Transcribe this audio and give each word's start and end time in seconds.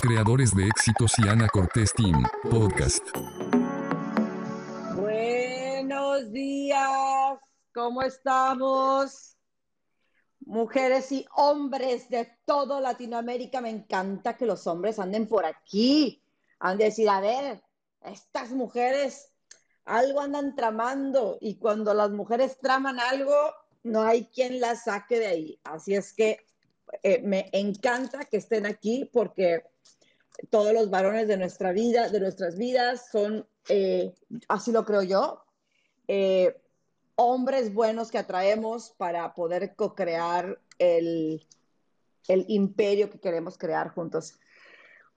creadores 0.00 0.54
de 0.54 0.66
éxitos 0.66 1.12
y 1.18 1.28
Ana 1.28 1.48
Cortés 1.48 1.92
Team, 1.92 2.22
podcast. 2.50 3.04
Buenos 4.94 6.30
días, 6.30 7.38
¿cómo 7.74 8.02
estamos? 8.02 9.36
Mujeres 10.40 11.10
y 11.12 11.26
hombres 11.34 12.08
de 12.08 12.30
todo 12.44 12.80
Latinoamérica, 12.80 13.60
me 13.60 13.70
encanta 13.70 14.36
que 14.36 14.46
los 14.46 14.66
hombres 14.66 14.98
anden 14.98 15.26
por 15.26 15.44
aquí, 15.44 16.22
han 16.60 16.78
de 16.78 16.84
decir, 16.84 17.08
a 17.08 17.20
ver, 17.20 17.62
estas 18.02 18.50
mujeres 18.50 19.32
algo 19.84 20.20
andan 20.20 20.54
tramando 20.54 21.38
y 21.40 21.56
cuando 21.56 21.94
las 21.94 22.10
mujeres 22.10 22.58
traman 22.60 23.00
algo, 23.00 23.34
no 23.82 24.02
hay 24.02 24.26
quien 24.26 24.60
las 24.60 24.84
saque 24.84 25.18
de 25.18 25.26
ahí. 25.26 25.60
Así 25.64 25.94
es 25.94 26.12
que 26.12 26.46
eh, 27.02 27.20
me 27.22 27.48
encanta 27.52 28.24
que 28.24 28.38
estén 28.38 28.66
aquí 28.66 29.08
porque 29.12 29.62
todos 30.50 30.72
los 30.72 30.90
varones 30.90 31.28
de 31.28 31.36
nuestra 31.36 31.72
vida, 31.72 32.08
de 32.08 32.20
nuestras 32.20 32.56
vidas, 32.56 33.08
son, 33.10 33.46
eh, 33.68 34.14
así 34.48 34.72
lo 34.72 34.84
creo 34.84 35.02
yo, 35.02 35.44
eh, 36.06 36.60
hombres 37.16 37.74
buenos 37.74 38.10
que 38.10 38.18
atraemos 38.18 38.90
para 38.90 39.34
poder 39.34 39.74
co-crear 39.74 40.60
el, 40.78 41.46
el 42.28 42.44
imperio 42.48 43.10
que 43.10 43.20
queremos 43.20 43.58
crear 43.58 43.90
juntos. 43.90 44.38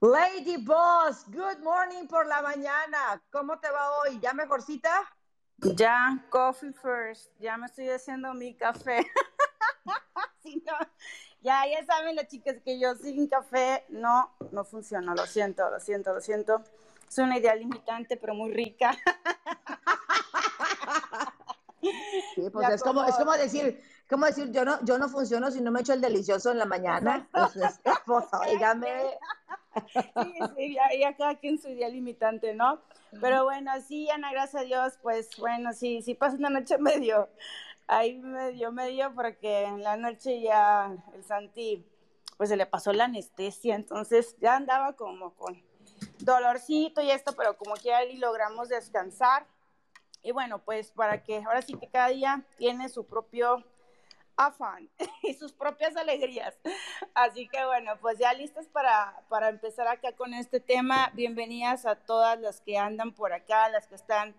Lady 0.00 0.56
Boss, 0.56 1.24
good 1.28 1.62
morning 1.62 2.08
por 2.08 2.26
la 2.26 2.42
mañana. 2.42 3.22
¿Cómo 3.30 3.60
te 3.60 3.70
va 3.70 3.98
hoy? 4.00 4.18
¿Ya 4.20 4.34
mejorcita? 4.34 5.00
Ya, 5.58 6.26
coffee 6.28 6.72
first. 6.72 7.30
Ya 7.38 7.56
me 7.56 7.66
estoy 7.66 7.88
haciendo 7.88 8.34
mi 8.34 8.56
café. 8.56 9.06
ya, 11.42 11.64
ya 11.66 11.84
saben 11.84 12.16
las 12.16 12.28
chicas 12.28 12.56
que 12.64 12.78
yo 12.78 12.94
sin 12.94 13.28
café 13.28 13.84
no, 13.88 14.30
no 14.50 14.64
funciona. 14.64 15.14
Lo 15.14 15.26
siento, 15.26 15.68
lo 15.70 15.80
siento, 15.80 16.14
lo 16.14 16.20
siento. 16.20 16.62
Es 17.08 17.18
una 17.18 17.38
idea 17.38 17.54
limitante, 17.54 18.16
pero 18.16 18.34
muy 18.34 18.52
rica. 18.52 18.96
Sí, 22.34 22.48
pues 22.52 22.68
es 22.70 22.82
como, 22.82 23.04
es 23.04 23.16
como 23.16 23.32
decir, 23.32 23.82
como 24.08 24.26
decir, 24.26 24.52
yo 24.52 24.64
no, 24.64 24.78
yo 24.84 24.98
no 24.98 25.08
funciono 25.08 25.50
si 25.50 25.60
no 25.60 25.72
me 25.72 25.80
echo 25.80 25.92
el 25.92 26.00
delicioso 26.00 26.52
en 26.52 26.58
la 26.58 26.64
mañana. 26.64 27.28
Pues, 27.32 27.80
pues, 28.06 28.24
oígame. 28.32 28.88
Sí, 29.92 30.38
sí, 30.56 30.74
ya, 30.74 30.84
ya, 31.00 31.16
cada 31.16 31.34
quien 31.36 31.58
su 31.58 31.68
idea 31.68 31.88
limitante, 31.88 32.54
¿no? 32.54 32.80
Pero 33.20 33.44
bueno, 33.44 33.72
sí, 33.86 34.08
Ana, 34.10 34.30
gracias 34.30 34.62
a 34.62 34.64
Dios, 34.64 34.94
pues 35.02 35.30
bueno, 35.38 35.72
sí, 35.72 36.02
sí 36.02 36.14
pasa 36.14 36.36
una 36.36 36.50
noche 36.50 36.78
medio, 36.78 37.28
ahí 37.86 38.18
medio, 38.18 38.72
medio, 38.72 39.14
porque 39.14 39.64
en 39.64 39.82
la 39.82 39.96
noche 39.96 40.40
ya 40.40 40.96
el 41.14 41.24
Santi, 41.24 41.84
pues 42.36 42.48
se 42.48 42.56
le 42.56 42.66
pasó 42.66 42.92
la 42.92 43.04
anestesia, 43.04 43.74
entonces 43.74 44.36
ya 44.40 44.56
andaba 44.56 44.94
como 44.94 45.34
con 45.34 45.62
dolorcito 46.18 47.02
y 47.02 47.10
esto, 47.10 47.34
pero 47.36 47.56
como 47.56 47.74
que 47.74 47.92
ahí 47.92 48.16
logramos 48.16 48.68
descansar. 48.68 49.46
Y 50.22 50.30
bueno, 50.32 50.60
pues 50.60 50.92
para 50.92 51.22
que 51.22 51.38
ahora 51.38 51.62
sí 51.62 51.74
que 51.74 51.88
cada 51.88 52.08
día 52.08 52.44
tiene 52.56 52.88
su 52.88 53.04
propio 53.04 53.64
afán 54.36 54.88
y 55.22 55.34
sus 55.34 55.52
propias 55.52 55.96
alegrías. 55.96 56.54
Así 57.14 57.48
que 57.48 57.64
bueno, 57.64 57.92
pues 58.00 58.18
ya 58.18 58.32
listas 58.32 58.66
para, 58.68 59.20
para 59.28 59.48
empezar 59.48 59.88
acá 59.88 60.12
con 60.12 60.34
este 60.34 60.60
tema. 60.60 61.10
Bienvenidas 61.14 61.86
a 61.86 61.96
todas 61.96 62.40
las 62.40 62.60
que 62.60 62.78
andan 62.78 63.12
por 63.12 63.32
acá, 63.32 63.68
las 63.68 63.86
que 63.86 63.96
están 63.96 64.34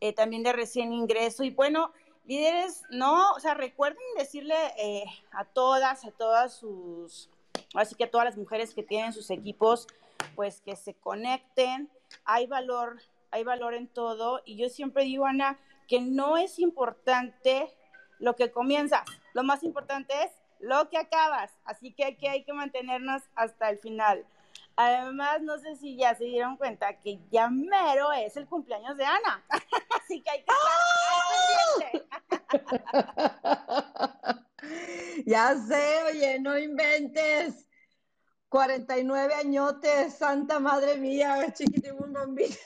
eh, 0.00 0.12
también 0.12 0.42
de 0.42 0.52
recién 0.52 0.92
ingreso. 0.92 1.44
Y 1.44 1.50
bueno, 1.50 1.92
líderes, 2.26 2.82
no, 2.90 3.32
o 3.32 3.40
sea, 3.40 3.54
recuerden 3.54 4.02
decirle 4.16 4.56
eh, 4.78 5.04
a 5.32 5.44
todas, 5.44 6.04
a 6.04 6.10
todas 6.10 6.54
sus, 6.54 7.30
así 7.74 7.94
que 7.94 8.04
a 8.04 8.10
todas 8.10 8.26
las 8.26 8.36
mujeres 8.36 8.74
que 8.74 8.82
tienen 8.82 9.12
sus 9.12 9.30
equipos, 9.30 9.86
pues 10.34 10.60
que 10.60 10.76
se 10.76 10.94
conecten. 10.94 11.90
Hay 12.24 12.46
valor, 12.46 13.00
hay 13.30 13.44
valor 13.44 13.74
en 13.74 13.88
todo. 13.88 14.42
Y 14.44 14.56
yo 14.56 14.68
siempre 14.68 15.04
digo, 15.04 15.26
Ana, 15.26 15.58
que 15.88 16.00
no 16.00 16.36
es 16.36 16.58
importante 16.58 17.72
lo 18.18 18.34
que 18.34 18.50
comienzas, 18.50 19.02
lo 19.34 19.42
más 19.42 19.62
importante 19.62 20.12
es 20.24 20.32
lo 20.58 20.88
que 20.88 20.96
acabas, 20.98 21.52
así 21.64 21.92
que 21.92 22.04
aquí 22.04 22.26
hay 22.26 22.44
que 22.44 22.52
mantenernos 22.52 23.22
hasta 23.34 23.68
el 23.68 23.78
final. 23.78 24.24
Además, 24.74 25.42
no 25.42 25.58
sé 25.58 25.76
si 25.76 25.96
ya 25.96 26.14
se 26.14 26.24
dieron 26.24 26.56
cuenta 26.56 26.98
que 26.98 27.18
ya 27.30 27.48
mero 27.48 28.12
es 28.12 28.36
el 28.36 28.46
cumpleaños 28.46 28.96
de 28.96 29.04
Ana, 29.04 29.44
así 30.06 30.22
que 30.22 30.30
hay 30.30 30.44
que 30.44 30.52
estar 31.82 32.46
Ya 35.26 35.56
sé, 35.56 36.02
oye, 36.04 36.38
no 36.38 36.58
inventes. 36.58 37.66
49 38.48 39.34
añotes, 39.34 40.14
santa 40.14 40.60
madre 40.60 40.96
mía, 40.96 41.52
chiquitín 41.52 41.96
bombito. 41.98 42.56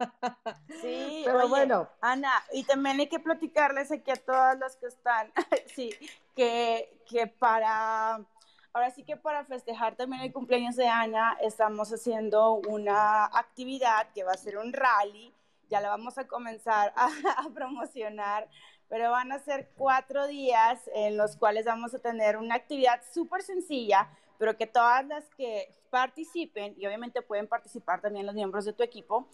Sí, 0.80 1.22
pero 1.24 1.48
bueno. 1.48 1.88
Ana, 2.00 2.30
y 2.52 2.62
también 2.62 3.00
hay 3.00 3.08
que 3.08 3.18
platicarles 3.18 3.90
aquí 3.90 4.12
a 4.12 4.16
todas 4.16 4.56
las 4.56 4.76
que 4.76 4.86
están, 4.86 5.32
sí, 5.74 5.90
que, 6.36 7.02
que 7.10 7.26
para, 7.26 8.24
ahora 8.72 8.90
sí 8.92 9.02
que 9.02 9.16
para 9.16 9.44
festejar 9.44 9.96
también 9.96 10.22
el 10.22 10.32
cumpleaños 10.32 10.76
de 10.76 10.86
Ana, 10.86 11.36
estamos 11.40 11.92
haciendo 11.92 12.52
una 12.52 13.24
actividad 13.24 14.12
que 14.12 14.22
va 14.22 14.30
a 14.30 14.36
ser 14.36 14.58
un 14.58 14.72
rally, 14.72 15.34
ya 15.68 15.80
la 15.80 15.88
vamos 15.88 16.18
a 16.18 16.26
comenzar 16.26 16.92
a, 16.96 17.08
a 17.44 17.50
promocionar, 17.50 18.48
pero 18.88 19.10
van 19.10 19.32
a 19.32 19.38
ser 19.38 19.70
cuatro 19.76 20.26
días 20.26 20.80
en 20.94 21.16
los 21.16 21.36
cuales 21.36 21.66
vamos 21.66 21.94
a 21.94 21.98
tener 21.98 22.36
una 22.36 22.54
actividad 22.54 23.00
súper 23.12 23.42
sencilla, 23.42 24.08
pero 24.38 24.56
que 24.56 24.66
todas 24.66 25.06
las 25.06 25.24
que 25.36 25.68
participen, 25.90 26.74
y 26.78 26.86
obviamente 26.86 27.22
pueden 27.22 27.48
participar 27.48 28.00
también 28.00 28.26
los 28.26 28.34
miembros 28.34 28.64
de 28.64 28.72
tu 28.72 28.82
equipo, 28.82 29.28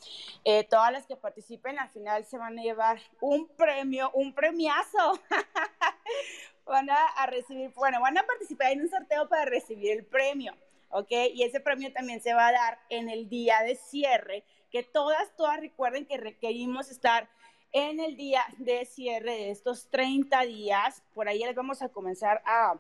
eh, 0.44 0.64
todas 0.64 0.92
las 0.92 1.06
que 1.06 1.16
participen 1.16 1.78
al 1.78 1.90
final 1.90 2.24
se 2.24 2.38
van 2.38 2.58
a 2.58 2.62
llevar 2.62 3.00
un 3.20 3.48
premio, 3.48 4.10
un 4.14 4.34
premiazo. 4.34 5.20
van 6.66 6.88
a, 6.90 7.26
recibir, 7.26 7.70
bueno, 7.74 8.00
van 8.00 8.16
a 8.16 8.22
participar 8.24 8.72
en 8.72 8.82
un 8.82 8.88
sorteo 8.88 9.28
para 9.28 9.44
recibir 9.44 9.92
el 9.92 10.04
premio. 10.04 10.54
¿ok? 10.90 11.10
Y 11.32 11.42
ese 11.42 11.60
premio 11.60 11.92
también 11.92 12.22
se 12.22 12.34
va 12.34 12.48
a 12.48 12.52
dar 12.52 12.78
en 12.88 13.08
el 13.08 13.28
día 13.28 13.60
de 13.62 13.76
cierre, 13.76 14.44
que 14.74 14.82
todas, 14.82 15.30
todas 15.36 15.60
recuerden 15.60 16.04
que 16.04 16.16
requerimos 16.16 16.90
estar 16.90 17.28
en 17.70 18.00
el 18.00 18.16
día 18.16 18.44
de 18.58 18.84
cierre 18.84 19.30
de 19.30 19.50
estos 19.52 19.88
30 19.88 20.40
días. 20.46 21.00
Por 21.14 21.28
ahí 21.28 21.38
les 21.44 21.54
vamos 21.54 21.80
a 21.80 21.90
comenzar 21.90 22.42
a, 22.44 22.74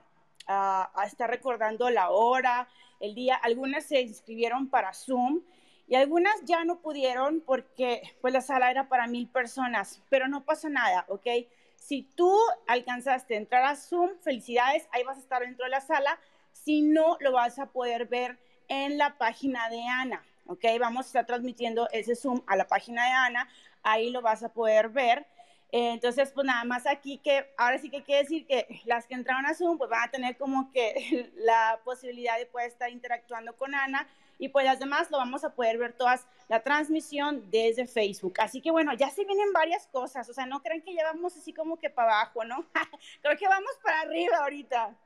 a, 0.48 1.04
estar 1.06 1.30
recordando 1.30 1.88
la 1.90 2.10
hora, 2.10 2.66
el 2.98 3.14
día. 3.14 3.36
Algunas 3.36 3.84
se 3.84 4.00
inscribieron 4.00 4.68
para 4.70 4.92
Zoom 4.92 5.42
y 5.86 5.94
algunas 5.94 6.34
ya 6.42 6.64
no 6.64 6.80
pudieron 6.80 7.40
porque 7.40 8.02
pues 8.20 8.34
la 8.34 8.40
sala 8.40 8.72
era 8.72 8.88
para 8.88 9.06
mil 9.06 9.28
personas, 9.28 10.02
pero 10.10 10.26
no 10.26 10.44
pasa 10.44 10.68
nada, 10.68 11.04
¿ok? 11.06 11.28
Si 11.76 12.02
tú 12.02 12.36
alcanzaste 12.66 13.34
a 13.34 13.38
entrar 13.38 13.64
a 13.66 13.76
Zoom, 13.76 14.10
felicidades, 14.20 14.88
ahí 14.90 15.04
vas 15.04 15.18
a 15.18 15.20
estar 15.20 15.42
dentro 15.42 15.64
de 15.64 15.70
la 15.70 15.80
sala. 15.80 16.18
Si 16.50 16.82
no, 16.82 17.18
lo 17.20 17.30
vas 17.30 17.60
a 17.60 17.66
poder 17.66 18.06
ver 18.06 18.36
en 18.66 18.98
la 18.98 19.16
página 19.16 19.68
de 19.68 19.80
Ana, 19.86 20.24
¿ok? 20.46 20.64
Vamos 20.78 21.06
a 21.06 21.08
estar 21.08 21.26
transmitiendo 21.26 21.88
ese 21.92 22.14
Zoom 22.14 22.42
a 22.46 22.56
la 22.56 22.66
página 22.66 23.04
de 23.04 23.10
Ana, 23.10 23.48
ahí 23.82 24.10
lo 24.10 24.22
vas 24.22 24.42
a 24.42 24.52
poder 24.52 24.88
ver. 24.88 25.26
Eh, 25.72 25.90
entonces, 25.90 26.30
pues 26.32 26.46
nada 26.46 26.62
más 26.64 26.86
aquí 26.86 27.18
que 27.18 27.52
ahora 27.56 27.78
sí 27.78 27.90
que 27.90 28.02
quiere 28.02 28.22
decir 28.22 28.46
que 28.46 28.80
las 28.84 29.06
que 29.06 29.14
entraron 29.14 29.44
a 29.46 29.54
Zoom, 29.54 29.76
pues 29.76 29.90
van 29.90 30.08
a 30.08 30.10
tener 30.10 30.36
como 30.36 30.70
que 30.70 31.32
la 31.36 31.80
posibilidad 31.84 32.38
de 32.38 32.46
poder 32.46 32.68
estar 32.68 32.90
interactuando 32.90 33.56
con 33.56 33.74
Ana 33.74 34.06
y 34.38 34.48
pues 34.48 34.64
las 34.64 34.78
demás 34.78 35.10
lo 35.10 35.18
vamos 35.18 35.44
a 35.44 35.54
poder 35.54 35.78
ver 35.78 35.92
todas 35.92 36.26
la 36.48 36.62
transmisión 36.62 37.50
desde 37.50 37.86
Facebook. 37.86 38.34
Así 38.38 38.60
que 38.60 38.70
bueno, 38.70 38.92
ya 38.94 39.10
se 39.10 39.24
vienen 39.24 39.52
varias 39.52 39.86
cosas, 39.88 40.28
o 40.28 40.34
sea, 40.34 40.46
no 40.46 40.62
crean 40.62 40.82
que 40.82 40.94
ya 40.94 41.04
vamos 41.04 41.36
así 41.36 41.52
como 41.52 41.78
que 41.78 41.90
para 41.90 42.20
abajo, 42.20 42.44
¿no? 42.44 42.64
Creo 43.22 43.36
que 43.36 43.48
vamos 43.48 43.72
para 43.82 44.02
arriba 44.02 44.38
ahorita. 44.38 44.96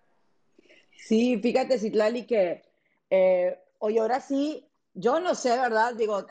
Sí, 0.97 1.39
fíjate, 1.41 1.79
Citlali, 1.79 2.27
que 2.27 2.63
eh, 3.11 3.59
hoy 3.79 3.99
ahora 3.99 4.21
sí, 4.21 4.68
yo 4.99 5.21
no 5.21 5.35
sé, 5.35 5.51
¿verdad? 5.51 5.95
Digo, 5.95 6.27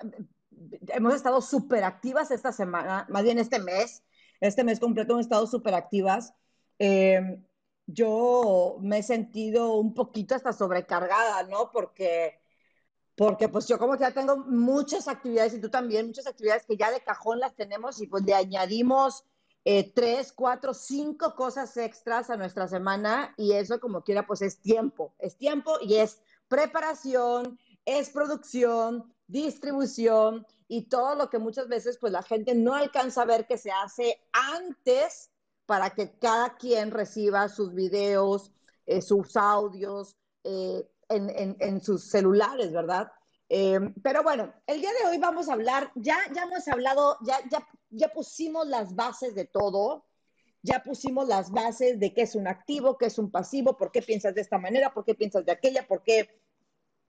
hemos 0.88 1.16
estado 1.16 1.42
súper 1.42 1.84
activas 1.84 2.31
esta 2.31 2.52
semana, 2.52 3.06
más 3.10 3.24
bien 3.24 3.40
este 3.40 3.60
mes 3.60 4.04
este 4.40 4.64
mes 4.64 4.80
completo 4.80 5.16
han 5.16 5.22
estado 5.22 5.48
súper 5.48 5.74
activas. 5.74 6.34
Eh, 6.80 7.42
yo 7.86 8.78
me 8.81 9.00
he 9.00 9.04
sentido 9.04 9.75
un 9.75 9.94
poquito 9.94 10.36
hasta 10.36 10.54
sobrecargada, 10.54 11.44
¿no? 11.44 11.72
Porque, 11.72 12.40
porque 13.16 13.50
pues 13.50 13.68
yo 13.68 13.80
como 13.80 13.94
que 13.94 14.02
ya 14.02 14.12
tengo 14.12 14.38
muchas 14.38 15.08
actividades 15.08 15.54
y 15.54 15.62
tú 15.62 15.70
también, 15.70 16.08
muchas 16.08 16.28
actividades 16.28 16.66
que 16.66 16.78
ya 16.78 16.92
de 16.92 17.02
cajón 17.02 17.40
las 17.40 17.56
tenemos 17.56 18.02
y 18.02 18.08
pues 18.08 18.24
le 18.24 18.34
añadimos 18.34 19.24
eh, 19.63 19.92
tres, 19.94 20.31
cuatro, 20.34 20.74
cinco 20.74 21.36
cosas 21.36 21.75
extras 21.78 22.30
a 22.30 22.38
nuestra 22.38 22.68
semana 22.68 23.34
y 23.38 23.54
eso 23.54 23.80
como 23.80 24.04
quiera 24.04 24.28
pues 24.28 24.42
es 24.42 24.62
tiempo, 24.62 25.13
es 25.20 25.38
tiempo 25.38 25.78
y 25.81 25.96
es 25.96 26.22
preparación, 26.48 27.60
es 27.88 28.10
producción, 28.10 29.12
distribución 29.28 30.45
y 30.68 30.89
todo 30.89 31.16
lo 31.16 31.30
que 31.30 31.39
muchas 31.39 31.69
veces 31.69 31.98
pues 32.00 32.12
la 32.12 32.22
gente 32.22 32.54
no 32.54 32.75
alcanza 32.75 33.22
a 33.22 33.25
ver 33.25 33.48
que 33.48 33.57
se 33.57 33.72
hace 33.72 34.22
antes 34.34 35.31
para 35.66 35.92
que 35.92 36.12
cada 36.19 36.57
quien 36.57 36.92
reciba 36.92 37.48
sus 37.48 37.74
videos, 37.74 38.51
eh, 38.86 39.01
sus 39.01 39.38
audios, 39.38 40.18
eh, 40.44 40.86
en, 41.10 41.81
sus 41.81 42.10
celulares, 42.10 42.74
¿verdad? 42.74 43.10
Eh, 43.48 43.80
pero 44.04 44.22
bueno, 44.22 44.54
el 44.66 44.81
día 44.81 44.92
de 44.92 45.10
hoy 45.10 45.18
vamos 45.18 45.48
a 45.48 45.54
hablar, 45.54 45.89
ya, 45.95 46.18
ya 46.36 46.44
hemos 46.44 46.68
hablado, 46.68 47.18
ya, 47.25 47.39
ya, 47.50 47.66
ya 47.89 48.10
pusimos 48.10 48.68
las 48.68 48.94
bases 48.95 49.34
de 49.34 49.45
todo, 49.45 50.06
ya 50.62 50.84
pusimos 50.84 51.30
las 51.30 51.51
bases 51.51 51.98
de 52.01 52.13
qué 52.13 52.24
es 52.24 52.36
un 52.36 52.48
activo, 52.48 52.98
qué 52.98 53.06
es 53.06 53.18
un 53.18 53.31
pasivo, 53.31 53.78
por 53.78 53.92
qué 53.94 54.01
piensas 54.01 54.36
de 54.36 54.42
esta 54.42 54.57
manera, 54.57 54.94
por 54.94 55.06
qué 55.06 55.16
piensas 55.16 55.45
de 55.45 55.54
aquella, 55.54 55.88
por 55.88 56.04
qué 56.04 56.30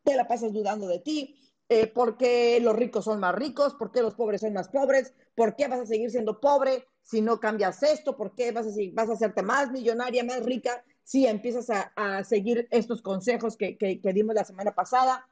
te 0.08 0.16
la 0.16 0.26
pasas 0.26 0.52
dudando 0.52 0.86
de 0.88 1.00
ti, 1.00 1.36
eh, 1.68 1.86
por 1.86 2.16
qué 2.16 2.58
los 2.60 2.74
ricos 2.74 3.04
son 3.04 3.20
más 3.20 3.34
ricos, 3.34 3.74
por 3.74 3.92
qué 3.92 4.00
los 4.00 4.14
pobres 4.14 4.40
son 4.40 4.54
más 4.54 4.68
pobres, 4.68 5.12
por 5.34 5.54
qué 5.54 5.68
vas 5.68 5.80
a 5.80 5.86
seguir 5.86 6.10
siendo 6.10 6.40
pobre 6.40 6.86
si 7.02 7.20
no 7.20 7.40
cambias 7.40 7.82
esto, 7.82 8.16
por 8.16 8.34
qué 8.34 8.52
vas 8.52 8.66
a, 8.66 8.70
vas 8.92 9.10
hacerte 9.10 9.42
más 9.42 9.70
millonaria, 9.70 10.24
más 10.24 10.42
rica 10.42 10.82
si 11.04 11.26
empiezas 11.26 11.68
a, 11.70 12.24
seguir 12.24 12.68
estos 12.70 13.00
consejos 13.02 13.56
que, 13.56 13.78
que, 13.78 14.12
dimos 14.12 14.34
la 14.34 14.44
semana 14.44 14.74
pasada. 14.74 15.26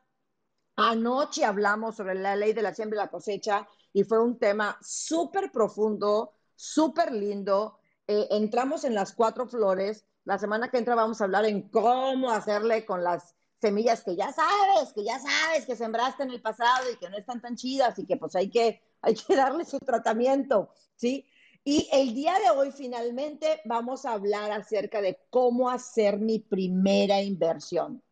Anoche 0.76 1.44
hablamos 1.44 1.96
sobre 1.96 2.14
la 2.14 2.34
ley 2.34 2.54
de 2.54 2.62
la 2.62 2.74
siembra 2.74 3.00
y 3.00 3.04
la 3.04 3.10
cosecha 3.10 3.68
y 3.92 4.04
fue 4.04 4.22
un 4.22 4.38
tema 4.38 4.78
súper 4.80 5.52
profundo, 5.52 6.32
súper 6.54 7.12
lindo. 7.12 7.78
Eh, 8.06 8.26
entramos 8.30 8.84
en 8.84 8.94
las 8.94 9.12
cuatro 9.12 9.46
flores. 9.46 10.06
La 10.24 10.38
semana 10.38 10.70
que 10.70 10.78
entra 10.78 10.94
vamos 10.94 11.20
a 11.20 11.24
hablar 11.24 11.44
en 11.44 11.68
cómo 11.68 12.30
hacerle 12.30 12.86
con 12.86 13.04
las 13.04 13.35
semillas 13.60 14.02
que 14.02 14.16
ya 14.16 14.32
sabes, 14.32 14.92
que 14.92 15.04
ya 15.04 15.18
sabes 15.18 15.66
que 15.66 15.76
sembraste 15.76 16.22
en 16.22 16.30
el 16.30 16.42
pasado 16.42 16.90
y 16.92 16.96
que 16.96 17.08
no 17.08 17.16
están 17.16 17.40
tan 17.40 17.56
chidas 17.56 17.98
y 17.98 18.06
que 18.06 18.16
pues 18.16 18.34
hay 18.36 18.50
que, 18.50 18.82
hay 19.00 19.14
que 19.14 19.36
darle 19.36 19.64
su 19.64 19.78
tratamiento, 19.78 20.70
¿sí? 20.94 21.26
Y 21.64 21.88
el 21.92 22.14
día 22.14 22.38
de 22.38 22.50
hoy 22.50 22.70
finalmente 22.70 23.60
vamos 23.64 24.04
a 24.04 24.12
hablar 24.12 24.52
acerca 24.52 25.00
de 25.00 25.18
cómo 25.30 25.68
hacer 25.68 26.18
mi 26.18 26.38
primera 26.38 27.20
inversión. 27.20 28.02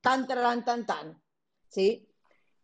Tan, 0.00 0.26
tan, 0.26 0.64
tan, 0.64 0.86
tan, 0.86 1.22
¿sí? 1.68 2.08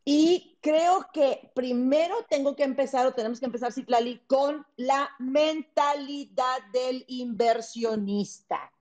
Y 0.03 0.59
creo 0.63 1.07
que 1.13 1.51
primero 1.55 2.15
tengo 2.29 2.57
que 2.57 2.65
empezar, 2.65 3.07
o 3.07 3.13
tenemos 3.13 3.39
que 3.39 3.47
empezar, 3.47 3.73
Citlali, 3.73 4.21
con 4.27 4.67
la 4.77 5.11
mentalidad 5.19 6.59
del 6.73 7.05
inversionista. 7.09 8.73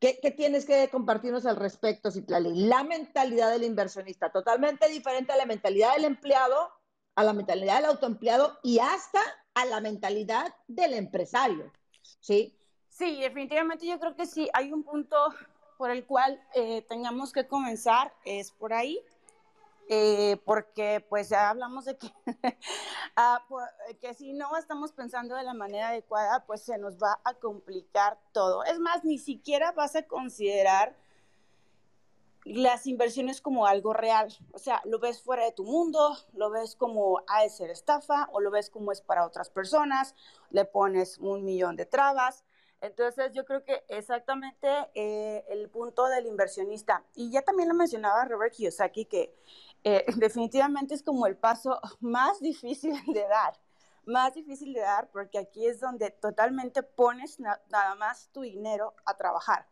¿Qué, 0.00 0.34
tienes 0.34 0.64
que 0.64 0.88
compartirnos 0.88 1.44
al 1.44 1.56
respecto, 1.56 2.10
Citlali? 2.10 2.66
La 2.66 2.82
mentalidad 2.84 3.50
del 3.50 3.64
inversionista, 3.64 4.32
totalmente 4.32 4.88
diferente 4.88 5.32
a 5.32 5.36
la 5.36 5.44
mentalidad 5.44 5.92
del 5.92 6.06
empleado, 6.06 6.72
a 7.16 7.22
la 7.22 7.34
mentalidad 7.34 7.76
del 7.76 7.90
autoempleado 7.90 8.58
y 8.62 8.78
hasta 8.78 9.20
a 9.52 9.66
la 9.66 9.80
mentalidad 9.82 10.54
del 10.68 10.94
empresario, 10.94 11.70
¿sí? 12.20 12.56
Sí, 12.88 13.20
definitivamente 13.20 13.86
yo 13.86 14.00
creo 14.00 14.16
que 14.16 14.24
sí, 14.24 14.48
hay 14.54 14.72
un 14.72 14.84
punto 14.84 15.16
por 15.76 15.90
el 15.90 16.06
cual 16.06 16.42
eh, 16.54 16.80
tengamos 16.88 17.30
que 17.30 17.46
comenzar, 17.46 18.14
es 18.24 18.52
por 18.52 18.72
ahí, 18.72 19.02
eh, 19.92 20.40
porque 20.44 21.04
pues 21.08 21.30
ya 21.30 21.50
hablamos 21.50 21.84
de 21.84 21.98
que, 21.98 22.12
ah, 23.16 23.44
que 24.00 24.14
si 24.14 24.32
no 24.32 24.56
estamos 24.56 24.92
pensando 24.92 25.34
de 25.34 25.42
la 25.42 25.52
manera 25.52 25.88
adecuada, 25.88 26.46
pues 26.46 26.62
se 26.62 26.78
nos 26.78 26.96
va 26.96 27.20
a 27.24 27.34
complicar 27.34 28.16
todo. 28.30 28.62
Es 28.62 28.78
más, 28.78 29.04
ni 29.04 29.18
siquiera 29.18 29.72
vas 29.72 29.96
a 29.96 30.04
considerar 30.04 30.96
las 32.44 32.86
inversiones 32.86 33.40
como 33.40 33.66
algo 33.66 33.92
real. 33.92 34.32
O 34.52 34.60
sea, 34.60 34.80
lo 34.84 35.00
ves 35.00 35.22
fuera 35.22 35.44
de 35.44 35.50
tu 35.50 35.64
mundo, 35.64 36.16
lo 36.34 36.50
ves 36.50 36.76
como 36.76 37.22
ha 37.26 37.48
ser 37.48 37.70
estafa 37.70 38.28
o 38.30 38.38
lo 38.40 38.52
ves 38.52 38.70
como 38.70 38.92
es 38.92 39.00
para 39.00 39.26
otras 39.26 39.50
personas, 39.50 40.14
le 40.50 40.66
pones 40.66 41.18
un 41.18 41.44
millón 41.44 41.74
de 41.74 41.86
trabas. 41.86 42.44
Entonces 42.80 43.32
yo 43.34 43.44
creo 43.44 43.62
que 43.62 43.84
exactamente 43.88 44.68
eh, 44.94 45.44
el 45.50 45.68
punto 45.68 46.06
del 46.06 46.26
inversionista, 46.26 47.04
y 47.14 47.30
ya 47.30 47.42
también 47.42 47.68
lo 47.68 47.74
mencionaba 47.74 48.24
Robert 48.24 48.54
Kiyosaki, 48.54 49.04
que 49.04 49.34
eh, 49.84 50.04
definitivamente 50.16 50.94
es 50.94 51.02
como 51.02 51.26
el 51.26 51.36
paso 51.36 51.80
más 52.00 52.40
difícil 52.40 52.94
de 53.12 53.26
dar, 53.28 53.60
más 54.04 54.34
difícil 54.34 54.72
de 54.72 54.80
dar 54.80 55.10
porque 55.10 55.38
aquí 55.38 55.66
es 55.66 55.80
donde 55.80 56.10
totalmente 56.10 56.82
pones 56.82 57.38
nada 57.40 57.94
más 57.96 58.30
tu 58.32 58.42
dinero 58.42 58.94
a 59.04 59.16
trabajar. 59.16 59.66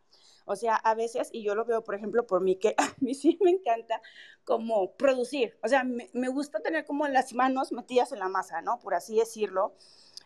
O 0.50 0.56
sea, 0.56 0.76
a 0.76 0.94
veces, 0.94 1.28
y 1.30 1.42
yo 1.42 1.54
lo 1.54 1.66
veo, 1.66 1.84
por 1.84 1.94
ejemplo, 1.94 2.26
por 2.26 2.40
mí, 2.40 2.56
que 2.56 2.74
a 2.78 2.94
mí 3.00 3.14
sí 3.14 3.38
me 3.42 3.50
encanta 3.50 4.00
como 4.44 4.92
producir. 4.92 5.58
O 5.62 5.68
sea, 5.68 5.84
me, 5.84 6.28
gusta 6.30 6.60
tener 6.60 6.86
como 6.86 7.06
las 7.06 7.34
manos 7.34 7.70
metidas 7.70 8.12
en 8.12 8.18
la 8.18 8.28
masa, 8.28 8.62
¿no? 8.62 8.80
Por 8.80 8.94
así 8.94 9.16
decirlo. 9.16 9.74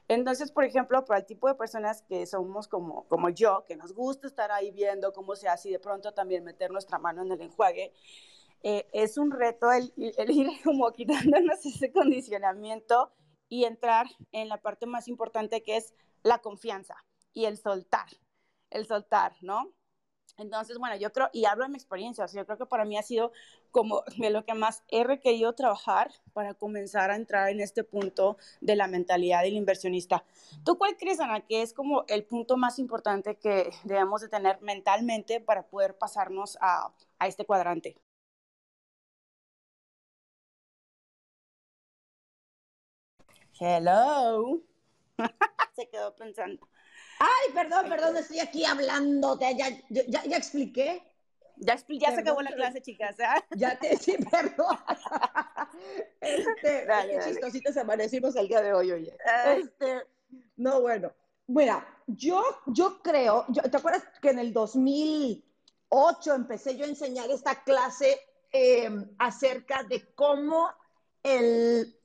Entonces, 0.06 0.52
por 0.52 0.62
ejemplo, 0.64 1.04
para 1.04 1.20
el 1.20 1.26
tipo 1.26 1.48
de 1.48 1.56
personas 1.56 2.02
que 2.02 2.26
somos 2.26 2.68
como, 2.68 3.04
como 3.08 3.30
yo, 3.30 3.64
que 3.66 3.76
nos 3.76 3.94
gusta 3.94 4.28
estar 4.28 4.52
ahí 4.52 4.70
viendo 4.70 5.12
cómo 5.12 5.34
se 5.34 5.48
hace 5.48 5.70
y 5.70 5.72
de 5.72 5.80
pronto 5.80 6.12
también 6.12 6.44
meter 6.44 6.70
nuestra 6.70 6.98
mano 6.98 7.22
en 7.22 7.32
el 7.32 7.40
enjuague, 7.40 7.92
eh, 8.62 8.88
es 8.92 9.18
un 9.18 9.32
reto 9.32 9.72
el, 9.72 9.92
ir 9.96 10.48
como 10.64 10.92
quitándonos 10.92 11.64
ese 11.66 11.92
condicionamiento 11.92 13.12
y 13.48 13.64
entrar 13.64 14.06
en 14.30 14.48
la 14.48 14.60
parte 14.60 14.86
más 14.86 15.08
importante 15.08 15.62
que 15.62 15.76
es 15.76 15.94
la 16.22 16.38
confianza 16.38 16.94
y 17.32 17.46
el 17.46 17.58
soltar, 17.58 18.08
el 18.70 18.86
soltar, 18.86 19.34
¿no? 19.40 19.72
Entonces, 20.38 20.78
bueno, 20.78 20.96
yo 20.96 21.12
creo, 21.12 21.28
y 21.32 21.44
hablo 21.44 21.64
de 21.64 21.70
mi 21.70 21.76
experiencia, 21.76 22.24
o 22.24 22.28
yo 22.28 22.46
creo 22.46 22.56
que 22.56 22.64
para 22.66 22.86
mí 22.86 22.96
ha 22.96 23.02
sido 23.02 23.32
como 23.70 24.02
lo 24.16 24.44
que 24.46 24.54
más 24.54 24.82
he 24.88 25.04
requerido 25.04 25.52
trabajar 25.54 26.10
para 26.32 26.54
comenzar 26.54 27.10
a 27.10 27.16
entrar 27.16 27.50
en 27.50 27.60
este 27.60 27.84
punto 27.84 28.38
de 28.60 28.76
la 28.76 28.86
mentalidad 28.86 29.42
del 29.42 29.54
inversionista. 29.54 30.24
¿Tú 30.64 30.78
cuál 30.78 30.96
crees, 30.96 31.20
Ana, 31.20 31.40
que 31.40 31.60
es 31.60 31.74
como 31.74 32.04
el 32.08 32.24
punto 32.24 32.56
más 32.56 32.78
importante 32.78 33.36
que 33.36 33.70
debemos 33.84 34.22
de 34.22 34.28
tener 34.28 34.60
mentalmente 34.62 35.40
para 35.40 35.66
poder 35.66 35.98
pasarnos 35.98 36.56
a 36.60 36.94
este 37.26 37.44
cuadrante? 37.44 37.98
Hello. 43.64 44.60
Se 45.76 45.88
quedó 45.88 46.16
pensando. 46.16 46.68
Ay, 47.20 47.54
perdón, 47.54 47.88
perdón, 47.88 48.16
estoy 48.16 48.40
aquí 48.40 48.64
hablando. 48.64 49.38
Ya, 49.38 49.52
ya, 49.52 50.24
ya, 50.24 50.36
expliqué. 50.36 51.00
Ya, 51.58 51.76
ya 51.88 52.10
se 52.12 52.20
acabó 52.22 52.42
la 52.42 52.50
clase, 52.50 52.82
chicas. 52.82 53.16
¿eh? 53.20 53.24
Ya 53.50 53.78
te, 53.78 53.96
sí, 53.98 54.16
perdón. 54.30 54.76
Este, 56.20 56.86
dale, 56.86 57.18
qué 57.18 57.30
chistositos 57.30 57.76
amanecimos 57.76 58.36
el 58.36 58.48
día 58.48 58.62
de 58.62 58.72
hoy, 58.72 58.92
oye. 58.92 59.16
Este, 59.56 60.02
no, 60.56 60.80
bueno. 60.80 61.12
Mira, 61.46 61.86
yo, 62.06 62.42
yo 62.66 63.00
creo, 63.02 63.46
¿te 63.70 63.76
acuerdas 63.76 64.04
que 64.20 64.30
en 64.30 64.38
el 64.40 64.52
2008 64.52 66.34
empecé 66.34 66.76
yo 66.76 66.84
a 66.84 66.88
enseñar 66.88 67.30
esta 67.30 67.62
clase 67.62 68.20
em, 68.50 69.08
acerca 69.18 69.82
de 69.84 70.14
cómo 70.14 70.68
el 71.22 71.96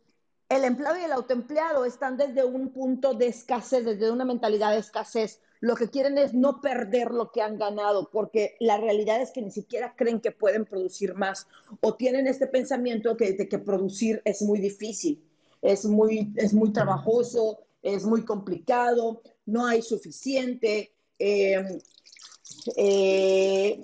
el 0.49 0.63
empleado 0.63 0.97
y 0.97 1.03
el 1.03 1.11
autoempleado 1.11 1.85
están 1.85 2.17
desde 2.17 2.45
un 2.45 2.69
punto 2.69 3.13
de 3.13 3.27
escasez, 3.27 3.83
desde 3.83 4.11
una 4.11 4.25
mentalidad 4.25 4.71
de 4.71 4.79
escasez. 4.79 5.41
Lo 5.59 5.75
que 5.75 5.89
quieren 5.89 6.17
es 6.17 6.33
no 6.33 6.61
perder 6.61 7.11
lo 7.11 7.31
que 7.31 7.41
han 7.41 7.57
ganado, 7.57 8.09
porque 8.11 8.55
la 8.59 8.77
realidad 8.77 9.21
es 9.21 9.31
que 9.31 9.41
ni 9.41 9.51
siquiera 9.51 9.95
creen 9.95 10.21
que 10.21 10.31
pueden 10.31 10.65
producir 10.65 11.15
más 11.15 11.47
o 11.81 11.95
tienen 11.95 12.27
este 12.27 12.47
pensamiento 12.47 13.15
de 13.15 13.49
que 13.49 13.59
producir 13.59 14.21
es 14.23 14.41
muy 14.41 14.59
difícil, 14.59 15.23
es 15.61 15.85
muy, 15.85 16.31
es 16.35 16.53
muy 16.53 16.71
trabajoso, 16.71 17.59
es 17.81 18.05
muy 18.05 18.23
complicado, 18.23 19.21
no 19.45 19.65
hay 19.65 19.81
suficiente. 19.81 20.93
Eh, 21.19 21.79
eh, 22.75 23.81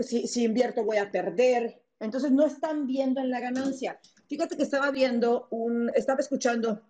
si, 0.00 0.26
si 0.26 0.44
invierto 0.44 0.84
voy 0.84 0.98
a 0.98 1.10
perder. 1.10 1.82
Entonces 2.00 2.32
no 2.32 2.46
están 2.46 2.86
viendo 2.86 3.20
en 3.20 3.30
la 3.30 3.40
ganancia. 3.40 4.00
Fíjate 4.32 4.56
que 4.56 4.62
estaba 4.62 4.90
viendo 4.90 5.46
un, 5.50 5.90
estaba 5.94 6.20
escuchando 6.20 6.80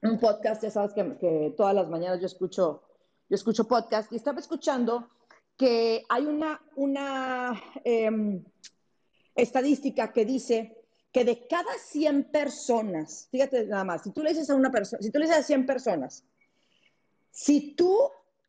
un 0.00 0.16
podcast, 0.20 0.62
ya 0.62 0.70
sabes 0.70 0.92
que, 0.92 1.52
todas 1.56 1.74
las 1.74 1.88
mañanas 1.88 2.20
yo 2.20 2.26
escucho, 2.26 2.84
yo 3.28 3.34
escucho 3.34 3.66
podcast 3.66 4.12
y 4.12 4.14
estaba 4.14 4.38
escuchando 4.38 5.10
que 5.56 6.04
hay 6.08 6.26
una, 6.26 6.62
una 6.76 7.60
em, 7.82 8.44
estadística 9.34 10.12
que 10.12 10.24
dice 10.24 10.78
que 11.10 11.24
de 11.24 11.48
cada 11.48 11.74
100 11.76 12.30
personas, 12.30 13.26
fíjate 13.32 13.66
nada 13.66 13.82
más, 13.82 14.04
si 14.04 14.12
tú 14.12 14.22
le 14.22 14.30
dices 14.30 14.48
a 14.50 14.54
una 14.54 14.70
persona, 14.70 15.02
si 15.02 15.10
tú 15.10 15.18
le 15.18 15.24
dices 15.24 15.40
a 15.40 15.42
100 15.44 15.66
personas, 15.66 16.24
si 17.32 17.74
tú 17.74 17.98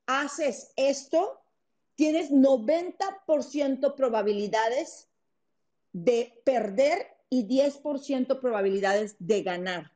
haces 0.06 0.72
esto, 0.76 1.42
tienes 1.96 2.30
90% 2.30 3.96
probabilidades 3.96 5.10
de 5.94 6.40
perder 6.46 7.20
y 7.32 7.48
10% 7.48 8.40
probabilidades 8.42 9.16
de 9.18 9.42
ganar. 9.42 9.94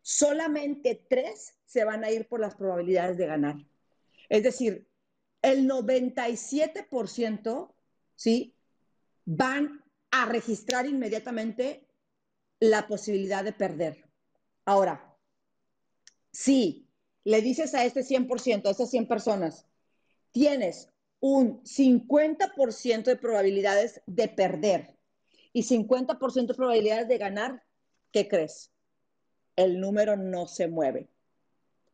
Solamente 0.00 1.04
3 1.08 1.54
se 1.66 1.84
van 1.84 2.02
a 2.02 2.10
ir 2.10 2.26
por 2.26 2.40
las 2.40 2.54
probabilidades 2.54 3.18
de 3.18 3.26
ganar. 3.26 3.56
Es 4.30 4.42
decir, 4.42 4.88
el 5.42 5.68
97%, 5.68 7.74
¿sí? 8.16 8.54
Van 9.26 9.84
a 10.10 10.24
registrar 10.24 10.86
inmediatamente 10.86 11.86
la 12.58 12.88
posibilidad 12.88 13.44
de 13.44 13.52
perder. 13.52 14.06
Ahora, 14.64 15.14
si 16.32 16.88
le 17.24 17.42
dices 17.42 17.74
a 17.74 17.84
este 17.84 18.00
100%, 18.00 18.66
a 18.66 18.70
estas 18.70 18.88
100 18.88 19.06
personas, 19.06 19.66
tienes 20.30 20.88
un 21.20 21.62
50% 21.64 23.04
de 23.04 23.16
probabilidades 23.16 24.00
de 24.06 24.28
perder 24.28 24.97
y 25.52 25.62
50% 25.62 26.46
de 26.46 26.54
probabilidades 26.54 27.08
de 27.08 27.18
ganar, 27.18 27.62
¿qué 28.12 28.28
crees? 28.28 28.70
El 29.56 29.80
número 29.80 30.16
no 30.16 30.46
se 30.46 30.68
mueve. 30.68 31.08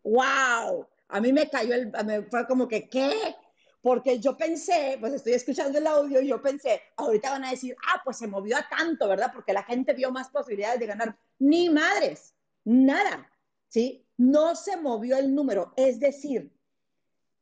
¡Wow! 0.03 0.87
A 1.09 1.21
mí 1.21 1.33
me 1.33 1.49
cayó 1.49 1.75
el, 1.75 1.93
me 2.05 2.23
fue 2.23 2.47
como 2.47 2.69
que, 2.69 2.89
¿qué? 2.89 3.37
Porque 3.81 4.19
yo 4.19 4.37
pensé, 4.37 4.97
pues 4.99 5.13
estoy 5.13 5.35
escuchando 5.35 5.79
el 5.79 5.87
audio 5.87 6.21
y 6.21 6.29
yo 6.29 6.41
pensé, 6.41 6.81
ahorita 6.97 7.31
van 7.31 7.45
a 7.45 7.51
decir, 7.51 7.77
ah, 7.87 8.01
pues 8.05 8.17
se 8.19 8.27
movió 8.27 8.57
a 8.57 8.67
tanto, 8.69 9.09
¿verdad? 9.09 9.31
Porque 9.35 9.53
la 9.53 9.63
gente 9.63 9.93
vio 9.93 10.11
más 10.11 10.29
posibilidades 10.31 10.81
de 10.81 10.87
ganar. 10.87 11.19
Ni 11.39 11.69
madres, 11.69 12.35
nada, 12.65 13.31
¿sí? 13.69 14.07
No 14.17 14.57
se 14.57 14.77
movió 14.77 15.19
el 15.19 15.35
número. 15.35 15.75
Es 15.77 16.01
decir, 16.01 16.51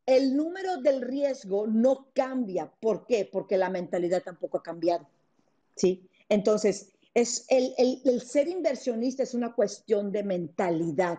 el 0.07 0.37
número 0.37 0.79
del 0.79 1.01
riesgo 1.01 1.67
no 1.67 2.09
cambia. 2.13 2.73
¿Por 2.81 3.07
qué? 3.07 3.29
Porque 3.31 3.57
la 3.57 3.71
mentalidad 3.71 4.23
tampoco 4.23 4.59
ha 4.59 4.63
cambiado. 4.63 5.07
¿Sí? 5.77 6.09
Entonces, 6.29 6.93
es 7.15 7.45
el, 7.49 7.75
el, 7.77 8.23
ser 8.23 8.49
inversionista 8.49 9.23
es 9.23 9.35
una 9.35 9.55
cuestión 9.55 10.13
de 10.13 10.23
mentalidad. 10.23 11.19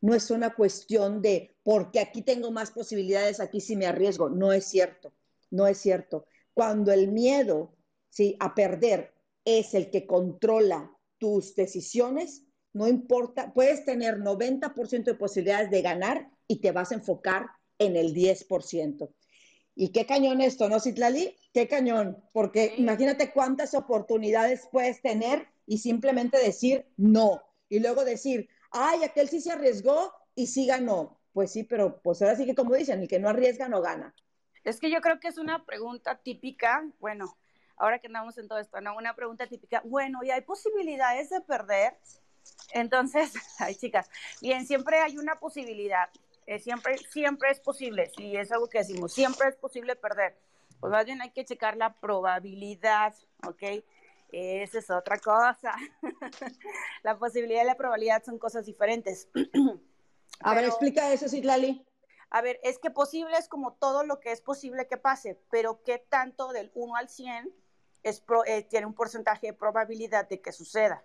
No 0.00 0.14
es 0.14 0.30
una 0.30 0.54
cuestión 0.54 1.20
de 1.22 1.56
porque 1.62 2.00
aquí 2.00 2.22
tengo 2.22 2.52
más 2.52 2.70
posibilidades, 2.70 3.40
aquí 3.40 3.60
sí 3.60 3.76
me 3.76 3.86
arriesgo. 3.86 4.28
No 4.28 4.52
es 4.52 4.66
cierto, 4.66 5.12
no 5.50 5.66
es 5.66 5.78
cierto. 5.78 6.26
Cuando 6.54 6.92
el 6.92 7.08
miedo 7.08 7.74
¿sí? 8.10 8.36
a 8.38 8.54
perder 8.54 9.14
es 9.44 9.74
el 9.74 9.90
que 9.90 10.06
controla 10.06 10.92
tus 11.18 11.54
decisiones, 11.56 12.44
no 12.72 12.86
importa, 12.86 13.52
puedes 13.54 13.84
tener 13.84 14.18
90% 14.18 15.04
de 15.04 15.14
posibilidades 15.14 15.70
de 15.70 15.82
ganar 15.82 16.30
y 16.46 16.60
te 16.60 16.72
vas 16.72 16.92
a 16.92 16.96
enfocar 16.96 17.46
en 17.78 17.96
el 17.96 18.14
10%. 18.14 19.08
Y 19.78 19.90
qué 19.90 20.06
cañón 20.06 20.40
esto, 20.40 20.70
¿no, 20.70 20.80
Citlali? 20.80 21.36
Qué 21.52 21.68
cañón, 21.68 22.24
porque 22.32 22.74
imagínate 22.78 23.30
cuántas 23.30 23.74
oportunidades 23.74 24.66
puedes 24.72 25.02
tener 25.02 25.46
y 25.66 25.78
simplemente 25.78 26.38
decir 26.38 26.86
no. 26.96 27.42
Y 27.68 27.80
luego 27.80 28.06
decir, 28.06 28.48
ay, 28.70 29.04
aquel 29.04 29.28
sí 29.28 29.42
se 29.42 29.52
arriesgó 29.52 30.14
y 30.34 30.46
sí 30.46 30.66
ganó. 30.66 31.20
Pues 31.34 31.52
sí, 31.52 31.62
pero 31.62 32.00
pues 32.00 32.22
ahora 32.22 32.36
sí 32.36 32.46
que 32.46 32.54
como 32.54 32.74
dicen, 32.74 33.02
el 33.02 33.08
que 33.08 33.18
no 33.18 33.28
arriesga 33.28 33.68
no 33.68 33.82
gana. 33.82 34.14
Es 34.64 34.80
que 34.80 34.90
yo 34.90 35.02
creo 35.02 35.20
que 35.20 35.28
es 35.28 35.36
una 35.36 35.66
pregunta 35.66 36.16
típica, 36.22 36.90
bueno, 36.98 37.36
ahora 37.76 37.98
que 37.98 38.06
andamos 38.06 38.38
en 38.38 38.48
todo 38.48 38.58
esto, 38.58 38.80
¿no? 38.80 38.96
Una 38.96 39.14
pregunta 39.14 39.46
típica, 39.46 39.82
bueno, 39.84 40.24
¿y 40.24 40.30
hay 40.30 40.40
posibilidades 40.40 41.28
de 41.28 41.42
perder? 41.42 41.98
Entonces, 42.72 43.34
ay 43.58 43.74
chicas, 43.74 44.08
bien, 44.40 44.66
siempre 44.66 45.00
hay 45.00 45.18
una 45.18 45.38
posibilidad, 45.38 46.08
eh, 46.46 46.58
siempre, 46.58 46.96
siempre 46.98 47.50
es 47.50 47.60
posible, 47.60 48.10
si 48.16 48.36
es 48.36 48.52
algo 48.52 48.68
que 48.68 48.78
decimos, 48.78 49.12
siempre 49.12 49.48
es 49.48 49.56
posible 49.56 49.96
perder. 49.96 50.36
Pues 50.80 50.90
más 50.92 51.04
bien 51.04 51.20
hay 51.20 51.30
que 51.30 51.44
checar 51.44 51.76
la 51.76 51.94
probabilidad, 51.94 53.14
¿ok? 53.46 53.82
Esa 54.30 54.78
es 54.78 54.90
otra 54.90 55.18
cosa. 55.18 55.74
la 57.02 57.18
posibilidad 57.18 57.62
y 57.62 57.66
la 57.66 57.76
probabilidad 57.76 58.22
son 58.24 58.38
cosas 58.38 58.66
diferentes. 58.66 59.28
a 60.40 60.54
ver, 60.54 60.64
explica 60.64 61.12
eso, 61.12 61.28
Citlali. 61.28 61.84
A 62.30 62.42
ver, 62.42 62.60
es 62.62 62.78
que 62.78 62.90
posible 62.90 63.36
es 63.38 63.48
como 63.48 63.74
todo 63.74 64.04
lo 64.04 64.20
que 64.20 64.32
es 64.32 64.40
posible 64.40 64.86
que 64.88 64.96
pase, 64.96 65.38
pero 65.50 65.82
¿qué 65.84 65.98
tanto 65.98 66.52
del 66.52 66.70
1 66.74 66.96
al 66.96 67.08
100 67.08 67.52
es 68.02 68.22
eh, 68.46 68.62
tiene 68.64 68.86
un 68.86 68.94
porcentaje 68.94 69.48
de 69.48 69.52
probabilidad 69.52 70.28
de 70.28 70.40
que 70.40 70.52
suceda? 70.52 71.04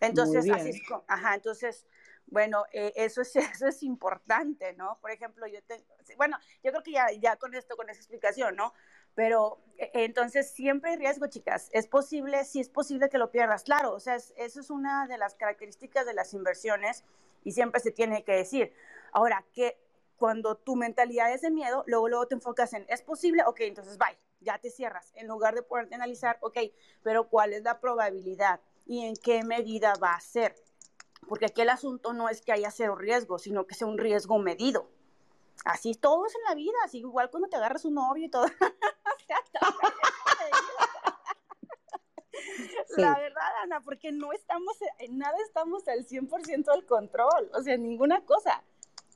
Entonces, 0.00 0.48
así 0.50 0.70
es, 0.70 0.82
ajá, 1.06 1.34
entonces, 1.34 1.86
bueno, 2.26 2.64
eh, 2.72 2.92
eso, 2.96 3.22
es, 3.22 3.34
eso 3.36 3.66
es 3.66 3.82
importante, 3.82 4.72
¿no? 4.74 4.98
Por 5.00 5.10
ejemplo, 5.10 5.46
yo 5.46 5.62
tengo, 5.64 5.84
bueno, 6.16 6.36
yo 6.62 6.70
creo 6.70 6.82
que 6.82 6.92
ya, 6.92 7.06
ya 7.12 7.36
con 7.36 7.54
esto, 7.54 7.76
con 7.76 7.88
esa 7.88 8.00
explicación, 8.00 8.56
¿no? 8.56 8.72
Pero 9.14 9.58
e, 9.78 9.90
entonces 10.04 10.50
siempre 10.50 10.90
hay 10.90 10.96
riesgo, 10.96 11.26
chicas. 11.28 11.70
Es 11.72 11.86
posible, 11.86 12.44
sí 12.44 12.60
es 12.60 12.68
posible 12.68 13.08
que 13.08 13.18
lo 13.18 13.30
pierdas. 13.30 13.64
Claro, 13.64 13.92
o 13.92 14.00
sea, 14.00 14.16
eso 14.16 14.60
es 14.60 14.70
una 14.70 15.06
de 15.06 15.18
las 15.18 15.34
características 15.34 16.06
de 16.06 16.14
las 16.14 16.34
inversiones 16.34 17.04
y 17.44 17.52
siempre 17.52 17.80
se 17.80 17.92
tiene 17.92 18.24
que 18.24 18.32
decir. 18.32 18.72
Ahora, 19.12 19.44
que 19.52 19.78
cuando 20.16 20.56
tu 20.56 20.76
mentalidad 20.76 21.32
es 21.32 21.42
de 21.42 21.50
miedo, 21.50 21.84
luego, 21.86 22.08
luego 22.08 22.26
te 22.26 22.34
enfocas 22.34 22.72
en, 22.72 22.86
¿es 22.88 23.02
posible? 23.02 23.42
Ok, 23.46 23.60
entonces 23.60 23.98
bye, 23.98 24.18
ya 24.40 24.58
te 24.58 24.70
cierras. 24.70 25.12
En 25.14 25.28
lugar 25.28 25.54
de 25.54 25.62
poderte 25.62 25.94
analizar, 25.94 26.38
ok, 26.40 26.58
pero 27.02 27.28
¿cuál 27.28 27.52
es 27.52 27.62
la 27.62 27.80
probabilidad 27.80 28.60
y 28.86 29.06
en 29.06 29.14
qué 29.16 29.44
medida 29.44 29.94
va 30.02 30.14
a 30.14 30.20
ser? 30.20 30.54
Porque 31.28 31.46
aquí 31.46 31.62
el 31.62 31.70
asunto 31.70 32.12
no 32.12 32.28
es 32.28 32.42
que 32.42 32.52
haya 32.52 32.70
cero 32.70 32.96
riesgo, 32.96 33.38
sino 33.38 33.66
que 33.66 33.74
sea 33.74 33.86
un 33.86 33.98
riesgo 33.98 34.38
medido. 34.38 34.88
Así 35.64 35.94
todo 35.94 36.26
es 36.26 36.34
en 36.34 36.42
la 36.48 36.54
vida, 36.54 36.76
así 36.84 36.98
igual 36.98 37.30
cuando 37.30 37.48
te 37.48 37.56
agarras 37.56 37.84
un 37.84 37.94
novio 37.94 38.26
y 38.26 38.30
todo. 38.30 38.46
La 42.96 43.18
verdad, 43.18 43.42
Ana, 43.62 43.80
porque 43.80 44.12
no 44.12 44.32
estamos, 44.32 44.76
en 44.98 45.18
nada 45.18 45.36
estamos 45.46 45.86
al 45.88 46.06
100% 46.06 46.72
del 46.72 46.86
control, 46.86 47.50
o 47.52 47.62
sea, 47.62 47.76
ninguna 47.76 48.24
cosa, 48.24 48.62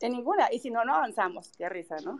en 0.00 0.12
ninguna. 0.12 0.52
Y 0.52 0.58
si 0.58 0.70
no, 0.70 0.84
no 0.84 0.96
avanzamos, 0.96 1.52
qué 1.56 1.68
risa, 1.68 1.96
¿no? 2.04 2.18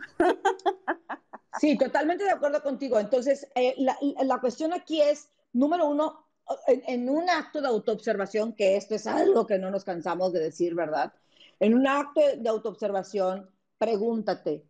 Sí, 1.59 1.77
totalmente 1.77 2.23
de 2.23 2.31
acuerdo 2.31 2.63
contigo. 2.63 2.97
Entonces, 2.97 3.47
eh, 3.55 3.75
la, 3.77 3.97
la 4.23 4.39
cuestión 4.39 4.73
aquí 4.73 5.01
es, 5.01 5.29
número 5.53 5.87
uno, 5.87 6.25
en, 6.67 7.09
un 7.09 7.29
acto 7.29 7.61
de 7.61 7.67
autoobservación, 7.67 8.53
que 8.53 8.75
esto 8.75 8.95
es 8.95 9.07
algo 9.07 9.45
que 9.45 9.57
no 9.57 9.71
nos 9.71 9.83
cansamos 9.83 10.33
de 10.33 10.39
decir, 10.39 10.75
¿verdad? 10.75 11.13
En 11.59 11.73
un 11.73 11.87
acto 11.87 12.21
de 12.37 12.49
autoobservación, 12.49 13.49
pregúntate, 13.77 14.65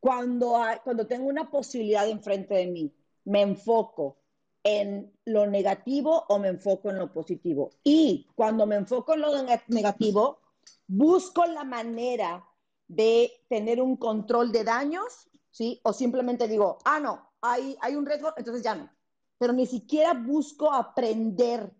cuando, 0.00 0.58
cuando 0.84 1.06
tengo 1.06 1.28
una 1.28 1.50
posibilidad 1.50 2.08
enfrente 2.08 2.54
de 2.54 2.66
mí, 2.66 2.94
¿me 3.24 3.42
enfoco 3.42 4.18
en 4.62 5.12
lo 5.24 5.46
negativo 5.46 6.24
o 6.28 6.38
me 6.38 6.48
enfoco 6.48 6.90
en 6.90 6.98
lo 6.98 7.12
positivo? 7.12 7.70
Y 7.82 8.28
cuando 8.34 8.66
me 8.66 8.76
enfoco 8.76 9.14
en 9.14 9.20
lo 9.20 9.30
negativo, 9.68 10.40
busco 10.86 11.46
la 11.46 11.64
manera 11.64 12.44
de 12.88 13.32
tener 13.48 13.80
un 13.80 13.96
control 13.96 14.52
de 14.52 14.64
daños, 14.64 15.28
¿sí? 15.50 15.80
O 15.82 15.92
simplemente 15.92 16.46
digo, 16.46 16.78
ah, 16.84 17.00
no, 17.00 17.30
hay, 17.40 17.76
hay 17.80 17.96
un 17.96 18.06
riesgo, 18.06 18.32
entonces 18.36 18.62
ya 18.62 18.74
no 18.74 18.95
pero 19.38 19.52
ni 19.52 19.66
siquiera 19.66 20.14
busco 20.14 20.72
aprender 20.72 21.72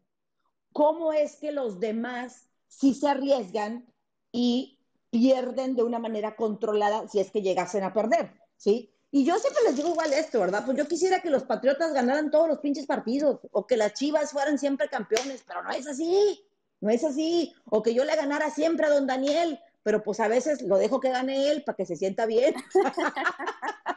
cómo 0.72 1.12
es 1.12 1.36
que 1.36 1.52
los 1.52 1.80
demás 1.80 2.48
sí 2.68 2.94
se 2.94 3.08
arriesgan 3.08 3.86
y 4.32 4.78
pierden 5.10 5.76
de 5.76 5.82
una 5.82 5.98
manera 5.98 6.36
controlada 6.36 7.08
si 7.08 7.20
es 7.20 7.30
que 7.30 7.42
llegasen 7.42 7.84
a 7.84 7.94
perder, 7.94 8.32
¿sí? 8.56 8.92
Y 9.10 9.24
yo 9.24 9.38
siempre 9.38 9.62
les 9.64 9.76
digo 9.76 9.88
igual 9.88 10.12
esto, 10.12 10.40
¿verdad? 10.40 10.64
Pues 10.66 10.76
yo 10.76 10.86
quisiera 10.86 11.22
que 11.22 11.30
los 11.30 11.44
Patriotas 11.44 11.94
ganaran 11.94 12.30
todos 12.30 12.48
los 12.48 12.58
pinches 12.58 12.86
partidos 12.86 13.40
o 13.50 13.66
que 13.66 13.76
las 13.76 13.94
Chivas 13.94 14.32
fueran 14.32 14.58
siempre 14.58 14.88
campeones, 14.88 15.42
pero 15.46 15.62
no 15.62 15.70
es 15.70 15.86
así, 15.86 16.44
no 16.80 16.90
es 16.90 17.04
así. 17.04 17.54
O 17.64 17.82
que 17.82 17.94
yo 17.94 18.04
le 18.04 18.14
ganara 18.14 18.50
siempre 18.50 18.86
a 18.86 18.90
don 18.90 19.06
Daniel, 19.06 19.58
pero 19.82 20.02
pues 20.02 20.20
a 20.20 20.28
veces 20.28 20.60
lo 20.60 20.76
dejo 20.76 21.00
que 21.00 21.10
gane 21.10 21.50
él 21.50 21.62
para 21.64 21.76
que 21.76 21.86
se 21.86 21.96
sienta 21.96 22.26
bien. 22.26 22.54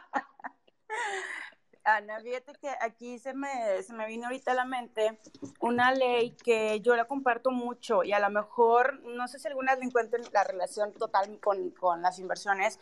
Ana, 1.84 2.20
fíjate 2.20 2.52
que 2.60 2.68
aquí 2.80 3.18
se 3.18 3.32
me, 3.32 3.82
se 3.82 3.94
me 3.94 4.06
vino 4.06 4.26
ahorita 4.26 4.52
a 4.52 4.54
la 4.54 4.64
mente 4.64 5.18
una 5.60 5.92
ley 5.92 6.32
que 6.32 6.80
yo 6.80 6.94
la 6.94 7.06
comparto 7.06 7.50
mucho 7.50 8.04
y 8.04 8.12
a 8.12 8.20
lo 8.20 8.28
mejor, 8.28 9.00
no 9.00 9.26
sé 9.28 9.38
si 9.38 9.48
algunas 9.48 9.78
le 9.78 9.86
encuentren 9.86 10.22
la 10.32 10.44
relación 10.44 10.92
total 10.92 11.40
con, 11.40 11.70
con 11.70 12.02
las 12.02 12.18
inversiones, 12.18 12.78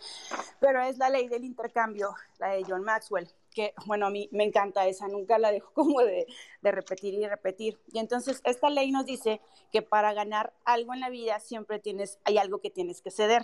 pero 0.58 0.82
es 0.82 0.98
la 0.98 1.10
ley 1.10 1.28
del 1.28 1.44
intercambio, 1.44 2.14
la 2.38 2.48
de 2.48 2.64
John 2.66 2.82
Maxwell 2.82 3.28
que, 3.54 3.74
bueno, 3.86 4.06
a 4.06 4.10
mí 4.10 4.28
me 4.30 4.44
encanta 4.44 4.86
esa, 4.86 5.08
nunca 5.08 5.38
la 5.38 5.50
dejo 5.50 5.70
como 5.74 6.00
de, 6.00 6.26
de, 6.62 6.72
repetir 6.72 7.14
y 7.14 7.26
repetir. 7.26 7.80
Y 7.92 7.98
entonces 7.98 8.40
esta 8.44 8.70
ley 8.70 8.92
nos 8.92 9.04
dice 9.06 9.40
que 9.72 9.82
para 9.82 10.12
ganar 10.12 10.52
algo 10.64 10.94
en 10.94 11.00
la 11.00 11.10
vida 11.10 11.40
siempre 11.40 11.78
tienes, 11.78 12.18
hay 12.24 12.38
algo 12.38 12.60
que 12.60 12.70
tienes 12.70 13.00
que 13.00 13.10
ceder, 13.10 13.42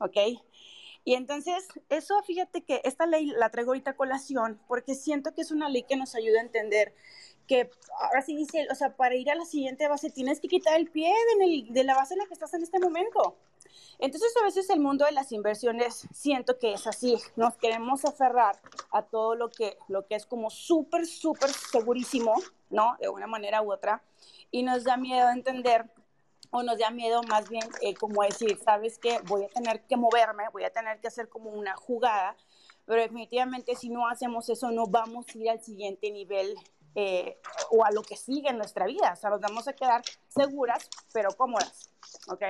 ¿ok? 0.00 0.16
Y 1.04 1.14
entonces, 1.14 1.68
eso 1.90 2.22
fíjate 2.22 2.62
que 2.62 2.80
esta 2.84 3.06
ley 3.06 3.26
la 3.26 3.50
traigo 3.50 3.70
ahorita 3.70 3.90
a 3.90 3.96
colación 3.96 4.58
porque 4.66 4.94
siento 4.94 5.34
que 5.34 5.42
es 5.42 5.50
una 5.50 5.68
ley 5.68 5.82
que 5.82 5.96
nos 5.96 6.14
ayuda 6.14 6.40
a 6.40 6.44
entender 6.44 6.94
que 7.46 7.70
ahora 8.00 8.22
sí 8.22 8.34
dice, 8.34 8.66
o 8.70 8.74
sea, 8.74 8.96
para 8.96 9.14
ir 9.14 9.30
a 9.30 9.34
la 9.34 9.44
siguiente 9.44 9.86
base 9.86 10.10
tienes 10.10 10.40
que 10.40 10.48
quitar 10.48 10.76
el 10.80 10.90
pie 10.90 11.12
de, 11.38 11.44
el, 11.44 11.72
de 11.74 11.84
la 11.84 11.94
base 11.94 12.14
en 12.14 12.20
la 12.20 12.26
que 12.26 12.34
estás 12.34 12.54
en 12.54 12.62
este 12.62 12.78
momento. 12.78 13.36
Entonces, 13.98 14.32
a 14.40 14.44
veces 14.44 14.68
el 14.70 14.80
mundo 14.80 15.04
de 15.04 15.12
las 15.12 15.30
inversiones 15.32 16.06
siento 16.12 16.58
que 16.58 16.72
es 16.72 16.86
así. 16.86 17.16
Nos 17.36 17.56
queremos 17.56 18.04
aferrar 18.04 18.60
a 18.90 19.02
todo 19.02 19.34
lo 19.34 19.50
que, 19.50 19.76
lo 19.88 20.06
que 20.06 20.14
es 20.14 20.26
como 20.26 20.50
súper, 20.50 21.06
súper 21.06 21.50
segurísimo, 21.50 22.34
¿no? 22.70 22.96
De 23.00 23.08
una 23.08 23.26
manera 23.26 23.62
u 23.62 23.72
otra. 23.72 24.02
Y 24.50 24.62
nos 24.62 24.84
da 24.84 24.96
miedo 24.96 25.28
entender 25.30 25.90
o 26.54 26.62
nos 26.62 26.78
da 26.78 26.90
miedo 26.90 27.20
más 27.24 27.48
bien 27.48 27.68
eh, 27.82 27.94
como 27.94 28.22
decir, 28.22 28.56
sabes 28.64 28.98
que 28.98 29.18
voy 29.26 29.44
a 29.44 29.48
tener 29.48 29.82
que 29.86 29.96
moverme, 29.96 30.44
voy 30.52 30.62
a 30.62 30.70
tener 30.70 31.00
que 31.00 31.08
hacer 31.08 31.28
como 31.28 31.50
una 31.50 31.74
jugada, 31.74 32.36
pero 32.86 33.02
definitivamente 33.02 33.74
si 33.74 33.90
no 33.90 34.06
hacemos 34.06 34.48
eso 34.48 34.70
no 34.70 34.86
vamos 34.86 35.26
a 35.26 35.38
ir 35.38 35.50
al 35.50 35.60
siguiente 35.60 36.12
nivel 36.12 36.54
eh, 36.94 37.40
o 37.70 37.84
a 37.84 37.90
lo 37.90 38.02
que 38.02 38.16
sigue 38.16 38.50
en 38.50 38.58
nuestra 38.58 38.86
vida, 38.86 39.14
o 39.14 39.16
sea, 39.16 39.30
nos 39.30 39.40
vamos 39.40 39.66
a 39.66 39.72
quedar 39.72 40.02
seguras 40.28 40.88
pero 41.12 41.30
cómodas. 41.36 41.90
¿Ok? 42.28 42.42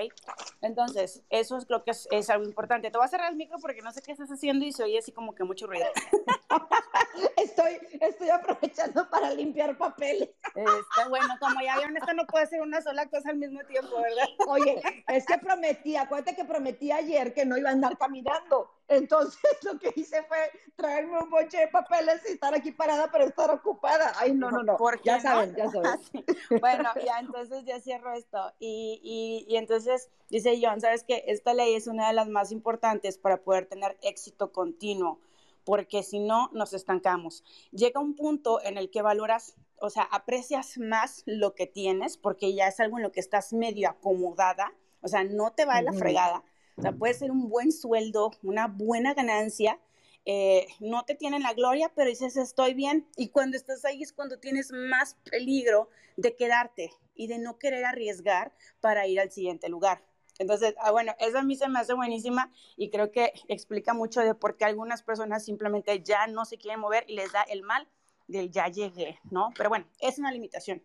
Entonces, 0.60 1.22
eso 1.30 1.56
es, 1.56 1.66
creo 1.66 1.84
que 1.84 1.90
es, 1.90 2.30
algo 2.30 2.44
importante. 2.44 2.90
Te 2.90 2.98
voy 2.98 3.04
a 3.04 3.08
cerrar 3.08 3.30
el 3.30 3.36
micro 3.36 3.58
porque 3.60 3.82
no 3.82 3.92
sé 3.92 4.02
qué 4.02 4.12
estás 4.12 4.30
haciendo 4.30 4.64
y 4.64 4.72
se 4.72 4.82
oye 4.84 4.98
así 4.98 5.12
como 5.12 5.34
que 5.34 5.44
mucho 5.44 5.66
ruido. 5.66 5.86
estoy, 7.36 7.78
estoy 8.00 8.30
aprovechando 8.30 9.08
para 9.08 9.32
limpiar 9.32 9.76
papeles. 9.76 10.30
Está 10.54 11.08
bueno, 11.08 11.34
como 11.40 11.60
ya 11.60 11.76
vieron, 11.76 11.96
esto 11.96 12.14
no 12.14 12.26
puede 12.26 12.46
ser 12.46 12.60
una 12.60 12.80
sola 12.80 13.06
cosa 13.06 13.30
al 13.30 13.36
mismo 13.36 13.60
tiempo, 13.64 14.00
¿verdad? 14.00 14.26
Oye, 14.48 14.80
es 15.08 15.26
que 15.26 15.38
prometí, 15.38 15.96
acuérdate 15.96 16.36
que 16.36 16.44
prometí 16.44 16.92
ayer 16.92 17.34
que 17.34 17.44
no 17.44 17.56
iba 17.56 17.70
a 17.70 17.72
andar 17.72 17.96
caminando. 17.98 18.70
Entonces 18.88 19.40
lo 19.62 19.78
que 19.78 19.92
hice 19.96 20.22
fue 20.24 20.38
traerme 20.76 21.18
un 21.18 21.30
boche 21.30 21.58
de 21.58 21.68
papeles 21.68 22.20
y 22.28 22.32
estar 22.32 22.54
aquí 22.54 22.70
parada, 22.70 23.10
pero 23.10 23.24
estar 23.24 23.50
ocupada. 23.50 24.12
Ay, 24.16 24.34
no, 24.34 24.50
no, 24.50 24.62
no. 24.62 24.76
Ya 25.02 25.20
saben, 25.20 25.54
ya 25.56 25.70
saben. 25.70 26.00
Bueno, 26.60 26.90
ya 27.04 27.18
entonces 27.20 27.64
ya 27.64 27.80
cierro 27.80 28.12
esto. 28.12 28.52
Y, 28.58 29.46
y, 29.48 29.53
y 29.54 29.56
entonces 29.56 30.10
dice 30.30 30.58
John, 30.62 30.80
¿sabes 30.80 31.04
qué? 31.04 31.24
Esta 31.26 31.54
ley 31.54 31.74
es 31.74 31.86
una 31.86 32.08
de 32.08 32.14
las 32.14 32.28
más 32.28 32.52
importantes 32.52 33.18
para 33.18 33.42
poder 33.42 33.66
tener 33.66 33.96
éxito 34.02 34.52
continuo 34.52 35.20
porque 35.64 36.02
si 36.02 36.18
no 36.18 36.50
nos 36.52 36.74
estancamos. 36.74 37.42
Llega 37.70 37.98
un 37.98 38.14
punto 38.14 38.62
en 38.62 38.76
el 38.76 38.90
que 38.90 39.00
valoras, 39.00 39.56
o 39.78 39.88
sea, 39.88 40.02
aprecias 40.02 40.76
más 40.76 41.22
lo 41.24 41.54
que 41.54 41.66
tienes 41.66 42.18
porque 42.18 42.52
ya 42.52 42.68
es 42.68 42.80
algo 42.80 42.98
en 42.98 43.02
lo 43.02 43.12
que 43.12 43.20
estás 43.20 43.54
medio 43.54 43.88
acomodada, 43.88 44.74
o 45.00 45.08
sea, 45.08 45.24
no 45.24 45.52
te 45.52 45.64
va 45.64 45.76
de 45.76 45.82
la 45.82 45.92
fregada 45.94 46.44
o 46.76 46.82
sea, 46.82 46.92
puede 46.92 47.14
ser 47.14 47.30
un 47.30 47.48
buen 47.48 47.72
sueldo, 47.72 48.32
una 48.42 48.66
buena 48.66 49.14
ganancia. 49.14 49.78
Eh, 50.26 50.66
no 50.80 51.04
te 51.04 51.14
tienen 51.14 51.42
la 51.42 51.52
gloria, 51.52 51.92
pero 51.94 52.10
dices 52.10 52.36
estoy 52.36 52.74
bien. 52.74 53.06
Y 53.16 53.28
cuando 53.28 53.56
estás 53.56 53.84
ahí 53.84 54.02
es 54.02 54.12
cuando 54.12 54.38
tienes 54.38 54.72
más 54.72 55.16
peligro 55.30 55.88
de 56.16 56.34
quedarte 56.34 56.92
y 57.14 57.26
de 57.26 57.38
no 57.38 57.58
querer 57.58 57.84
arriesgar 57.84 58.52
para 58.80 59.06
ir 59.06 59.20
al 59.20 59.30
siguiente 59.30 59.68
lugar. 59.68 60.02
Entonces, 60.38 60.74
ah, 60.80 60.90
bueno, 60.90 61.14
esa 61.20 61.40
a 61.40 61.42
mí 61.42 61.54
se 61.54 61.68
me 61.68 61.78
hace 61.78 61.94
buenísima 61.94 62.50
y 62.76 62.90
creo 62.90 63.12
que 63.12 63.32
explica 63.48 63.94
mucho 63.94 64.20
de 64.20 64.34
por 64.34 64.56
qué 64.56 64.64
algunas 64.64 65.02
personas 65.02 65.44
simplemente 65.44 66.02
ya 66.02 66.26
no 66.26 66.44
se 66.44 66.58
quieren 66.58 66.80
mover 66.80 67.04
y 67.06 67.14
les 67.14 67.32
da 67.32 67.42
el 67.42 67.62
mal 67.62 67.86
del 68.26 68.50
ya 68.50 68.68
llegué, 68.68 69.18
¿no? 69.30 69.50
Pero 69.56 69.68
bueno, 69.68 69.86
es 70.00 70.18
una 70.18 70.32
limitación. 70.32 70.82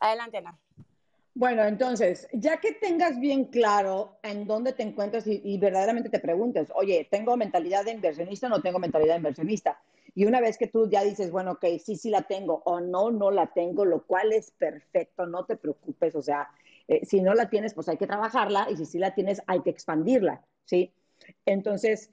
Adelante, 0.00 0.38
Ana. 0.38 0.58
Bueno, 1.34 1.62
entonces, 1.64 2.26
ya 2.32 2.56
que 2.56 2.72
tengas 2.72 3.20
bien 3.20 3.44
claro 3.44 4.18
en 4.24 4.48
dónde 4.48 4.72
te 4.72 4.82
encuentras 4.82 5.24
y, 5.26 5.56
verdaderamente 5.58 6.08
te 6.08 6.18
preguntes, 6.18 6.72
oye, 6.74 7.06
¿tengo 7.08 7.36
mentalidad 7.36 7.84
de 7.84 7.92
inversionista 7.92 8.48
o 8.48 8.50
no 8.50 8.60
tengo 8.60 8.80
mentalidad 8.80 9.12
de 9.12 9.18
inversionista? 9.18 9.80
Y 10.14 10.24
una 10.24 10.40
vez 10.40 10.58
que 10.58 10.66
tú 10.66 10.88
ya 10.88 11.02
dices, 11.02 11.30
bueno, 11.30 11.52
ok, 11.52 11.64
sí, 11.84 11.96
sí 11.96 12.10
la 12.10 12.22
tengo 12.22 12.62
o 12.64 12.80
no, 12.80 13.10
no 13.10 13.30
la 13.30 13.46
tengo, 13.52 13.84
lo 13.84 14.04
cual 14.04 14.32
es 14.32 14.50
perfecto, 14.52 15.26
no 15.26 15.44
te 15.44 15.56
preocupes, 15.56 16.14
o 16.14 16.22
sea, 16.22 16.48
eh, 16.88 17.04
si 17.04 17.20
no 17.20 17.34
la 17.34 17.50
tienes, 17.50 17.74
pues 17.74 17.88
hay 17.88 17.96
que 17.96 18.06
trabajarla 18.06 18.68
y 18.70 18.76
si 18.76 18.86
sí 18.86 18.98
la 18.98 19.14
tienes, 19.14 19.42
hay 19.46 19.60
que 19.60 19.70
expandirla, 19.70 20.42
¿sí? 20.64 20.92
Entonces, 21.44 22.10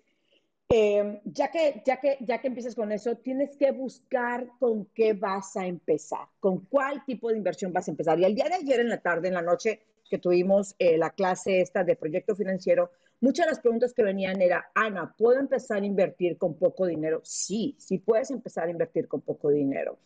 eh, 0.70 1.22
ya, 1.26 1.52
que, 1.52 1.84
ya, 1.86 2.00
que, 2.02 2.18
ya 2.22 2.42
que 2.42 2.48
empieces 2.48 2.76
con 2.76 2.92
eso, 2.92 3.16
tienes 3.18 3.56
que 3.56 3.72
buscar 3.72 4.48
con 4.60 4.86
qué 4.96 5.14
vas 5.14 5.56
a 5.56 5.68
empezar, 5.68 6.28
con 6.40 6.66
cuál 6.66 7.06
tipo 7.06 7.30
de 7.30 7.38
inversión 7.38 7.72
vas 7.72 7.88
a 7.88 7.92
empezar. 7.92 8.20
Y 8.20 8.26
el 8.26 8.36
día 8.36 8.46
de 8.50 8.56
ayer 8.56 8.80
en 8.80 8.90
la 8.90 9.00
tarde, 9.00 9.28
en 9.28 9.36
la 9.36 9.42
noche 9.42 9.82
que 10.10 10.18
tuvimos 10.18 10.76
eh, 10.80 10.98
la 10.98 11.12
clase 11.12 11.62
esta 11.62 11.84
de 11.84 11.96
proyecto 11.96 12.36
financiero, 12.36 12.92
muchas 13.26 13.48
de 13.48 13.54
las 13.54 13.60
preguntas 13.60 13.92
que 13.92 14.04
venían 14.04 14.40
era, 14.40 14.70
Ana, 14.76 15.16
¿puedo 15.18 15.40
empezar 15.40 15.82
a 15.82 15.86
invertir 15.86 16.38
con 16.38 16.60
poco 16.60 16.86
dinero? 16.86 17.22
Sí, 17.24 17.76
sí 17.80 17.98
puedes 17.98 18.30
empezar 18.30 18.68
a 18.68 18.72
invertir 18.72 19.08
con 19.08 19.22
poco 19.22 19.50
dinero. 19.50 19.98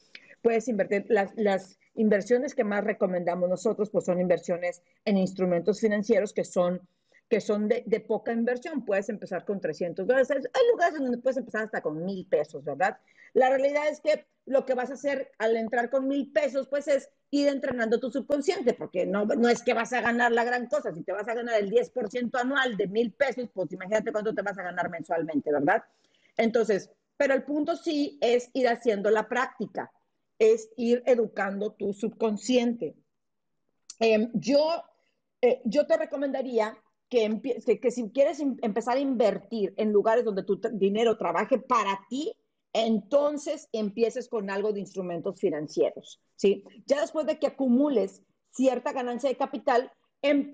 Puedes 0.41 0.69
invertir, 0.69 1.05
las, 1.09 1.35
las 1.35 1.77
inversiones 1.95 2.55
que 2.55 2.63
más 2.63 2.81
recomendamos 2.81 3.49
nosotros, 3.49 3.89
pues 3.89 4.05
son 4.05 4.21
inversiones 4.21 4.81
en 5.03 5.17
instrumentos 5.17 5.81
financieros 5.81 6.31
que 6.31 6.45
son 6.45 6.79
que 7.29 7.39
son 7.41 7.67
de, 7.67 8.05
poca 8.07 8.33
inversión. 8.33 8.83
Puedes 8.83 9.07
empezar 9.09 9.45
con 9.45 9.61
300 9.61 10.05
dólares. 10.05 10.29
Hay 10.31 10.71
lugares 10.71 10.99
donde 10.99 11.17
puedes 11.19 11.37
empezar 11.37 11.63
hasta 11.63 11.81
con 11.81 12.03
mil 12.03 12.25
pesos, 12.25 12.63
¿verdad? 12.63 12.97
La 13.33 13.49
realidad 13.49 13.87
es 13.87 14.01
que 14.01 14.25
lo 14.45 14.65
que 14.65 14.73
vas 14.73 14.89
a 14.89 14.95
hacer 14.95 15.31
al 15.37 15.55
entrar 15.55 15.91
con 15.91 16.07
mil 16.07 16.31
pesos, 16.31 16.67
pues 16.67 16.87
es 16.87 17.09
ir 17.29 17.47
entrenando 17.47 17.99
tu 17.99 18.09
subconsciente, 18.09 18.73
porque 18.73 19.05
no, 19.05 19.25
no 19.25 19.47
es 19.47 19.61
que 19.61 19.75
vas 19.75 19.93
a 19.93 20.01
ganar 20.01 20.31
la 20.31 20.43
gran 20.43 20.65
cosa. 20.65 20.91
Si 20.91 21.03
te 21.03 21.11
vas 21.11 21.27
a 21.27 21.35
ganar 21.35 21.59
el 21.59 21.69
10% 21.69 22.31
anual 22.39 22.75
de 22.75 22.87
mil 22.87 23.11
pesos, 23.13 23.47
pues 23.53 23.71
imagínate 23.71 24.11
cuánto 24.11 24.33
te 24.33 24.41
vas 24.41 24.57
a 24.57 24.63
ganar 24.63 24.89
mensualmente, 24.89 25.51
¿verdad? 25.51 25.83
Entonces, 26.35 26.89
pero 27.15 27.35
el 27.35 27.43
punto 27.43 27.75
sí 27.75 28.17
es 28.21 28.49
ir 28.53 28.67
haciendo 28.67 29.11
la 29.11 29.27
práctica, 29.27 29.91
es 30.39 30.69
ir 30.77 31.03
educando 31.05 31.73
tu 31.73 31.93
subconsciente. 31.93 32.95
Em, 33.99 34.31
yo, 34.33 34.83
eh, 35.41 35.61
yo 35.65 35.85
te 35.85 35.97
recomendaría 35.97 36.75
que, 37.09 37.91
si 37.91 38.09
quieres 38.11 38.39
empezar 38.39 38.97
a 38.97 39.01
invertir 39.01 39.73
en 39.77 39.91
lugares 39.91 40.23
donde 40.23 40.43
tu 40.43 40.59
dinero 40.73 41.17
trabaje 41.17 41.57
para 41.57 41.99
ti, 42.09 42.33
entonces 42.71 43.67
empieces 43.71 44.29
con 44.29 44.49
algo 44.49 44.71
de 44.71 44.79
instrumentos 44.79 45.39
financieros, 45.39 46.21
¿sí? 46.35 46.63
Ya 46.85 47.01
después 47.01 47.25
de 47.25 47.39
que 47.39 47.47
acumules 47.47 48.21
cierta 48.51 48.93
ganancia 48.93 49.29
de 49.29 49.37
capital, 49.37 49.91
em, 50.21 50.51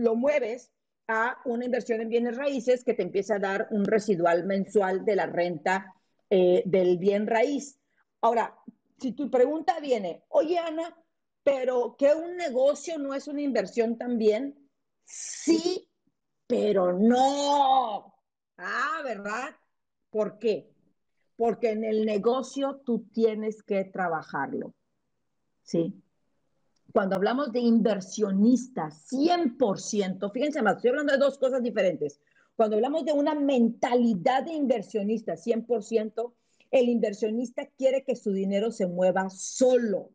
lo 0.00 0.14
mueves 0.14 0.72
a 1.08 1.38
una 1.44 1.64
inversión 1.64 2.00
en 2.00 2.08
bienes 2.08 2.36
raíces 2.36 2.84
que 2.84 2.94
te 2.94 3.02
empieza 3.02 3.36
a 3.36 3.40
dar 3.40 3.68
un 3.70 3.84
residual 3.84 4.44
mensual 4.44 5.04
de 5.04 5.16
la 5.16 5.26
renta 5.26 5.94
eh, 6.30 6.62
del 6.64 6.96
bien 6.96 7.26
raíz. 7.26 7.78
Ahora, 8.22 8.56
si 8.98 9.12
tu 9.12 9.30
pregunta 9.30 9.78
viene, 9.80 10.24
oye 10.28 10.58
Ana, 10.58 10.96
pero 11.42 11.96
que 11.98 12.14
un 12.14 12.36
negocio 12.36 12.98
no 12.98 13.14
es 13.14 13.28
una 13.28 13.42
inversión 13.42 13.98
también, 13.98 14.61
Sí, 15.04 15.88
pero 16.46 16.92
no. 16.92 18.14
Ah, 18.56 19.00
¿verdad? 19.04 19.56
¿Por 20.10 20.38
qué? 20.38 20.70
Porque 21.36 21.70
en 21.70 21.84
el 21.84 22.04
negocio 22.04 22.82
tú 22.84 23.06
tienes 23.12 23.62
que 23.62 23.84
trabajarlo. 23.84 24.74
¿Sí? 25.62 26.02
Cuando 26.92 27.16
hablamos 27.16 27.52
de 27.52 27.60
inversionista, 27.60 28.90
100%, 28.90 30.30
fíjense 30.30 30.60
más, 30.60 30.76
estoy 30.76 30.90
hablando 30.90 31.12
de 31.14 31.18
dos 31.18 31.38
cosas 31.38 31.62
diferentes. 31.62 32.20
Cuando 32.54 32.76
hablamos 32.76 33.04
de 33.06 33.12
una 33.12 33.34
mentalidad 33.34 34.44
de 34.44 34.52
inversionista, 34.52 35.36
100%, 35.36 36.34
el 36.70 36.88
inversionista 36.88 37.66
quiere 37.66 38.04
que 38.04 38.14
su 38.14 38.32
dinero 38.32 38.70
se 38.70 38.86
mueva 38.86 39.30
solo. 39.30 40.10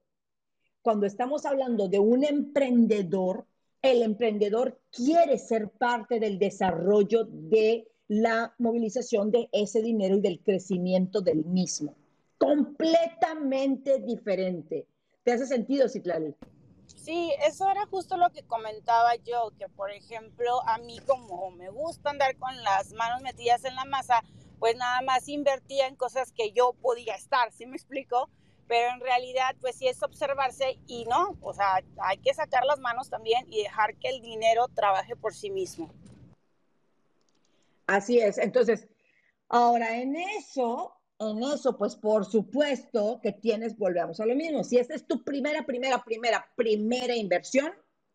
Cuando 0.83 1.07
estamos 1.07 1.45
hablando 1.45 1.87
de 1.87 1.99
un 1.99 2.23
emprendedor, 2.23 3.47
el 3.81 4.01
emprendedor 4.01 4.79
quiere 4.91 5.37
ser 5.37 5.69
parte 5.69 6.19
del 6.19 6.39
desarrollo 6.39 7.25
de 7.25 7.87
la 8.07 8.53
movilización 8.57 9.31
de 9.31 9.49
ese 9.51 9.81
dinero 9.81 10.15
y 10.15 10.21
del 10.21 10.39
crecimiento 10.41 11.21
del 11.21 11.43
mismo. 11.45 11.95
Completamente 12.37 13.99
diferente. 13.99 14.87
¿Te 15.23 15.33
hace 15.33 15.45
sentido, 15.45 15.89
Citlali? 15.89 16.35
Sí, 16.85 17.31
eso 17.45 17.69
era 17.69 17.85
justo 17.87 18.15
lo 18.17 18.29
que 18.31 18.43
comentaba 18.43 19.15
yo, 19.17 19.51
que 19.57 19.67
por 19.67 19.91
ejemplo, 19.91 20.61
a 20.67 20.77
mí 20.77 20.99
como 21.05 21.51
me 21.51 21.69
gusta 21.69 22.11
andar 22.11 22.37
con 22.37 22.55
las 22.63 22.93
manos 22.93 23.21
metidas 23.21 23.65
en 23.65 23.75
la 23.75 23.85
masa, 23.85 24.23
pues 24.59 24.75
nada 24.77 25.01
más 25.01 25.27
invertía 25.27 25.87
en 25.87 25.95
cosas 25.95 26.31
que 26.31 26.51
yo 26.51 26.73
podía 26.81 27.15
estar, 27.15 27.51
¿sí 27.51 27.65
me 27.65 27.75
explico? 27.75 28.29
Pero 28.67 28.93
en 28.93 28.99
realidad 28.99 29.55
pues 29.61 29.75
sí 29.75 29.87
es 29.87 30.01
observarse 30.03 30.79
y 30.87 31.05
no, 31.05 31.37
o 31.41 31.53
sea, 31.53 31.81
hay 32.01 32.17
que 32.17 32.33
sacar 32.33 32.65
las 32.65 32.79
manos 32.79 33.09
también 33.09 33.45
y 33.49 33.63
dejar 33.63 33.95
que 33.95 34.09
el 34.09 34.21
dinero 34.21 34.67
trabaje 34.69 35.15
por 35.15 35.33
sí 35.33 35.49
mismo. 35.49 35.91
Así 37.87 38.19
es, 38.19 38.37
entonces, 38.37 38.87
ahora 39.47 39.97
en 39.97 40.15
eso, 40.15 40.93
en 41.19 41.41
eso 41.43 41.77
pues 41.77 41.95
por 41.95 42.25
supuesto 42.25 43.19
que 43.23 43.31
tienes, 43.31 43.77
volvemos 43.77 44.19
a 44.19 44.25
lo 44.25 44.35
mismo, 44.35 44.63
si 44.63 44.77
esta 44.77 44.95
es 44.95 45.07
tu 45.07 45.23
primera, 45.23 45.65
primera, 45.65 46.03
primera, 46.03 46.45
primera 46.55 47.15
inversión, 47.15 47.71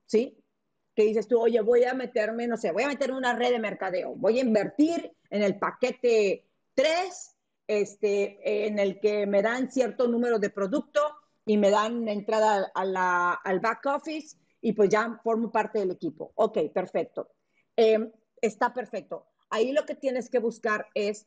¿sí? 0.07 0.39
Que 0.95 1.05
dices 1.05 1.27
tú, 1.27 1.41
oye, 1.41 1.61
voy 1.63 1.85
a 1.85 1.95
meterme, 1.95 2.47
no 2.47 2.59
sé, 2.59 2.71
voy 2.71 2.83
a 2.83 2.89
meter 2.89 3.13
una 3.13 3.35
red 3.35 3.51
de 3.51 3.59
mercadeo, 3.59 4.15
voy 4.15 4.39
a 4.39 4.43
invertir 4.43 5.11
en 5.31 5.43
el 5.43 5.59
paquete 5.59 6.45
3 6.75 7.37
este, 7.67 8.67
en 8.67 8.79
el 8.79 9.01
que 9.01 9.27
me 9.27 9.43
dan 9.43 9.71
cierto 9.71 10.09
número 10.09 10.39
de 10.39 10.51
producto 10.51 11.01
y 11.45 11.57
me 11.57 11.71
dan 11.71 12.09
entrada 12.09 12.71
al 12.75 13.61
back 13.61 13.87
office 13.87 14.37
y 14.61 14.73
pues 14.73 14.91
ya 14.91 15.21
formo 15.23 15.51
parte 15.51 15.81
del 15.81 15.91
equipo. 15.91 16.33
Ok, 16.37 16.59
perfecto. 16.73 17.31
Em, 17.77 18.11
está 18.41 18.73
perfecto. 18.73 19.27
Ahí 19.51 19.73
lo 19.73 19.85
que 19.85 19.95
tienes 19.95 20.31
que 20.31 20.39
buscar 20.39 20.87
es, 20.95 21.27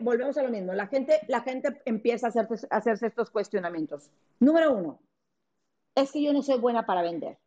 volvemos 0.00 0.36
a 0.36 0.42
lo 0.42 0.50
mismo, 0.50 0.72
la 0.74 0.86
gente, 0.86 1.20
la 1.28 1.40
gente 1.42 1.80
empieza 1.84 2.26
a 2.26 2.30
hacerse, 2.30 2.66
a 2.70 2.76
hacerse 2.76 3.06
estos 3.06 3.30
cuestionamientos. 3.30 4.10
Número 4.40 4.72
uno, 4.72 5.00
es 5.94 6.12
que 6.12 6.22
yo 6.22 6.32
no 6.32 6.42
soy 6.42 6.58
buena 6.58 6.86
para 6.86 7.02
vender. 7.02 7.38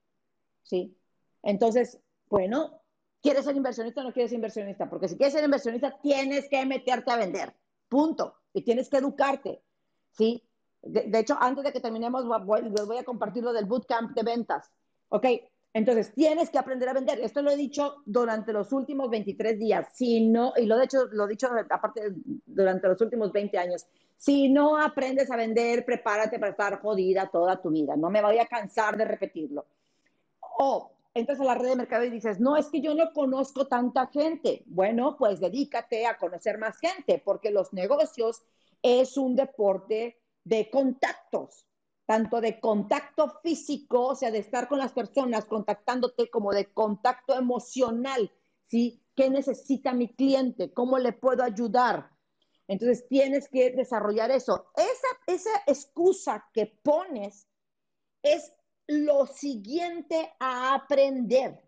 ¿Sí? 0.63 0.97
Entonces, 1.43 1.99
bueno, 2.29 2.80
¿quieres 3.21 3.45
ser 3.45 3.55
inversionista 3.55 4.01
o 4.01 4.03
no 4.03 4.13
quieres 4.13 4.31
ser 4.31 4.37
inversionista? 4.37 4.89
Porque 4.89 5.07
si 5.07 5.15
quieres 5.15 5.33
ser 5.33 5.43
inversionista, 5.43 5.97
tienes 6.01 6.49
que 6.49 6.65
meterte 6.65 7.11
a 7.11 7.17
vender. 7.17 7.53
Punto. 7.87 8.35
Y 8.53 8.63
tienes 8.63 8.89
que 8.89 8.97
educarte. 8.97 9.61
¿Sí? 10.11 10.43
De, 10.81 11.19
hecho, 11.19 11.37
antes 11.39 11.63
de 11.63 11.71
que 11.71 11.79
terminemos, 11.79 12.23
les 12.23 12.87
voy 12.87 12.97
a 12.97 13.03
compartir 13.03 13.43
lo 13.43 13.53
del 13.53 13.65
bootcamp 13.65 14.11
de 14.11 14.23
ventas. 14.23 14.71
¿Ok? 15.09 15.25
Entonces, 15.73 16.13
tienes 16.13 16.49
que 16.49 16.57
aprender 16.57 16.89
a 16.89 16.93
vender. 16.93 17.19
Esto 17.19 17.41
lo 17.41 17.51
he 17.51 17.55
dicho 17.55 18.01
durante 18.05 18.51
los 18.51 18.73
últimos 18.73 19.09
23 19.09 19.57
días. 19.57 19.87
Si 19.93 20.27
no, 20.27 20.53
y 20.57 20.65
lo 20.65 20.79
he 20.79 20.83
hecho, 20.83 21.05
lo 21.11 21.25
he 21.25 21.29
dicho 21.29 21.47
aparte 21.69 22.13
durante 22.45 22.87
los 22.87 22.99
últimos 22.99 23.31
20 23.31 23.57
años. 23.57 23.85
Si 24.17 24.49
no 24.49 24.77
aprendes 24.77 25.31
a 25.31 25.37
vender, 25.37 25.85
prepárate 25.85 26.39
para 26.39 26.51
estar 26.51 26.81
jodida 26.81 27.29
toda 27.31 27.61
tu 27.61 27.69
vida. 27.69 27.95
No 27.95 28.09
me 28.09 28.21
voy 28.21 28.37
a 28.39 28.45
cansar 28.47 28.97
de 28.97 29.05
repetirlo. 29.05 29.65
O 30.59 30.91
entras 31.13 31.39
a 31.39 31.43
la 31.43 31.55
red 31.55 31.69
de 31.69 31.75
mercado 31.75 32.03
y 32.05 32.09
dices, 32.09 32.39
no, 32.39 32.57
es 32.57 32.67
que 32.67 32.81
yo 32.81 32.93
no 32.93 33.11
conozco 33.13 33.67
tanta 33.67 34.07
gente. 34.07 34.63
Bueno, 34.67 35.15
pues 35.17 35.39
dedícate 35.39 36.05
a 36.05 36.17
conocer 36.17 36.57
más 36.57 36.77
gente, 36.79 37.21
porque 37.23 37.51
los 37.51 37.73
negocios 37.73 38.43
es 38.81 39.17
un 39.17 39.35
deporte 39.35 40.19
de 40.43 40.69
contactos 40.69 41.65
tanto 42.11 42.41
de 42.41 42.59
contacto 42.59 43.39
físico, 43.41 44.07
o 44.07 44.15
sea, 44.15 44.31
de 44.31 44.39
estar 44.39 44.67
con 44.67 44.79
las 44.79 44.91
personas 44.91 45.45
contactándote, 45.45 46.29
como 46.29 46.51
de 46.51 46.65
contacto 46.73 47.33
emocional, 47.33 48.29
¿sí? 48.67 49.01
¿Qué 49.15 49.29
necesita 49.29 49.93
mi 49.93 50.13
cliente? 50.13 50.73
¿Cómo 50.73 50.99
le 50.99 51.13
puedo 51.13 51.41
ayudar? 51.41 52.11
Entonces 52.67 53.07
tienes 53.07 53.47
que 53.47 53.71
desarrollar 53.71 54.29
eso. 54.29 54.65
Esa, 54.75 55.33
esa 55.33 55.51
excusa 55.67 56.49
que 56.53 56.65
pones 56.83 57.47
es 58.23 58.51
lo 58.91 59.25
siguiente 59.25 60.33
a 60.39 60.73
aprender, 60.75 61.61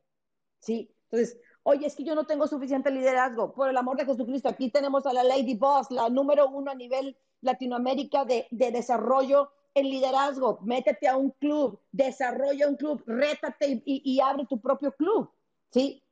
¿sí? 0.60 0.94
Entonces, 1.12 1.40
oye, 1.64 1.88
es 1.88 1.96
que 1.96 2.04
yo 2.04 2.16
no 2.16 2.26
tengo 2.26 2.48
suficiente 2.48 2.92
liderazgo. 2.92 3.54
Por 3.54 3.70
el 3.70 3.78
amor 3.78 3.98
de 3.98 4.06
Jesucristo, 4.06 4.50
aquí 4.50 4.70
tenemos 4.70 5.06
a 5.06 5.14
la 5.14 5.24
Lady 5.24 5.56
Boss, 5.56 5.92
la 5.92 6.10
número 6.10 6.50
uno 6.50 6.72
a 6.72 6.76
nivel 6.76 7.18
Latinoamérica 7.42 8.26
de, 8.26 8.48
de 8.52 8.72
desarrollo 8.72 9.52
el 9.74 9.90
liderazgo, 9.90 10.60
métete 10.62 11.08
a 11.08 11.18
un 11.18 11.32
club, 11.32 11.80
desarrolla 11.92 12.68
un 12.68 12.76
club, 12.76 13.04
rétate 13.08 13.82
y, 13.86 14.20
abre 14.20 14.46
tu 14.46 14.60
propio 14.62 14.92
club, 14.92 15.32
¿sí? 15.72 16.04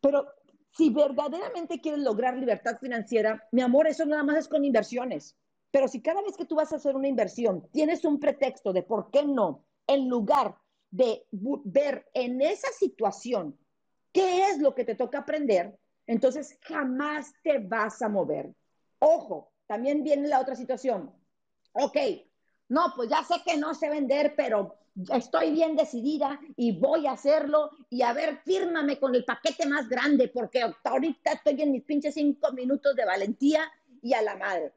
Pero 0.00 0.26
si 0.72 0.90
verdaderamente 0.90 1.80
quieres 1.80 2.00
lograr 2.00 2.36
libertad 2.36 2.78
financiera, 2.80 3.46
mi 3.52 3.62
amor, 3.62 3.86
eso 3.86 4.04
nada 4.04 4.24
más 4.24 4.36
es 4.36 4.48
con 4.48 4.64
inversiones. 4.64 5.36
Pero 5.70 5.86
si 5.86 6.02
cada 6.02 6.22
vez 6.22 6.36
que 6.36 6.44
tú 6.44 6.56
vas 6.56 6.72
a 6.72 6.76
hacer 6.76 6.96
una 6.96 7.08
inversión 7.08 7.66
tienes 7.72 8.04
un 8.04 8.18
pretexto 8.18 8.72
de 8.72 8.82
por 8.82 9.10
qué 9.10 9.24
no, 9.24 9.64
en 9.86 10.08
lugar 10.08 10.56
de 10.90 11.26
ver 11.64 12.06
en 12.14 12.40
esa 12.40 12.70
situación 12.72 13.58
qué 14.12 14.46
es 14.48 14.58
lo 14.58 14.74
que 14.74 14.84
te 14.84 14.94
toca 14.94 15.18
aprender, 15.18 15.78
entonces 16.06 16.58
jamás 16.62 17.32
te 17.42 17.58
vas 17.58 18.02
a 18.02 18.08
mover. 18.08 18.54
Ojo, 18.98 19.52
también 19.66 20.04
viene 20.04 20.28
la 20.28 20.40
otra 20.40 20.54
situación. 20.54 21.12
Ok, 21.72 21.96
no, 22.68 22.92
pues 22.94 23.08
ya 23.08 23.24
sé 23.24 23.36
que 23.44 23.56
no 23.56 23.74
sé 23.74 23.88
vender, 23.88 24.34
pero 24.36 24.76
estoy 25.14 25.52
bien 25.52 25.76
decidida 25.76 26.38
y 26.56 26.78
voy 26.78 27.06
a 27.06 27.12
hacerlo 27.12 27.70
y 27.88 28.02
a 28.02 28.12
ver, 28.12 28.40
fírmame 28.44 28.98
con 28.98 29.14
el 29.14 29.24
paquete 29.24 29.66
más 29.66 29.88
grande 29.88 30.28
porque 30.28 30.62
ahorita 30.84 31.32
estoy 31.32 31.62
en 31.62 31.72
mis 31.72 31.84
pinches 31.84 32.14
cinco 32.14 32.52
minutos 32.52 32.94
de 32.94 33.04
valentía 33.04 33.70
y 34.02 34.12
a 34.12 34.22
la 34.22 34.36
madre. 34.36 34.72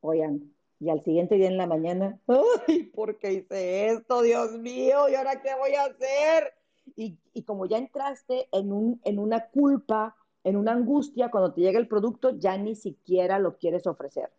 Oigan, 0.00 0.54
y 0.80 0.90
al 0.90 1.02
siguiente 1.02 1.36
día 1.36 1.48
en 1.48 1.56
la 1.56 1.66
mañana, 1.66 2.20
¡ay, 2.66 2.84
por 2.84 3.18
qué 3.18 3.32
hice 3.32 3.88
esto, 3.88 4.22
Dios 4.22 4.52
mío! 4.58 5.08
¿Y 5.08 5.14
ahora 5.14 5.40
qué 5.42 5.54
voy 5.58 5.74
a 5.74 5.84
hacer? 5.84 6.54
Y, 6.96 7.18
y 7.34 7.42
como 7.42 7.66
ya 7.66 7.78
entraste 7.78 8.48
en, 8.52 8.72
un, 8.72 9.00
en 9.04 9.18
una 9.18 9.48
culpa, 9.48 10.16
en 10.44 10.56
una 10.56 10.72
angustia, 10.72 11.30
cuando 11.30 11.52
te 11.52 11.60
llega 11.60 11.78
el 11.78 11.88
producto, 11.88 12.30
ya 12.38 12.56
ni 12.56 12.74
siquiera 12.74 13.38
lo 13.38 13.58
quieres 13.58 13.86
ofrecer 13.86 14.30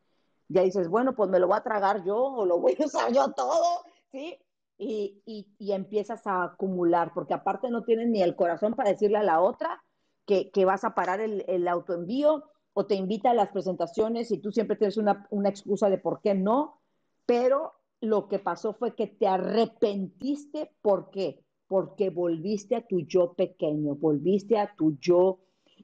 ya 0.49 0.63
dices, 0.63 0.89
bueno, 0.89 1.15
pues 1.15 1.29
me 1.29 1.39
lo 1.39 1.47
voy 1.47 1.57
a 1.57 1.63
tragar 1.63 2.03
yo 2.03 2.17
o 2.17 2.45
lo 2.45 2.59
voy 2.59 2.75
a 2.79 2.85
usar 2.85 3.13
yo 3.13 3.31
todo, 3.31 3.83
¿sí? 4.11 4.37
Y, 4.77 5.21
y, 5.59 5.71
empiezas 5.73 6.25
a 6.25 6.43
acumular, 6.43 7.11
porque 7.13 7.33
aparte 7.33 7.69
no 7.69 7.83
tienes 7.83 8.07
ni 8.07 8.21
el 8.21 8.37
corazón 8.37 8.75
para 8.75 8.91
decirle 8.91 9.17
a 9.17 9.23
la 9.23 9.41
otra 9.41 9.83
que, 10.25 10.51
que 10.51 10.63
vas 10.63 10.85
a 10.85 10.95
parar 10.95 11.19
el, 11.19 11.43
el, 11.49 11.67
autoenvío 11.67 12.45
o 12.79 12.85
te 12.85 12.95
invita 12.95 13.31
a 13.31 13.33
las 13.33 13.49
presentaciones 13.49 14.31
y 14.31 14.37
tú 14.37 14.53
siempre 14.53 14.77
tienes 14.77 14.95
una, 14.95 15.27
una 15.31 15.49
excusa 15.49 15.89
de 15.89 15.97
por 15.97 16.21
qué 16.21 16.33
no, 16.33 16.79
pero 17.25 17.73
lo 17.99 18.29
que 18.29 18.39
pasó 18.39 18.71
fue 18.71 18.95
que 18.95 19.05
te 19.05 19.27
arrepentiste, 19.27 20.71
¿por 20.81 21.09
qué? 21.09 21.43
Porque 21.67 22.09
volviste 22.09 22.77
a 22.77 22.87
tu 22.87 23.01
yo 23.01 23.33
pequeño, 23.33 23.95
volviste 23.95 24.57
a 24.57 24.73
tu 24.77 24.97
yo 24.97 25.39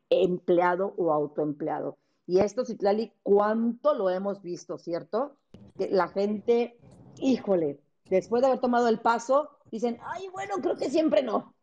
empleado 0.10 0.94
o 0.96 1.12
autoempleado. 1.12 1.98
Y 2.28 2.40
esto, 2.40 2.64
Citlali, 2.64 3.12
¿cuánto 3.24 3.94
lo 3.94 4.10
hemos 4.10 4.42
visto, 4.42 4.78
cierto? 4.78 5.36
Que 5.78 5.90
la 5.90 6.08
gente, 6.08 6.80
híjole, 7.20 7.82
después 8.10 8.42
de 8.42 8.48
haber 8.48 8.62
tomado 8.62 8.88
el 8.88 9.02
paso, 9.02 9.50
dicen, 9.70 9.98
ay, 10.02 10.30
bueno, 10.30 10.56
creo 10.62 10.78
que 10.78 10.90
siempre 10.90 11.24
no. 11.24 11.55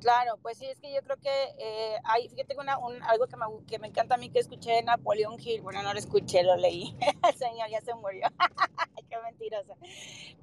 Claro, 0.00 0.38
pues 0.42 0.58
sí, 0.58 0.66
es 0.66 0.78
que 0.78 0.92
yo 0.92 1.02
creo 1.02 1.16
que 1.16 1.30
eh, 1.58 1.96
hay, 2.04 2.28
fíjate 2.28 2.56
una, 2.58 2.78
un, 2.78 3.02
algo 3.02 3.26
que 3.26 3.36
me, 3.36 3.46
que 3.66 3.78
me 3.78 3.88
encanta 3.88 4.14
a 4.14 4.18
mí 4.18 4.30
que 4.30 4.38
escuché 4.38 4.72
de 4.72 4.82
Napoleón 4.82 5.36
Hill, 5.40 5.62
bueno, 5.62 5.82
no 5.82 5.92
lo 5.92 5.98
escuché, 5.98 6.42
lo 6.42 6.56
leí, 6.56 6.96
el 7.28 7.34
señor 7.36 7.68
ya 7.70 7.80
se 7.80 7.94
murió, 7.94 8.28
qué 9.10 9.16
mentirosa. 9.18 9.74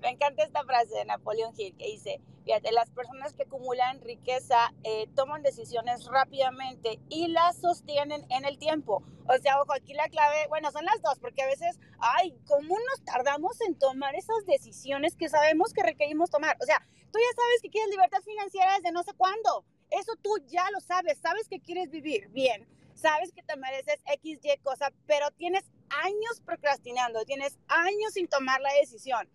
Me 0.02 0.10
encanta 0.10 0.43
esta 0.43 0.63
frase 0.63 0.93
de 0.95 1.06
Napoleón 1.06 1.54
Hill 1.58 1.76
que 1.78 1.86
dice, 1.86 2.21
fíjate, 2.45 2.71
las 2.71 2.89
personas 2.91 3.34
que 3.34 3.43
acumulan 3.43 4.02
riqueza 4.02 4.73
eh, 4.84 5.08
toman 5.15 5.43
decisiones 5.43 6.06
rápidamente 6.06 6.99
y 7.10 7.28
las 7.28 7.58
sostienen 7.58 8.26
en 8.30 8.45
el 8.45 8.58
tiempo. 8.58 9.04
O 9.28 9.38
sea, 9.38 9.62
ojo, 9.62 9.73
aquí 9.73 9.93
la 9.93 10.10
clave, 10.10 10.47
bueno, 10.49 10.71
son 10.71 10.86
las 10.86 11.02
dos, 11.02 11.19
porque 11.19 11.43
a 11.43 11.47
veces, 11.47 11.80
ay, 11.99 12.36
¿cómo 12.45 12.76
nos 12.78 13.06
tardamos 13.06 13.60
en 13.62 13.76
tomar 13.76 14.15
esas 14.15 14.45
decisiones 14.45 15.15
que 15.15 15.30
sabemos 15.30 15.73
que 15.73 15.84
requerimos 15.84 16.30
tomar? 16.30 16.58
O 16.62 16.65
sea, 16.65 16.80
tú 17.12 17.19
ya 17.19 17.36
sabes 17.36 17.62
que 17.62 17.69
quieres 17.69 17.89
libertad 17.89 18.21
financiera 18.23 18.76
desde 18.76 18.91
no 18.91 19.04
sé 19.04 19.13
cuándo. 19.13 19.65
Eso 19.89 20.13
tú 20.21 20.32
ya 20.47 20.69
lo 20.71 20.80
sabes, 20.82 21.19
sabes 21.19 21.47
que 21.47 21.62
quieres 21.62 21.91
vivir 21.91 22.28
bien, 22.30 22.67
sabes 23.03 23.33
que 23.33 23.43
te 23.43 23.57
mereces 23.57 23.99
X, 24.13 24.39
Y 24.41 24.57
cosa, 24.59 24.91
pero 25.05 25.29
tienes 25.31 25.63
años 25.89 26.41
procrastinando, 26.45 27.25
tienes 27.25 27.57
años 27.67 28.13
sin 28.13 28.27
tomar 28.27 28.61
la 28.61 28.73
decisión. 28.79 29.29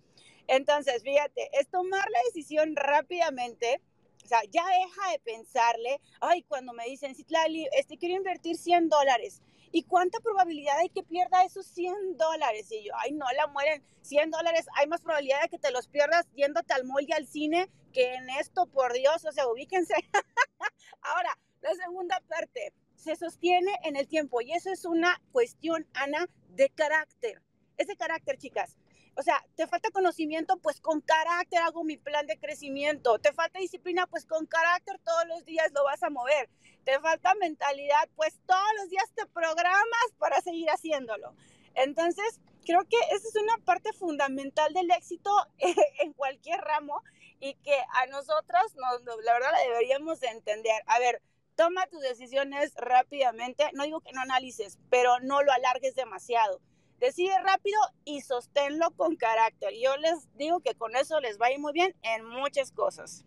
Entonces, 0.46 1.02
fíjate, 1.02 1.50
es 1.52 1.68
tomar 1.68 2.08
la 2.10 2.18
decisión 2.26 2.74
rápidamente. 2.74 3.82
O 4.24 4.26
sea, 4.26 4.40
ya 4.50 4.64
deja 4.66 5.12
de 5.12 5.18
pensarle, 5.20 6.00
ay, 6.20 6.42
cuando 6.44 6.72
me 6.72 6.86
dicen, 6.86 7.14
Citlali, 7.14 7.68
este, 7.72 7.98
quiero 7.98 8.16
invertir 8.16 8.56
100 8.56 8.88
dólares. 8.88 9.42
¿Y 9.70 9.82
cuánta 9.82 10.18
probabilidad 10.20 10.78
hay 10.78 10.88
que 10.88 11.02
pierda 11.02 11.44
esos 11.44 11.66
100 11.66 12.16
dólares? 12.16 12.72
Y 12.72 12.84
yo, 12.84 12.92
ay, 12.96 13.12
no 13.12 13.26
la 13.36 13.46
mueren. 13.48 13.84
100 14.00 14.30
dólares, 14.30 14.66
hay 14.76 14.86
más 14.86 15.02
probabilidad 15.02 15.42
de 15.42 15.50
que 15.50 15.58
te 15.58 15.70
los 15.70 15.88
pierdas 15.88 16.26
yéndote 16.34 16.72
al 16.72 16.84
mall 16.84 17.04
y 17.06 17.12
al 17.12 17.26
cine 17.26 17.68
que 17.92 18.14
en 18.14 18.30
esto, 18.30 18.66
por 18.66 18.94
Dios, 18.94 19.26
o 19.26 19.32
sea, 19.32 19.46
ubíquense. 19.48 19.94
Ahora, 21.02 21.38
la 21.60 21.74
segunda 21.74 22.18
parte, 22.28 22.72
se 22.98 23.16
sostiene 23.16 23.72
en 23.84 23.96
el 23.96 24.06
tiempo 24.06 24.40
y 24.40 24.52
eso 24.52 24.70
es 24.70 24.84
una 24.84 25.20
cuestión, 25.32 25.86
Ana, 25.94 26.28
de 26.50 26.68
carácter. 26.70 27.40
Ese 27.76 27.96
carácter, 27.96 28.36
chicas. 28.38 28.76
O 29.16 29.22
sea, 29.22 29.44
te 29.56 29.66
falta 29.66 29.90
conocimiento, 29.90 30.58
pues 30.58 30.80
con 30.80 31.00
carácter 31.00 31.60
hago 31.62 31.82
mi 31.82 31.96
plan 31.96 32.26
de 32.26 32.38
crecimiento. 32.38 33.18
Te 33.18 33.32
falta 33.32 33.58
disciplina, 33.58 34.06
pues 34.06 34.26
con 34.26 34.46
carácter 34.46 35.00
todos 35.04 35.26
los 35.26 35.44
días 35.44 35.72
lo 35.72 35.82
vas 35.84 36.02
a 36.02 36.10
mover 36.10 36.48
te 36.88 36.98
falta 37.00 37.34
mentalidad, 37.34 38.08
pues 38.16 38.40
todos 38.46 38.70
los 38.78 38.88
días 38.88 39.04
te 39.14 39.26
programas 39.26 40.06
para 40.18 40.40
seguir 40.40 40.70
haciéndolo. 40.70 41.34
Entonces, 41.74 42.40
creo 42.64 42.82
que 42.84 42.96
esa 43.12 43.28
es 43.28 43.36
una 43.36 43.58
parte 43.58 43.92
fundamental 43.92 44.72
del 44.72 44.90
éxito 44.92 45.30
en 45.58 46.14
cualquier 46.14 46.58
ramo 46.62 47.02
y 47.40 47.56
que 47.56 47.76
a 47.92 48.06
nosotros, 48.06 48.74
la 48.76 49.32
verdad, 49.34 49.52
la 49.52 49.60
deberíamos 49.64 50.20
de 50.20 50.28
entender. 50.28 50.82
A 50.86 50.98
ver, 50.98 51.20
toma 51.58 51.88
tus 51.88 52.00
decisiones 52.00 52.72
rápidamente. 52.76 53.64
No 53.74 53.82
digo 53.82 54.00
que 54.00 54.12
no 54.12 54.20
analices, 54.20 54.78
pero 54.90 55.18
no 55.20 55.42
lo 55.42 55.50
alargues 55.50 55.96
demasiado. 55.96 56.60
Decide 57.00 57.36
rápido 57.42 57.78
y 58.04 58.20
sosténlo 58.20 58.92
con 58.92 59.16
carácter. 59.16 59.72
Yo 59.82 59.96
les 59.96 60.32
digo 60.36 60.60
que 60.60 60.76
con 60.76 60.94
eso 60.94 61.20
les 61.20 61.38
va 61.38 61.46
a 61.46 61.52
ir 61.52 61.58
muy 61.58 61.72
bien 61.72 61.94
en 62.02 62.24
muchas 62.24 62.70
cosas. 62.70 63.24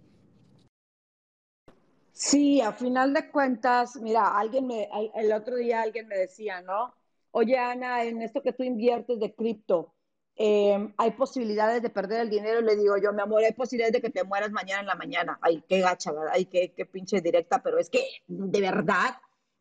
Sí, 2.13 2.61
a 2.61 2.71
final 2.71 3.13
de 3.13 3.29
cuentas, 3.29 3.97
mira, 3.97 4.37
alguien 4.37 4.67
me, 4.67 4.89
el 5.15 5.33
otro 5.33 5.57
día 5.57 5.81
alguien 5.81 6.07
me 6.07 6.17
decía, 6.17 6.61
¿no? 6.61 6.93
Oye, 7.31 7.57
Ana, 7.57 8.03
en 8.03 8.21
esto 8.21 8.41
que 8.41 8.53
tú 8.53 8.63
inviertes 8.63 9.19
de 9.19 9.33
cripto, 9.33 9.93
em, 10.43 10.93
hay 10.97 11.11
posibilidades 11.11 11.81
de 11.81 11.89
perder 11.89 12.21
el 12.21 12.29
dinero. 12.29 12.61
Le 12.61 12.75
digo 12.75 12.97
yo, 12.97 13.13
mi 13.13 13.21
amor, 13.21 13.43
hay 13.43 13.53
posibilidades 13.53 13.93
de 13.93 14.01
que 14.01 14.09
te 14.09 14.23
mueras 14.23 14.51
mañana 14.51 14.81
en 14.81 14.87
la 14.87 14.95
mañana. 14.95 15.39
Ay, 15.41 15.63
qué 15.67 15.81
gacha, 15.81 16.11
¿verdad? 16.11 16.31
Ay, 16.33 16.45
qué, 16.45 16.73
qué 16.75 16.85
pinche 16.85 17.21
directa, 17.21 17.61
pero 17.63 17.77
es 17.79 17.89
que 17.89 18.05
de 18.27 18.61
verdad 18.61 19.15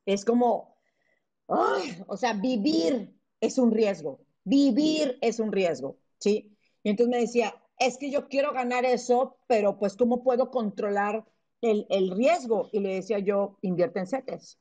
es 0.06 0.24
como, 0.24 0.76
o 1.46 2.16
sea, 2.16 2.32
vivir 2.34 3.14
es 3.40 3.58
un 3.58 3.70
riesgo. 3.72 4.20
Vivir 4.44 5.18
es 5.20 5.38
un 5.40 5.52
riesgo, 5.52 5.98
¿sí? 6.18 6.56
Y 6.82 6.90
entonces 6.90 7.10
me 7.10 7.20
decía, 7.20 7.54
es 7.78 7.98
que 7.98 8.10
yo 8.10 8.28
quiero 8.28 8.52
ganar 8.52 8.84
eso, 8.84 9.38
pero 9.46 9.78
pues, 9.78 9.96
¿cómo 9.96 10.22
puedo 10.22 10.50
controlar? 10.50 11.24
el, 11.60 12.10
riesgo 12.10 12.68
y 12.72 12.80
le 12.80 12.94
decía 12.94 13.18
yo, 13.18 13.58
invierte 13.62 14.00
en 14.00 14.06
CETES. 14.06 14.58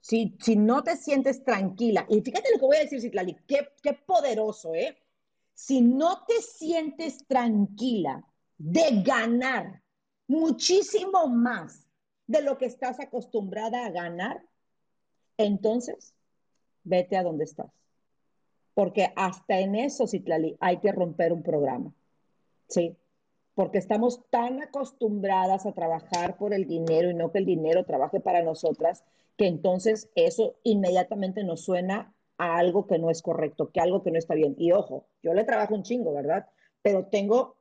Si, 0.00 0.36
si 0.40 0.56
no 0.56 0.82
te 0.82 0.96
sientes 0.96 1.44
tranquila, 1.44 2.06
y 2.08 2.20
fíjate 2.20 2.50
lo 2.52 2.58
que 2.58 2.66
voy 2.66 2.76
a 2.76 2.80
decir, 2.80 3.00
Citlali, 3.00 3.36
qué, 3.46 3.68
qué 3.82 3.92
poderoso, 3.92 4.74
¿eh? 4.74 4.96
Si 5.54 5.80
no 5.80 6.24
te 6.26 6.40
sientes 6.40 7.26
tranquila 7.26 8.24
de 8.58 9.02
ganar 9.02 9.82
muchísimo 10.26 11.26
más 11.28 11.86
de 12.26 12.42
lo 12.42 12.58
que 12.58 12.66
estás 12.66 13.00
acostumbrada 13.00 13.84
a 13.84 13.90
ganar, 13.90 14.42
entonces 15.36 16.14
vete 16.84 17.16
a 17.16 17.22
donde 17.22 17.44
estás. 17.44 17.70
Porque 18.74 19.12
hasta 19.16 19.60
en 19.60 19.74
eso, 19.74 20.06
Citlali, 20.06 20.56
hay 20.60 20.78
que 20.78 20.92
romper 20.92 21.32
un 21.32 21.42
programa. 21.42 21.92
¿Sí? 22.68 22.96
Porque 23.54 23.78
estamos 23.78 24.22
tan 24.30 24.62
acostumbradas 24.62 25.66
a 25.66 25.72
trabajar 25.72 26.38
por 26.38 26.54
el 26.54 26.66
dinero 26.66 27.10
y 27.10 27.14
no 27.14 27.30
que 27.30 27.38
el 27.38 27.44
dinero 27.44 27.84
trabaje 27.84 28.18
para 28.18 28.42
nosotras, 28.42 29.04
que 29.36 29.46
entonces 29.46 30.08
eso 30.14 30.56
inmediatamente 30.62 31.44
nos 31.44 31.62
suena 31.64 32.14
a 32.42 32.58
algo 32.58 32.86
que 32.88 32.98
no 32.98 33.10
es 33.10 33.22
correcto, 33.22 33.70
que 33.70 33.80
algo 33.80 34.02
que 34.02 34.10
no 34.10 34.18
está 34.18 34.34
bien. 34.34 34.56
Y 34.58 34.72
ojo, 34.72 35.06
yo 35.22 35.32
le 35.32 35.44
trabajo 35.44 35.74
un 35.74 35.84
chingo, 35.84 36.12
¿verdad? 36.12 36.46
Pero 36.82 37.06
tengo 37.06 37.56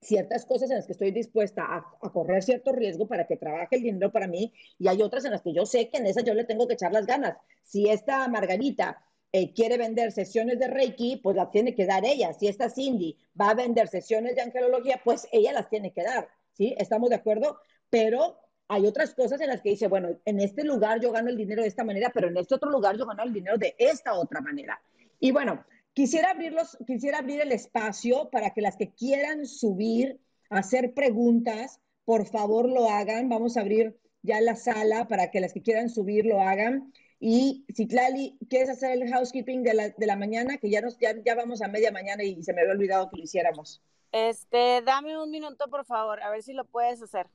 ciertas 0.00 0.44
cosas 0.44 0.70
en 0.70 0.76
las 0.76 0.86
que 0.86 0.92
estoy 0.92 1.12
dispuesta 1.12 1.62
a, 1.64 2.10
correr 2.10 2.42
cierto 2.42 2.72
riesgo 2.72 3.06
para 3.06 3.26
que 3.26 3.36
trabaje 3.36 3.76
el 3.76 3.82
dinero 3.82 4.10
para 4.12 4.26
mí 4.26 4.52
y 4.78 4.88
hay 4.88 5.00
otras 5.02 5.24
en 5.24 5.30
las 5.30 5.42
que 5.42 5.52
yo 5.54 5.64
sé 5.64 5.88
que 5.88 5.98
en 5.98 6.06
esas 6.06 6.24
yo 6.24 6.34
le 6.34 6.44
tengo 6.44 6.66
que 6.66 6.74
echar 6.74 6.92
las 6.92 7.06
ganas. 7.06 7.36
Si 7.62 7.88
esta 7.88 8.26
Margarita 8.28 9.00
eh, 9.32 9.52
quiere 9.54 9.78
vender 9.78 10.10
sesiones 10.10 10.58
de 10.58 10.68
Reiki, 10.68 11.18
pues 11.22 11.36
las 11.36 11.50
tiene 11.52 11.74
que 11.74 11.86
dar 11.86 12.04
ella. 12.04 12.32
Si 12.32 12.48
esta 12.48 12.68
Cindy 12.68 13.16
va 13.40 13.50
a 13.50 13.54
vender 13.54 13.86
sesiones 13.88 14.34
de 14.34 14.42
angelología, 14.42 15.00
pues 15.04 15.28
ella 15.30 15.52
las 15.52 15.68
tiene 15.68 15.92
que 15.92 16.02
dar. 16.02 16.28
¿Sí? 16.52 16.74
¿Estamos 16.78 17.10
de 17.10 17.16
acuerdo? 17.16 17.58
Pero 17.90 18.38
hay 18.68 18.86
otras 18.86 19.14
cosas 19.14 19.40
en 19.40 19.48
las 19.48 19.60
que 19.60 19.70
dice, 19.70 19.86
bueno, 19.86 20.18
en 20.24 20.40
este 20.40 20.64
lugar 20.64 21.00
yo 21.00 21.12
gano 21.12 21.28
el 21.28 21.36
dinero 21.36 21.62
de 21.62 21.68
esta 21.68 21.84
manera, 21.84 22.10
pero 22.12 22.28
en 22.28 22.36
este 22.36 22.54
otro 22.54 22.70
lugar 22.70 22.96
yo 22.96 23.06
gano 23.06 23.22
el 23.22 23.32
dinero 23.32 23.58
de 23.58 23.74
esta 23.78 24.14
otra 24.14 24.40
manera. 24.40 24.80
Y 25.20 25.30
bueno, 25.30 25.64
quisiera, 25.92 26.30
abrirlos, 26.30 26.76
quisiera 26.86 27.18
abrir 27.18 27.40
el 27.40 27.52
espacio 27.52 28.28
para 28.30 28.50
que 28.50 28.60
las 28.60 28.76
que 28.76 28.90
quieran 28.90 29.46
subir, 29.46 30.20
hacer 30.50 30.94
preguntas, 30.94 31.80
por 32.04 32.26
favor 32.26 32.68
lo 32.68 32.88
hagan. 32.88 33.28
Vamos 33.28 33.56
a 33.56 33.60
abrir 33.60 33.96
ya 34.22 34.40
la 34.40 34.56
sala 34.56 35.06
para 35.06 35.30
que 35.30 35.40
las 35.40 35.52
que 35.52 35.62
quieran 35.62 35.88
subir 35.88 36.26
lo 36.26 36.40
hagan. 36.40 36.92
Y 37.18 37.64
si 37.74 37.86
Clali, 37.86 38.36
¿quieres 38.50 38.68
hacer 38.68 38.90
el 38.92 39.10
housekeeping 39.10 39.62
de 39.62 39.74
la, 39.74 39.88
de 39.90 40.06
la 40.06 40.16
mañana? 40.16 40.58
Que 40.58 40.70
ya, 40.70 40.80
nos, 40.80 40.98
ya, 40.98 41.14
ya 41.24 41.34
vamos 41.34 41.62
a 41.62 41.68
media 41.68 41.90
mañana 41.90 42.24
y 42.24 42.42
se 42.42 42.52
me 42.52 42.60
había 42.60 42.72
olvidado 42.72 43.08
que 43.08 43.16
lo 43.16 43.22
hiciéramos. 43.22 43.80
Este, 44.12 44.82
dame 44.82 45.18
un 45.18 45.30
minuto, 45.30 45.68
por 45.68 45.84
favor, 45.84 46.22
a 46.22 46.30
ver 46.30 46.42
si 46.42 46.52
lo 46.52 46.64
puedes 46.64 47.00
hacer. 47.02 47.26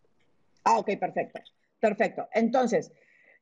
Ah, 0.64 0.80
ok, 0.80 0.98
perfecto. 1.00 1.40
Perfecto. 1.80 2.28
Entonces, 2.34 2.92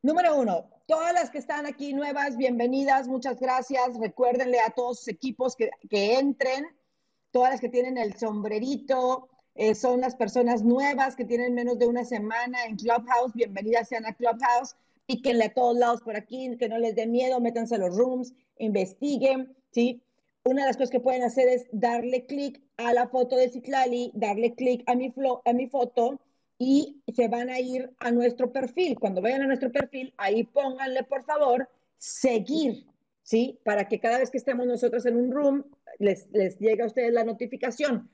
número 0.02 0.38
uno, 0.38 0.70
todas 0.88 1.14
las 1.14 1.30
que 1.30 1.40
están 1.40 1.66
aquí 1.66 1.94
nuevas, 1.94 2.38
bienvenidas, 2.38 3.08
muchas 3.08 3.40
gracias. 3.40 3.98
Recuérdenle 4.00 4.60
a 4.60 4.70
todos 4.70 5.00
los 5.00 5.08
equipos 5.10 5.56
que, 5.56 5.70
entren, 5.92 6.66
todas 7.32 7.52
las 7.52 7.60
que 7.60 7.70
tienen 7.70 7.98
el 7.98 8.16
sombrerito, 8.16 9.28
eh, 9.56 9.76
son 9.76 10.00
las 10.00 10.16
personas 10.16 10.64
nuevas 10.64 11.18
que 11.18 11.26
tienen 11.26 11.54
menos 11.54 11.78
de 11.78 11.88
una 11.88 12.06
semana 12.06 12.64
en 12.64 12.78
Clubhouse, 12.78 13.34
bienvenidas 13.34 13.90
sean 13.90 14.06
a 14.06 14.14
Clubhouse, 14.14 14.78
píquenle 15.06 15.46
a 15.46 15.54
todos 15.54 15.78
lados 15.78 16.02
por 16.02 16.16
aquí, 16.16 16.56
que 16.58 16.70
no 16.70 16.78
les 16.78 16.96
dé 16.96 17.08
miedo, 17.08 17.42
métanse 17.42 17.76
a 17.76 17.80
los 17.80 17.98
rooms, 17.98 18.34
investiguen, 18.58 19.54
¿sí? 19.72 20.02
Una 20.46 20.62
de 20.62 20.68
las 20.68 20.78
cosas 20.78 20.92
que 20.92 21.02
pueden 21.02 21.24
hacer 21.24 21.50
es 21.50 21.68
darle 21.74 22.26
clic 22.26 22.62
a 22.78 22.94
la 22.94 23.10
foto 23.10 23.36
de 23.36 23.50
Citlali, 23.50 24.12
darle 24.14 24.56
clic 24.56 24.84
a 24.88 24.96
mi, 24.96 25.14
a 25.44 25.54
mi 25.54 25.68
foto, 25.68 26.22
y 26.60 27.02
se 27.16 27.30
van 27.30 27.50
a 27.50 27.60
ir 27.60 27.90
a 28.00 28.12
nuestro 28.12 28.52
perfil. 28.52 29.00
Cuando 29.00 29.22
vayan 29.22 29.42
a 29.42 29.48
nuestro 29.48 29.72
perfil, 29.72 30.14
ahí 30.18 30.44
pónganle 30.44 31.04
por 31.04 31.24
favor 31.24 31.70
seguir, 31.98 32.86
¿sí? 33.24 33.60
Para 33.64 33.88
que 33.88 34.00
cada 34.00 34.20
vez 34.20 34.30
que 34.30 34.38
estemos 34.38 34.68
nosotros 34.68 35.06
en 35.06 35.16
un 35.16 35.32
room, 35.32 35.64
les, 35.98 36.28
les 36.32 36.60
llegue 36.60 36.84
a 36.84 36.88
ustedes 36.88 37.14
la 37.14 37.24
notificación. 37.24 38.12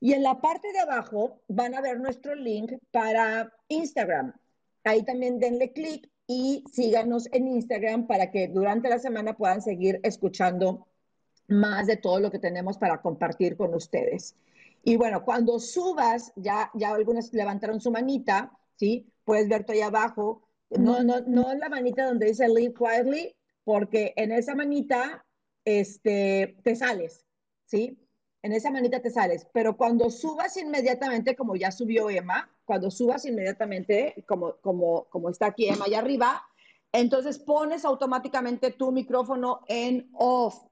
Y 0.00 0.12
en 0.12 0.22
la 0.22 0.40
parte 0.40 0.70
de 0.70 0.80
abajo 0.80 1.40
van 1.48 1.74
a 1.74 1.80
ver 1.80 1.98
nuestro 1.98 2.34
link 2.34 2.72
para 2.92 3.52
Instagram. 3.68 4.34
Ahí 4.84 5.02
también 5.02 5.40
denle 5.40 5.72
clic 5.72 6.08
y 6.26 6.62
síganos 6.70 7.26
en 7.32 7.48
Instagram 7.48 8.06
para 8.06 8.30
que 8.30 8.48
durante 8.48 8.90
la 8.90 8.98
semana 8.98 9.34
puedan 9.34 9.62
seguir 9.62 9.98
escuchando 10.02 10.86
más 11.48 11.86
de 11.86 11.96
todo 11.96 12.20
lo 12.20 12.30
que 12.30 12.38
tenemos 12.38 12.76
para 12.76 13.00
compartir 13.00 13.56
con 13.56 13.74
ustedes. 13.74 14.36
Y 14.82 14.96
bueno, 14.96 15.24
cuando 15.24 15.58
subas, 15.58 16.32
ya, 16.36 16.70
ya 16.74 16.94
algunas 16.94 17.32
levantaron 17.32 17.80
su 17.80 17.90
manita, 17.90 18.52
¿sí? 18.76 19.12
Puedes 19.24 19.48
verte 19.48 19.72
ahí 19.72 19.80
abajo. 19.80 20.48
No, 20.70 21.02
no, 21.02 21.20
no 21.20 21.54
la 21.54 21.68
manita 21.68 22.06
donde 22.06 22.26
dice 22.26 22.48
Live 22.48 22.74
Quietly, 22.74 23.34
porque 23.64 24.12
en 24.16 24.32
esa 24.32 24.54
manita 24.54 25.26
este, 25.64 26.56
te 26.62 26.76
sales, 26.76 27.26
¿sí? 27.64 27.98
En 28.42 28.52
esa 28.52 28.70
manita 28.70 29.00
te 29.00 29.10
sales. 29.10 29.46
Pero 29.52 29.76
cuando 29.76 30.10
subas 30.10 30.56
inmediatamente, 30.56 31.36
como 31.36 31.56
ya 31.56 31.70
subió 31.70 32.08
Emma, 32.08 32.50
cuando 32.64 32.90
subas 32.90 33.24
inmediatamente, 33.24 34.24
como, 34.26 34.56
como, 34.60 35.04
como 35.10 35.28
está 35.28 35.46
aquí 35.46 35.68
Emma 35.68 35.86
allá 35.86 35.98
arriba, 35.98 36.42
entonces 36.92 37.38
pones 37.38 37.84
automáticamente 37.84 38.70
tu 38.70 38.92
micrófono 38.92 39.60
en 39.68 40.08
off, 40.14 40.62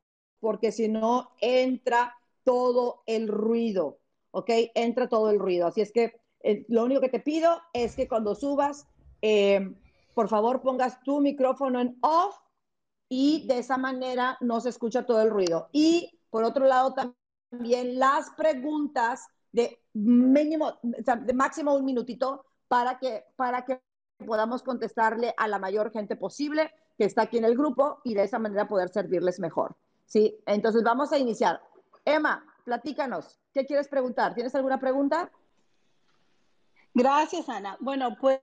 porque 0.40 0.72
si 0.72 0.88
no 0.88 1.30
entra 1.40 2.14
todo 2.46 3.02
el 3.06 3.26
ruido, 3.26 3.98
¿ok? 4.30 4.50
Entra 4.76 5.08
todo 5.08 5.30
el 5.30 5.40
ruido. 5.40 5.66
Así 5.66 5.80
es 5.80 5.90
que 5.90 6.20
eh, 6.44 6.64
lo 6.68 6.84
único 6.84 7.00
que 7.00 7.08
te 7.08 7.18
pido 7.18 7.60
es 7.72 7.96
que 7.96 8.06
cuando 8.06 8.36
subas, 8.36 8.86
eh, 9.20 9.74
por 10.14 10.28
favor 10.28 10.62
pongas 10.62 11.00
tu 11.00 11.20
micrófono 11.20 11.80
en 11.80 11.98
off 12.02 12.36
y 13.08 13.48
de 13.48 13.58
esa 13.58 13.76
manera 13.78 14.38
no 14.40 14.60
se 14.60 14.68
escucha 14.68 15.04
todo 15.04 15.22
el 15.22 15.30
ruido. 15.30 15.68
Y 15.72 16.20
por 16.30 16.44
otro 16.44 16.66
lado 16.66 16.94
también 17.50 17.98
las 17.98 18.30
preguntas 18.30 19.26
de 19.50 19.80
mínimo, 19.92 20.78
de 20.82 21.34
máximo 21.34 21.74
un 21.74 21.84
minutito 21.84 22.44
para 22.68 23.00
que, 23.00 23.24
para 23.34 23.64
que 23.64 23.80
podamos 24.24 24.62
contestarle 24.62 25.34
a 25.36 25.48
la 25.48 25.58
mayor 25.58 25.90
gente 25.90 26.14
posible 26.14 26.70
que 26.96 27.06
está 27.06 27.22
aquí 27.22 27.38
en 27.38 27.44
el 27.44 27.56
grupo 27.56 27.98
y 28.04 28.14
de 28.14 28.22
esa 28.22 28.38
manera 28.38 28.68
poder 28.68 28.88
servirles 28.90 29.40
mejor. 29.40 29.76
¿sí? 30.04 30.38
Entonces 30.46 30.84
vamos 30.84 31.12
a 31.12 31.18
iniciar. 31.18 31.60
Emma, 32.06 32.46
platícanos, 32.64 33.40
¿qué 33.52 33.66
quieres 33.66 33.88
preguntar? 33.88 34.32
¿Tienes 34.32 34.54
alguna 34.54 34.78
pregunta? 34.78 35.28
Gracias, 36.94 37.48
Ana. 37.48 37.76
Bueno, 37.80 38.16
pues... 38.20 38.40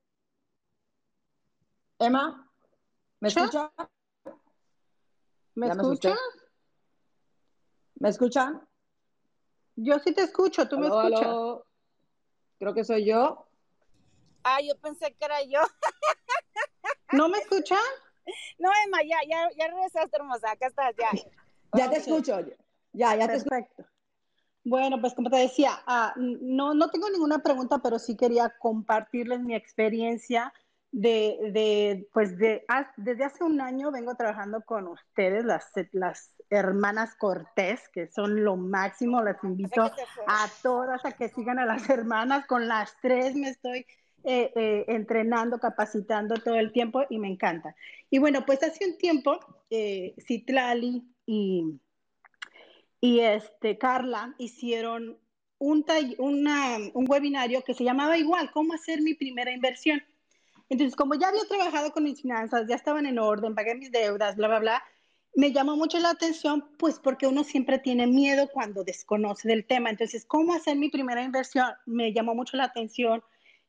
Emma, 1.97 2.52
¿me 3.21 3.30
escucha? 3.30 3.71
¿Me 5.56 5.67
escucha? 5.67 6.15
¿Me 7.95 8.10
escuchan? 8.10 8.67
Yo 9.78 9.97
sí 9.99 10.13
te 10.13 10.23
escucho, 10.23 10.67
¿tú 10.67 10.78
me 10.78 10.88
escuchas? 10.88 11.38
Creo 12.60 12.73
que 12.73 12.84
soy 12.84 13.06
yo. 13.06 13.47
Ah, 14.43 14.60
yo 14.60 14.78
pensé 14.80 15.13
que 15.13 15.23
era 15.23 15.41
yo. 15.43 15.62
¿No 17.13 17.30
me 17.30 17.38
escuchan? 17.38 17.80
No, 18.60 18.69
Emma, 18.86 19.04
ya, 19.04 19.19
ya, 19.26 19.49
ya 19.58 19.67
regresaste, 19.69 20.17
hermosa, 20.17 20.52
acá 20.52 20.67
estás, 20.67 20.93
ya. 20.97 21.12
Ya 21.76 21.89
te 21.89 21.97
escucho. 21.97 22.38
Ya, 22.93 23.15
ya 23.15 23.27
Perfecto. 23.27 23.86
Bueno, 24.65 25.01
pues 25.01 25.13
como 25.13 25.29
te 25.29 25.38
decía, 25.38 25.71
ah, 25.86 26.13
no, 26.17 26.73
no 26.73 26.89
tengo 26.89 27.10
ninguna 27.10 27.39
pregunta, 27.39 27.79
pero 27.84 27.99
sí 27.99 28.15
quería 28.15 28.53
compartirles 28.60 29.41
mi 29.41 29.56
experiencia 29.56 30.53
de, 30.93 31.38
de 31.51 32.08
pues 32.13 32.38
de, 32.38 32.63
desde 32.97 33.23
hace 33.25 33.43
un 33.43 33.60
año 33.60 33.91
vengo 33.91 34.15
trabajando 34.15 34.62
con 34.62 34.88
ustedes, 34.88 35.43
las, 35.43 35.71
las 35.91 36.32
hermanas 36.49 37.15
Cortés, 37.15 37.89
que 37.89 38.08
son 38.08 38.43
lo 38.43 38.56
máximo, 38.56 39.21
les 39.21 39.43
invito 39.43 39.91
a 40.27 40.47
todas 40.62 41.03
a 41.03 41.12
que 41.12 41.29
sigan 41.29 41.60
a 41.60 41.65
las 41.65 41.89
hermanas, 41.89 42.45
con 42.45 42.67
las 42.67 42.95
tres 43.01 43.36
me 43.36 43.49
estoy 43.49 43.86
eh, 44.23 44.53
eh, 44.56 44.86
entrenando, 44.88 45.58
capacitando 45.60 46.36
todo 46.36 46.56
el 46.56 46.71
tiempo 46.71 47.01
y 47.10 47.17
me 47.17 47.27
encanta. 47.27 47.75
Y 48.10 48.19
bueno, 48.19 48.45
pues 48.45 48.62
hace 48.63 48.86
un 48.86 48.97
tiempo, 48.97 49.39
eh, 49.71 50.13
Citlali 50.25 51.03
y 51.25 51.82
y 53.03 53.19
este, 53.19 53.77
Carla 53.77 54.33
hicieron 54.37 55.17
un, 55.57 55.85
un 56.17 57.05
webinario 57.09 57.61
que 57.61 57.73
se 57.73 57.83
llamaba 57.83 58.17
igual, 58.17 58.49
¿cómo 58.51 58.71
hacer 58.71 59.01
mi 59.01 59.13
primera 59.13 59.51
inversión? 59.51 60.01
Entonces, 60.69 60.95
como 60.95 61.15
ya 61.15 61.27
había 61.27 61.43
trabajado 61.43 61.91
con 61.91 62.05
mis 62.05 62.21
finanzas, 62.21 62.65
ya 62.65 62.75
estaban 62.75 63.05
en 63.05 63.19
orden, 63.19 63.55
pagué 63.55 63.75
mis 63.75 63.91
deudas, 63.91 64.37
bla, 64.37 64.47
bla, 64.47 64.59
bla, 64.59 64.83
me 65.35 65.51
llamó 65.51 65.75
mucho 65.75 65.99
la 65.99 66.11
atención, 66.11 66.63
pues 66.79 66.97
porque 66.97 67.27
uno 67.27 67.43
siempre 67.43 67.77
tiene 67.77 68.07
miedo 68.07 68.47
cuando 68.53 68.85
desconoce 68.85 69.49
del 69.49 69.65
tema. 69.65 69.89
Entonces, 69.89 70.23
¿cómo 70.23 70.53
hacer 70.53 70.77
mi 70.77 70.87
primera 70.87 71.23
inversión? 71.23 71.73
Me 71.85 72.13
llamó 72.13 72.35
mucho 72.35 72.55
la 72.55 72.63
atención. 72.63 73.21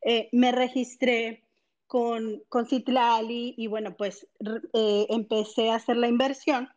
Eh, 0.03 0.29
me 0.31 0.53
registré 0.53 1.43
con, 1.89 2.41
con 2.49 2.67
Citlali 2.67 3.55
y 3.57 3.67
bueno, 3.67 3.97
pues 3.97 4.29
eh, 4.75 5.07
empecé 5.09 5.71
a 5.73 5.75
hacer 5.75 5.97
la 5.97 6.07
inversión 6.07 6.69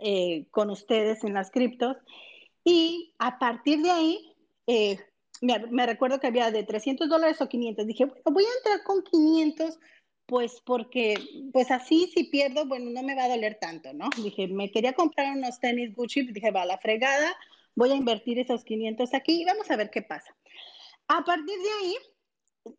eh, 0.00 0.46
con 0.50 0.70
ustedes 0.70 1.24
en 1.24 1.34
las 1.34 1.50
criptos. 1.50 1.96
Y 2.64 3.14
a 3.18 3.38
partir 3.38 3.82
de 3.82 3.90
ahí, 3.90 4.34
eh, 4.66 4.98
me, 5.40 5.86
recuerdo 5.86 6.20
que 6.20 6.28
había 6.28 6.50
de 6.50 6.62
300 6.62 7.08
dólares 7.08 7.40
o 7.40 7.48
500. 7.48 7.86
Dije, 7.86 8.04
bueno, 8.04 8.22
voy 8.30 8.44
a 8.44 8.56
entrar 8.58 8.84
con 8.84 9.02
500, 9.02 9.78
pues 10.26 10.62
porque, 10.64 11.14
pues 11.52 11.70
así 11.70 12.10
si 12.14 12.24
pierdo, 12.24 12.66
bueno, 12.66 12.90
no 12.90 13.02
me 13.02 13.16
va 13.16 13.24
a 13.24 13.28
doler 13.28 13.58
tanto, 13.60 13.92
¿no? 13.92 14.08
Dije, 14.16 14.46
me 14.48 14.70
quería 14.70 14.92
comprar 14.92 15.36
unos 15.36 15.58
tenis 15.58 15.94
Gucci, 15.94 16.22
dije, 16.32 16.52
va 16.52 16.62
a 16.62 16.66
la 16.66 16.78
fregada, 16.78 17.34
voy 17.74 17.90
a 17.90 17.96
invertir 17.96 18.38
esos 18.38 18.64
500 18.64 19.12
aquí 19.14 19.42
y 19.42 19.44
vamos 19.44 19.70
a 19.70 19.76
ver 19.76 19.90
qué 19.90 20.02
pasa. 20.02 20.34
A 21.08 21.24
partir 21.24 21.58
de 21.58 21.70
ahí, 21.80 21.96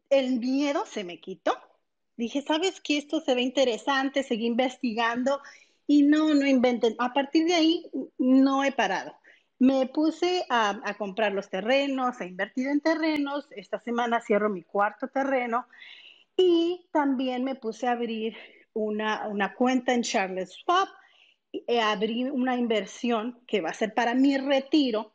el 0.10 0.40
miedo 0.40 0.86
se 0.86 1.04
me 1.04 1.20
quitó. 1.20 1.54
Dije, 2.16 2.42
¿sabes 2.42 2.80
qué? 2.80 2.98
Esto 2.98 3.20
se 3.22 3.36
ve 3.36 3.42
interesante, 3.42 4.24
seguí 4.24 4.46
investigando 4.46 5.42
y 5.88 6.04
no, 6.04 6.34
no 6.34 6.46
inventen. 6.46 6.96
A 7.00 7.14
partir 7.14 7.46
de 7.46 7.56
ahí 7.56 7.86
no 8.18 8.64
he 8.64 8.72
parado. 8.72 9.16
Me 9.60 9.88
puse 9.88 10.46
a, 10.50 10.82
a, 10.84 10.94
comprar 10.96 11.32
los 11.32 11.50
terrenos, 11.50 12.20
a 12.20 12.26
invertir 12.26 12.68
en 12.68 12.82
terrenos. 12.82 13.48
Esta 13.52 13.80
semana 13.80 14.22
cierro 14.22 14.50
mi 14.50 14.64
cuarto 14.64 15.08
terreno 15.08 15.68
y 16.36 16.88
también 16.92 17.44
me 17.44 17.56
puse 17.56 17.88
a 17.88 17.92
abrir 17.92 18.36
una, 18.74 19.28
una 19.28 19.54
cuenta 19.54 19.94
en 19.94 20.04
Charles 20.04 20.54
Schwab. 20.54 20.88
Eh, 21.52 21.80
abrí 21.80 22.24
una 22.24 22.58
inversión 22.58 23.40
que 23.48 23.62
va 23.62 23.70
a 23.70 23.76
ser 23.76 23.94
para 23.94 24.16
mi 24.16 24.38
retiro, 24.38 25.14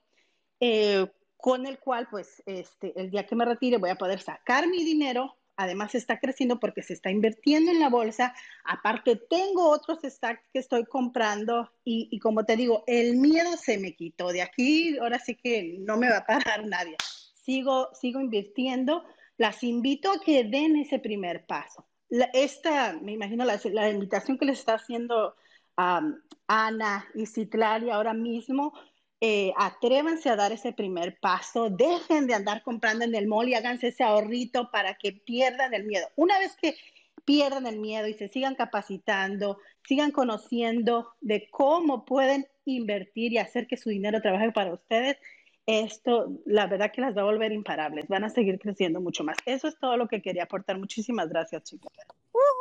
eh, 0.60 1.06
con 1.36 1.66
el 1.66 1.78
cual, 1.78 2.08
pues, 2.10 2.42
este, 2.46 2.98
el 3.00 3.10
día 3.10 3.26
que 3.26 3.34
me 3.34 3.44
retire 3.44 3.78
voy 3.78 3.90
a 3.90 3.96
poder 3.96 4.20
sacar 4.20 4.68
mi 4.68 4.84
dinero. 4.84 5.36
Además, 5.58 5.94
está 5.94 6.18
creciendo 6.18 6.58
porque 6.58 6.82
se 6.82 6.94
está 6.94 7.10
invirtiendo 7.10 7.70
en 7.70 7.80
la 7.80 7.90
bolsa. 7.90 8.34
Aparte, 8.64 9.16
tengo 9.28 9.68
otros 9.68 9.98
stacks 10.04 10.48
que 10.52 10.60
estoy 10.60 10.84
comprando 10.84 11.70
y, 11.84 12.08
y 12.10 12.18
como 12.20 12.44
te 12.44 12.56
digo, 12.56 12.84
el 12.86 13.16
miedo 13.16 13.56
se 13.56 13.76
me 13.76 13.94
quitó. 13.94 14.28
De 14.28 14.40
aquí, 14.40 14.96
ahora 14.98 15.18
sí 15.18 15.34
que 15.34 15.76
no 15.80 15.96
me 15.96 16.08
va 16.08 16.18
a 16.18 16.26
parar 16.26 16.64
nadie. 16.66 16.96
Sigo, 17.34 17.88
sigo 17.92 18.20
invirtiendo 18.20 19.04
las 19.38 19.62
invito 19.62 20.10
a 20.10 20.20
que 20.20 20.44
den 20.44 20.76
ese 20.76 20.98
primer 20.98 21.46
paso. 21.46 21.86
La, 22.10 22.28
esta, 22.34 22.98
me 23.00 23.12
imagino, 23.12 23.44
la, 23.44 23.58
la, 23.72 23.88
invitación 23.88 24.36
que 24.36 24.44
les 24.44 24.58
está 24.58 24.74
haciendo 24.74 25.34
um, 25.76 26.14
Ana 26.48 27.06
y 27.14 27.26
Citlali 27.26 27.90
ahora 27.90 28.14
mismo, 28.14 28.72
eh, 29.20 29.52
atrévanse 29.56 30.28
a 30.30 30.36
dar 30.36 30.52
ese 30.52 30.72
primer 30.72 31.18
paso, 31.18 31.70
dejen 31.70 32.26
de 32.26 32.34
andar 32.34 32.62
comprando 32.62 33.04
en 33.04 33.14
el 33.14 33.26
mall 33.26 33.48
y 33.48 33.54
háganse 33.54 33.88
ese 33.88 34.04
ahorrito 34.04 34.70
para 34.70 34.94
que 34.94 35.12
pierdan 35.12 35.74
el 35.74 35.84
miedo. 35.84 36.06
Una 36.16 36.38
vez 36.38 36.56
que 36.56 36.76
pierdan 37.24 37.66
el 37.66 37.78
miedo 37.78 38.06
y 38.06 38.14
se 38.14 38.28
sigan 38.28 38.54
capacitando, 38.54 39.58
sigan 39.86 40.12
conociendo 40.12 41.10
de 41.20 41.48
cómo 41.50 42.04
pueden 42.04 42.46
invertir 42.64 43.32
y 43.32 43.38
hacer 43.38 43.66
que 43.66 43.76
su 43.76 43.90
dinero 43.90 44.22
trabaje 44.22 44.52
para 44.52 44.72
ustedes, 44.72 45.18
esto, 45.66 46.32
la 46.46 46.66
verdad 46.66 46.90
que 46.90 47.02
las 47.02 47.14
va 47.14 47.20
a 47.20 47.26
volver 47.26 47.52
imparables, 47.52 48.08
van 48.08 48.24
a 48.24 48.30
seguir 48.30 48.58
creciendo 48.58 49.02
mucho 49.02 49.22
más. 49.24 49.36
Eso 49.44 49.68
es 49.68 49.78
todo 49.78 49.98
lo 49.98 50.08
que 50.08 50.22
quería 50.22 50.44
aportar. 50.44 50.78
Muchísimas 50.78 51.28
gracias, 51.28 51.64
chicas. 51.64 51.92
Uh 52.32 52.38
-huh, 52.38 52.57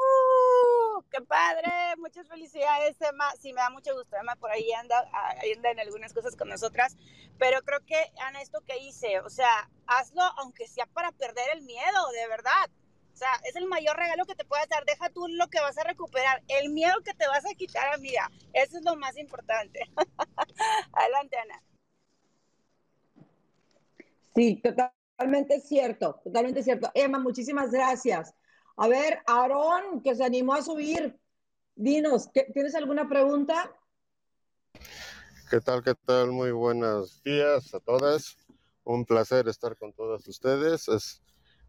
¡Qué 1.10 1.22
padre! 1.22 1.72
Muchas 1.98 2.28
felicidades, 2.28 2.96
Emma. 3.02 3.32
Sí, 3.39 3.54
me 3.54 3.62
da 3.62 3.70
mucho 3.70 3.93
gusto. 3.96 4.15
Emma 4.15 4.36
por 4.36 4.52
ahí 4.52 4.72
anda, 4.74 5.00
anda 5.56 5.72
en 5.72 5.80
algunas 5.80 6.13
cosas 6.13 6.36
con 6.36 6.50
nosotras, 6.50 6.98
pero 7.38 7.62
creo 7.62 7.86
que, 7.86 8.12
Ana, 8.22 8.41
esto 8.41 8.62
que 8.62 8.78
hice, 8.80 9.20
o 9.22 9.30
sea, 9.30 9.70
hazlo 9.86 10.24
aunque 10.38 10.67
sea 10.67 10.86
para 10.88 11.12
perder 11.12 11.50
el 11.54 11.63
miedo, 11.63 12.12
de 12.12 12.28
verdad. 12.28 12.70
O 13.13 13.17
sea, 13.17 13.30
es 13.46 13.56
el 13.56 13.65
mayor 13.65 13.98
regalo 13.98 14.26
que 14.26 14.36
te 14.36 14.46
puedes 14.46 14.70
dar. 14.70 14.86
Deja 14.86 15.10
tú 15.10 15.28
lo 15.28 15.48
que 15.48 15.60
vas 15.60 15.76
a 15.80 15.84
recuperar. 15.84 16.43
El 16.48 16.70
miedo 16.70 16.93
que 17.04 17.15
te 17.15 17.28
vas 17.28 17.43
a 17.46 17.56
quitar, 17.56 17.91
amiga. 17.91 18.30
Eso 18.54 18.78
es 18.78 18.86
lo 18.86 18.96
más 18.96 19.17
importante. 19.17 19.80
Adelante, 20.93 21.36
Ana. 21.38 21.63
Sí, 24.36 24.62
totalmente 24.62 25.60
cierto, 25.62 26.22
totalmente 26.24 26.62
cierto. 26.62 26.91
Emma, 26.93 27.17
muchísimas 27.17 27.72
gracias. 27.72 28.36
A 28.80 28.88
ver, 28.88 29.24
Aarón, 29.26 30.04
que 30.04 30.13
se 30.13 30.24
animó 30.24 30.54
a 30.54 30.62
subir, 30.62 31.20
dinos, 31.76 32.30
¿tienes 32.54 32.76
alguna 32.76 33.10
pregunta? 33.10 33.76
¿Qué 35.50 35.60
tal, 35.62 35.84
qué 35.84 35.96
tal? 35.96 36.32
Muy 36.32 36.52
buenos 36.52 37.24
días 37.24 37.74
a 37.74 37.80
todas. 37.80 38.38
Un 38.84 39.04
placer 39.04 39.48
estar 39.48 39.76
con 39.78 39.94
todas 39.94 40.28
ustedes. 40.28 40.88
Es, 40.90 41.24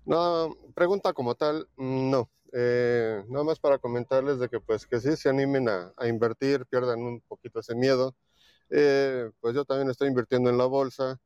no, 0.05 0.55
pregunta 0.75 1.15
como 1.15 1.35
tal, 1.35 1.67
no. 1.79 2.31
Eh, 2.53 3.25
nada 3.29 3.45
más 3.45 3.59
para 3.59 3.79
comentarles 3.79 4.39
de 4.39 4.51
que 4.51 4.61
pues 4.61 4.87
que 4.87 5.01
sí 5.01 5.17
se 5.17 5.31
animen 5.31 5.71
a, 5.71 5.95
a 5.97 6.09
invertir, 6.09 6.67
pierdan 6.67 7.01
un 7.01 7.23
poquito 7.23 7.61
ese 7.61 7.75
miedo. 7.75 8.15
Eh, 8.69 9.31
pues 9.41 9.55
yo 9.55 9.65
también 9.65 9.89
estoy 9.89 10.09
invirtiendo 10.09 10.51
en 10.51 10.59
la 10.59 10.67
bolsa 10.67 11.19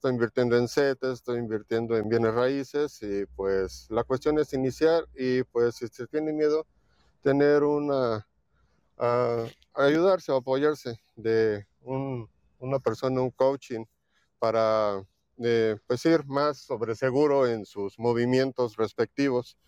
estoy 0.00 0.12
invirtiendo 0.12 0.56
en 0.56 0.66
CETES, 0.66 1.12
estoy 1.12 1.38
invirtiendo 1.40 1.94
en 1.94 2.08
bienes 2.08 2.32
raíces 2.32 3.02
y 3.02 3.26
pues 3.36 3.86
la 3.90 4.02
cuestión 4.02 4.38
es 4.38 4.50
iniciar 4.54 5.06
y 5.14 5.42
pues 5.42 5.74
si 5.74 5.88
se 5.88 6.06
tiene 6.06 6.32
miedo, 6.32 6.66
tener 7.20 7.64
una, 7.64 8.26
uh, 8.96 9.46
ayudarse 9.74 10.32
o 10.32 10.36
apoyarse 10.36 10.98
de 11.16 11.66
un, 11.82 12.26
una 12.60 12.78
persona, 12.78 13.20
un 13.20 13.30
coaching 13.30 13.84
para 14.38 15.04
eh, 15.36 15.76
pues 15.86 16.02
ir 16.06 16.24
más 16.24 16.56
sobre 16.56 16.94
seguro 16.94 17.46
en 17.46 17.66
sus 17.66 17.98
movimientos 17.98 18.78
respectivos 18.78 19.58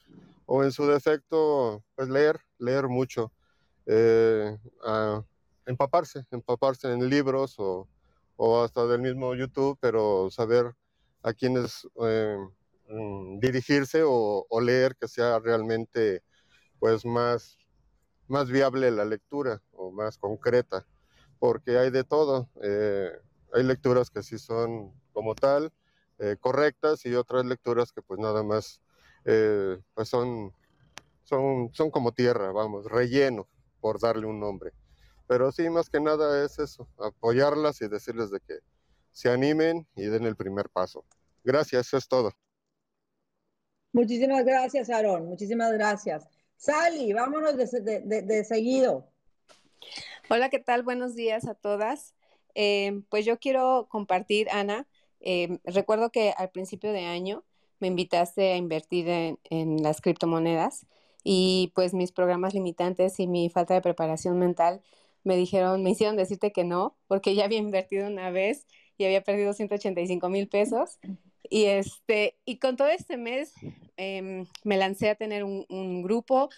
o 0.47 0.65
en 0.65 0.73
su 0.73 0.87
defecto 0.87 1.85
pues 1.95 2.09
leer, 2.09 2.41
leer 2.57 2.89
mucho, 2.89 3.31
eh, 3.85 4.57
empaparse, 5.67 6.25
empaparse 6.31 6.91
en 6.91 7.07
libros 7.07 7.57
o 7.59 7.87
o 8.45 8.61
hasta 8.65 8.89
del 8.89 9.01
mismo 9.01 9.37
YouTube, 9.37 9.79
pero 9.81 10.29
saber 10.29 10.75
a 11.23 11.33
quiénes 11.33 11.87
eh, 12.05 12.37
dirigirse 13.39 14.03
o, 14.05 14.45
leer 14.61 14.97
que 14.97 15.07
sea 15.07 15.39
realmente 15.39 16.25
pues 16.81 17.07
más, 17.07 17.57
más 18.27 18.51
viable 18.51 18.91
la 18.91 19.05
lectura 19.05 19.63
o 19.71 19.93
más 19.93 20.19
concreta, 20.19 20.85
porque 21.39 21.79
hay 21.79 21.91
de 21.91 22.03
todo. 22.03 22.49
Eh, 22.65 23.13
hay 23.53 23.63
lecturas 23.63 24.11
que 24.11 24.25
sí 24.25 24.39
son 24.39 24.93
como 25.13 25.37
tal 25.37 25.73
eh, 26.19 26.37
correctas 26.41 27.07
y 27.07 27.15
otras 27.15 27.45
lecturas 27.45 27.93
que 27.93 28.03
pues 28.03 28.19
nada 28.19 28.43
más 28.43 28.81
pues 29.23 30.09
son, 30.09 30.53
son, 31.23 31.71
son 31.73 31.93
como 31.93 32.11
tierra, 32.11 32.51
vamos, 32.51 32.87
relleno, 32.87 33.47
por 33.81 34.01
darle 34.01 34.27
un 34.27 34.41
nombre. 34.41 34.73
Pero 35.33 35.51
sí, 35.51 35.71
más 35.71 35.89
que 35.89 35.99
nada 35.99 36.45
es 36.45 36.59
eso, 36.59 36.87
apoyarlas 36.99 37.81
y 37.81 37.89
decirles 37.89 38.31
de 38.31 38.39
que 38.41 38.59
se 39.13 39.31
animen 39.31 39.87
y 39.97 40.03
den 40.03 40.27
el 40.27 40.37
primer 40.37 40.69
paso. 40.69 41.07
Gracias, 41.43 41.87
eso 41.87 41.97
es 41.97 42.07
todo. 42.07 42.33
Muchísimas 43.95 44.45
gracias, 44.45 44.91
Aarón. 44.91 45.25
Muchísimas 45.25 45.73
gracias. 45.73 46.29
Sally, 46.59 47.15
vámonos 47.15 47.57
de, 47.57 47.81
de, 47.81 48.01
de, 48.01 48.21
de, 48.21 48.45
seguido. 48.45 49.09
Hola, 50.29 50.51
¿qué 50.51 50.59
tal? 50.59 50.83
Buenos 50.83 51.15
días 51.15 51.47
a 51.47 51.55
todas. 51.55 52.15
Eh, 52.55 53.01
pues 53.09 53.25
yo 53.25 53.39
quiero 53.39 53.87
compartir, 53.89 54.51
Ana, 54.51 54.87
eh, 55.21 55.61
recuerdo 55.65 56.11
que 56.11 56.35
al 56.37 56.51
principio 56.51 56.93
de 56.93 57.07
año 57.07 57.43
me 57.81 57.87
invitaste 57.87 58.53
a 58.53 58.57
invertir 58.59 59.09
en, 59.09 59.39
en 59.45 59.83
las 59.83 60.03
criptomonedas 60.03 60.85
y 61.25 61.73
pues 61.75 61.95
mis 61.95 62.13
programas 62.13 62.53
limitantes 62.53 63.19
y 63.19 63.27
mi 63.27 63.49
falta 63.49 63.73
de 63.73 63.81
preparación 63.81 64.39
mental 64.39 64.83
me 65.25 65.37
dijeron, 65.37 65.83
me 65.83 65.91
hicieron 65.91 66.17
decirte 66.17 66.53
que 66.53 66.65
no, 66.65 66.97
porque 67.07 67.35
ya 67.35 67.45
había 67.45 67.59
invertido 67.59 68.07
una 68.07 68.31
vez 68.31 68.67
y 68.99 69.05
había 69.05 69.23
perdido 69.23 69.53
185 69.53 70.29
mil 70.29 70.49
pesos. 70.49 70.99
Y, 71.49 71.65
este, 71.65 72.39
y 72.45 72.59
con 72.59 72.77
todo 72.77 72.89
este 72.89 73.17
mes 73.17 73.53
eh, 73.97 74.47
me 74.65 74.77
lancé 74.77 75.11
a 75.11 75.15
tener 75.15 75.45
un, 75.45 76.03
grupo, 76.03 76.49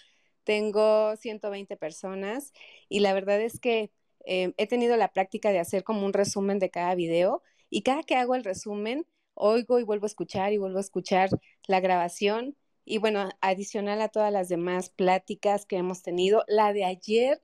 tengo 0.45 1.17
120 1.17 1.77
personas 1.77 2.53
y 2.89 3.01
la 3.01 3.13
verdad 3.13 3.41
es 3.41 3.59
que 3.61 3.91
eh, 4.27 4.53
he 4.57 4.67
tenido 4.67 4.97
la 4.97 5.09
práctica 5.09 5.51
de 5.51 5.59
hacer 5.59 5.85
como 5.85 6.07
un 6.07 6.13
resumen 6.13 6.59
de 6.59 6.71
cada 6.71 6.95
video 6.95 7.43
y 7.71 7.83
cada 7.83 8.03
que 8.03 8.17
hago 8.17 8.35
el 8.35 8.45
resumen, 8.45 9.07
oigo 9.35 9.81
y 9.81 9.83
vuelvo 9.83 10.07
a 10.07 10.09
escuchar 10.09 10.53
y 10.53 10.59
vuelvo 10.59 10.79
a 10.79 10.83
escuchar 10.83 11.31
la 11.67 11.81
grabación. 11.81 12.57
Y 12.85 12.99
bueno, 12.99 13.31
adicional 13.41 14.03
a 14.03 14.11
todas 14.11 14.33
las 14.33 14.49
demás 14.49 14.91
pláticas 14.91 15.67
que 15.67 15.77
hemos 15.77 16.03
tenido, 16.03 16.45
la 16.47 16.73
de 16.73 16.85
ayer 16.85 17.41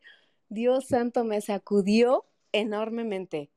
Dios 0.51 0.87
santo 0.87 1.25
me 1.25 1.41
sacudió 1.41 2.27
enormemente. 2.53 3.51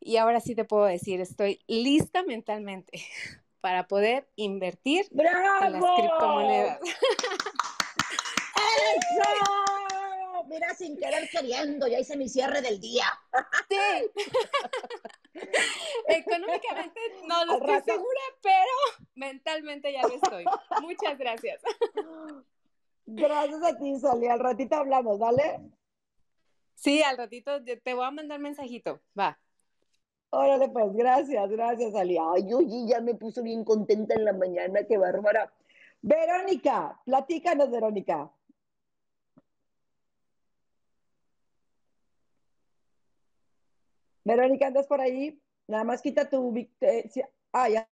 Y 0.00 0.16
ahora 0.16 0.40
sí 0.40 0.54
te 0.54 0.64
puedo 0.64 0.86
decir, 0.86 1.20
estoy 1.20 1.60
lista 1.66 2.22
mentalmente 2.22 3.00
para 3.60 3.86
poder 3.86 4.28
invertir 4.34 5.06
¡Bravo! 5.10 5.64
en 5.66 5.72
las 5.74 5.84
criptomonedas. 5.96 6.80
¡Eso! 6.82 6.94
Mira, 10.48 10.74
sin 10.74 10.96
querer 10.96 11.28
queriendo, 11.28 11.86
ya 11.88 11.98
hice 11.98 12.16
mi 12.16 12.26
cierre 12.26 12.62
del 12.62 12.80
día. 12.80 13.04
Sí. 13.68 13.76
Económicamente 16.08 17.00
no 17.26 17.44
lo 17.44 17.54
estoy 17.56 17.94
segura, 17.94 18.20
pero 18.40 19.04
mentalmente 19.14 19.92
ya 19.92 20.00
lo 20.02 20.14
estoy. 20.14 20.44
Muchas 20.80 21.18
gracias. 21.18 21.60
Gracias 23.10 23.62
a 23.62 23.78
ti, 23.78 23.98
Sally. 23.98 24.26
Al 24.26 24.38
ratito 24.38 24.76
hablamos, 24.76 25.18
¿vale? 25.18 25.60
Sí, 26.78 27.02
al 27.02 27.16
ratito 27.18 27.62
te 27.64 27.94
voy 27.94 28.04
a 28.06 28.10
mandar 28.12 28.38
mensajito. 28.38 29.00
Va. 29.18 29.38
Órale, 30.30 30.68
pues, 30.70 30.92
gracias, 30.94 31.50
gracias, 31.50 31.94
Ali. 31.94 32.16
Ay, 32.18 32.52
oye, 32.54 32.86
ya 32.88 33.00
me 33.00 33.14
puso 33.14 33.42
bien 33.42 33.64
contenta 33.64 34.14
en 34.14 34.24
la 34.24 34.32
mañana, 34.32 34.84
qué 34.86 34.96
bárbara. 34.98 35.52
Verónica, 36.02 37.00
platícanos, 37.04 37.70
Verónica. 37.70 38.30
Verónica, 44.24 44.66
¿andas 44.68 44.86
por 44.86 45.00
ahí? 45.00 45.40
Nada 45.66 45.82
más 45.84 46.00
quita 46.02 46.28
tu... 46.28 46.54
Eh, 46.80 47.10
ah, 47.52 47.68
ya, 47.68 47.88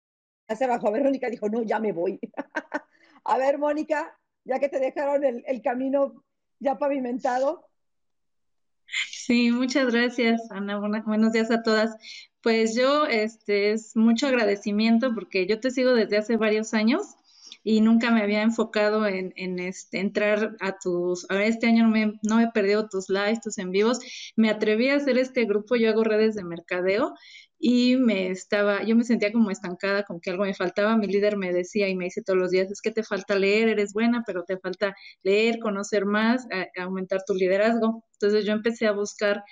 se 0.55 0.67
bajó. 0.67 0.91
Verónica 0.91 1.29
dijo, 1.29 1.49
no, 1.49 1.63
ya 1.63 1.79
me 1.79 1.91
voy. 1.91 2.19
A 3.23 3.38
ver, 3.39 3.57
Mónica, 3.57 4.19
ya 4.43 4.59
que 4.59 4.69
te 4.69 4.79
dejaron 4.79 5.23
el 5.23 5.61
camino 5.63 6.23
ya 6.59 6.77
pavimentado. 6.77 7.65
Sí, 9.26 9.49
muchas 9.49 9.91
gracias, 9.91 10.39
Ana. 10.51 10.78
buenos 10.78 11.32
días 11.34 11.49
a 11.49 11.63
todas. 11.63 11.95
Pues 12.41 12.76
yo, 12.76 13.07
este, 13.07 13.71
es 13.71 13.95
mucho 13.95 14.28
agradecimiento 14.28 15.15
porque 15.15 15.47
yo 15.47 15.59
te 15.59 15.71
sigo 15.71 15.95
desde 15.95 16.17
hace 16.17 16.38
varios 16.38 16.76
años 16.76 17.01
y 17.63 17.82
nunca 17.82 18.11
me 18.11 18.21
había 18.21 18.43
enfocado 18.43 19.07
en, 19.07 19.34
en 19.36 19.57
este, 19.57 19.99
entrar 19.99 20.55
a 20.59 20.78
tus, 20.78 21.26
ahora 21.32 21.45
este 21.47 21.65
año 21.65 21.86
no 21.86 21.89
me, 21.89 22.19
no 22.21 22.39
he 22.39 22.51
perdido 22.51 22.88
tus 22.88 23.09
lives, 23.09 23.41
tus 23.41 23.57
en 23.57 23.71
vivos, 23.71 23.99
me 24.36 24.51
atreví 24.51 24.89
a 24.89 24.97
hacer 24.97 25.17
este 25.17 25.45
grupo, 25.45 25.76
yo 25.76 25.89
hago 25.89 26.03
redes 26.03 26.36
de 26.36 26.43
mercadeo 26.43 27.15
y 27.58 27.97
me 27.97 28.30
estaba, 28.32 28.84
yo 28.84 28.95
me 28.95 29.03
sentía 29.03 29.32
como 29.32 29.51
estancada, 29.51 30.03
como 30.03 30.20
que 30.20 30.30
algo 30.32 30.43
me 30.43 30.53
faltaba, 30.53 30.97
mi 30.97 31.08
líder 31.08 31.38
me 31.38 31.53
decía 31.53 31.88
y 31.89 31.95
me 31.95 32.06
dice 32.06 32.22
todos 32.22 32.38
los 32.39 32.51
días, 32.51 32.70
es 32.72 32.82
que 32.82 32.91
te 32.91 33.03
falta 33.03 33.38
leer, 33.39 33.70
eres 33.70 33.93
buena, 33.93 34.24
pero 34.26 34.43
te 34.43 34.58
falta 34.58 34.95
leer, 35.24 35.60
conocer 35.60 36.06
más, 36.06 36.47
aumentar 36.78 37.24
tu 37.26 37.34
liderazgo. 37.34 38.03
Entonces 38.14 38.45
yo 38.45 38.53
empecé 38.53 38.88
a 38.88 38.91
buscar, 38.91 39.43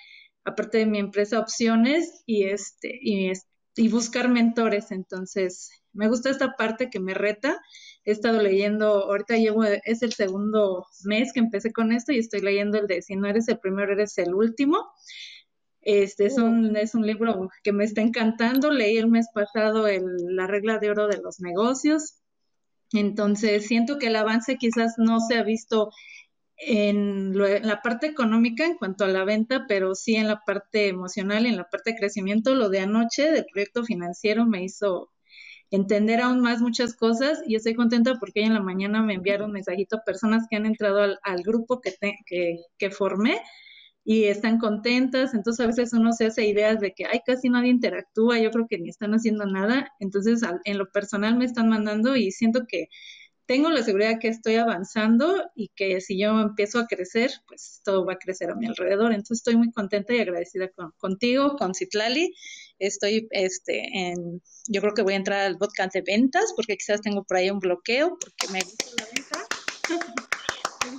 aparte 0.44 0.78
de 0.78 0.86
mi 0.86 0.98
empresa, 0.98 1.40
opciones 1.40 2.22
y, 2.26 2.44
este, 2.44 2.98
y, 3.00 3.32
y 3.76 3.88
buscar 3.88 4.28
mentores. 4.28 4.90
Entonces 4.90 5.70
me 5.92 6.08
gusta 6.08 6.30
esta 6.30 6.56
parte 6.56 6.90
que 6.90 7.00
me 7.00 7.14
reta. 7.14 7.58
He 8.04 8.12
estado 8.12 8.42
leyendo, 8.42 8.86
ahorita 9.06 9.36
llevo, 9.38 9.64
es 9.64 10.02
el 10.02 10.12
segundo 10.12 10.84
mes 11.04 11.32
que 11.32 11.40
empecé 11.40 11.72
con 11.72 11.92
esto 11.92 12.12
y 12.12 12.18
estoy 12.18 12.40
leyendo 12.42 12.78
el 12.78 12.86
de 12.86 13.00
si 13.02 13.16
no 13.16 13.26
eres 13.28 13.48
el 13.48 13.58
primero, 13.58 13.92
eres 13.92 14.18
el 14.18 14.34
último. 14.34 14.78
Este 15.84 16.26
es 16.26 16.38
un, 16.38 16.76
es 16.76 16.94
un 16.94 17.06
libro 17.06 17.50
que 17.62 17.72
me 17.72 17.84
está 17.84 18.00
encantando. 18.00 18.70
Leí 18.70 18.96
el 18.96 19.08
mes 19.08 19.28
pasado 19.34 19.86
el, 19.86 20.04
La 20.28 20.46
regla 20.46 20.78
de 20.78 20.90
oro 20.90 21.06
de 21.08 21.18
los 21.18 21.40
negocios. 21.40 22.16
Entonces, 22.92 23.66
siento 23.66 23.98
que 23.98 24.06
el 24.08 24.16
avance 24.16 24.56
quizás 24.56 24.94
no 24.98 25.20
se 25.20 25.36
ha 25.36 25.42
visto 25.42 25.90
en, 26.56 27.34
en, 27.34 27.66
la 27.68 27.82
parte 27.82 28.06
económica 28.06 28.64
en 28.64 28.76
cuanto 28.76 29.04
a 29.04 29.08
la 29.08 29.24
venta, 29.24 29.66
pero 29.68 29.94
sí 29.94 30.16
en 30.16 30.28
la 30.28 30.40
parte 30.46 30.88
emocional 30.88 31.46
y 31.46 31.50
en 31.50 31.56
la 31.56 31.68
parte 31.68 31.92
de 31.92 31.98
crecimiento. 31.98 32.54
Lo 32.54 32.70
de 32.70 32.80
anoche 32.80 33.30
del 33.30 33.46
proyecto 33.52 33.84
financiero 33.84 34.46
me 34.46 34.64
hizo 34.64 35.10
entender 35.70 36.20
aún 36.20 36.40
más 36.40 36.60
muchas 36.60 36.94
cosas 36.94 37.42
y 37.46 37.56
estoy 37.56 37.74
contenta 37.74 38.14
porque 38.20 38.40
hoy 38.40 38.46
en 38.46 38.54
la 38.54 38.62
mañana 38.62 39.02
me 39.02 39.14
enviaron 39.14 39.48
un 39.48 39.54
mensajito 39.54 40.00
personas 40.06 40.46
que 40.48 40.56
han 40.56 40.66
entrado 40.66 41.00
al, 41.00 41.18
al 41.22 41.42
grupo 41.42 41.80
que, 41.80 41.94
que, 42.26 42.60
que 42.78 42.90
formé 42.90 43.40
y 44.04 44.24
están 44.24 44.58
contentas, 44.58 45.32
entonces 45.32 45.64
a 45.64 45.68
veces 45.68 45.92
uno 45.94 46.12
se 46.12 46.26
hace 46.26 46.46
ideas 46.46 46.78
de 46.80 46.92
que, 46.92 47.06
ay, 47.06 47.20
casi 47.24 47.48
nadie 47.48 47.70
interactúa, 47.70 48.38
yo 48.38 48.50
creo 48.50 48.66
que 48.68 48.78
ni 48.78 48.90
están 48.90 49.12
haciendo 49.12 49.46
nada, 49.46 49.90
entonces 49.98 50.42
en 50.64 50.78
lo 50.78 50.90
personal 50.90 51.36
me 51.36 51.46
están 51.46 51.70
mandando 51.70 52.14
y 52.14 52.30
siento 52.30 52.66
que 52.68 52.88
tengo 53.46 53.70
la 53.70 53.82
seguridad 53.82 54.18
que 54.20 54.28
estoy 54.28 54.56
avanzando 54.56 55.50
y 55.54 55.68
que 55.76 56.00
si 56.00 56.18
yo 56.18 56.40
empiezo 56.40 56.78
a 56.78 56.86
crecer, 56.86 57.30
pues 57.46 57.80
todo 57.84 58.04
va 58.06 58.14
a 58.14 58.18
crecer 58.18 58.50
a 58.50 58.54
mi 58.54 58.66
alrededor. 58.66 59.12
Entonces 59.12 59.38
estoy 59.38 59.56
muy 59.56 59.70
contenta 59.70 60.14
y 60.14 60.20
agradecida 60.20 60.70
contigo, 60.96 61.56
con 61.56 61.74
Citlali. 61.74 62.32
Estoy, 62.78 63.28
este, 63.30 63.82
en, 63.92 64.42
yo 64.68 64.80
creo 64.80 64.94
que 64.94 65.02
voy 65.02 65.14
a 65.14 65.16
entrar 65.16 65.40
al 65.40 65.58
podcast 65.58 65.92
de 65.92 66.02
ventas 66.02 66.52
porque 66.56 66.76
quizás 66.76 67.02
tengo 67.02 67.24
por 67.24 67.36
ahí 67.36 67.50
un 67.50 67.58
bloqueo 67.58 68.16
porque 68.18 68.52
me 68.52 68.60
gusta 68.60 68.86
la 68.98 69.06
venta. 69.12 70.24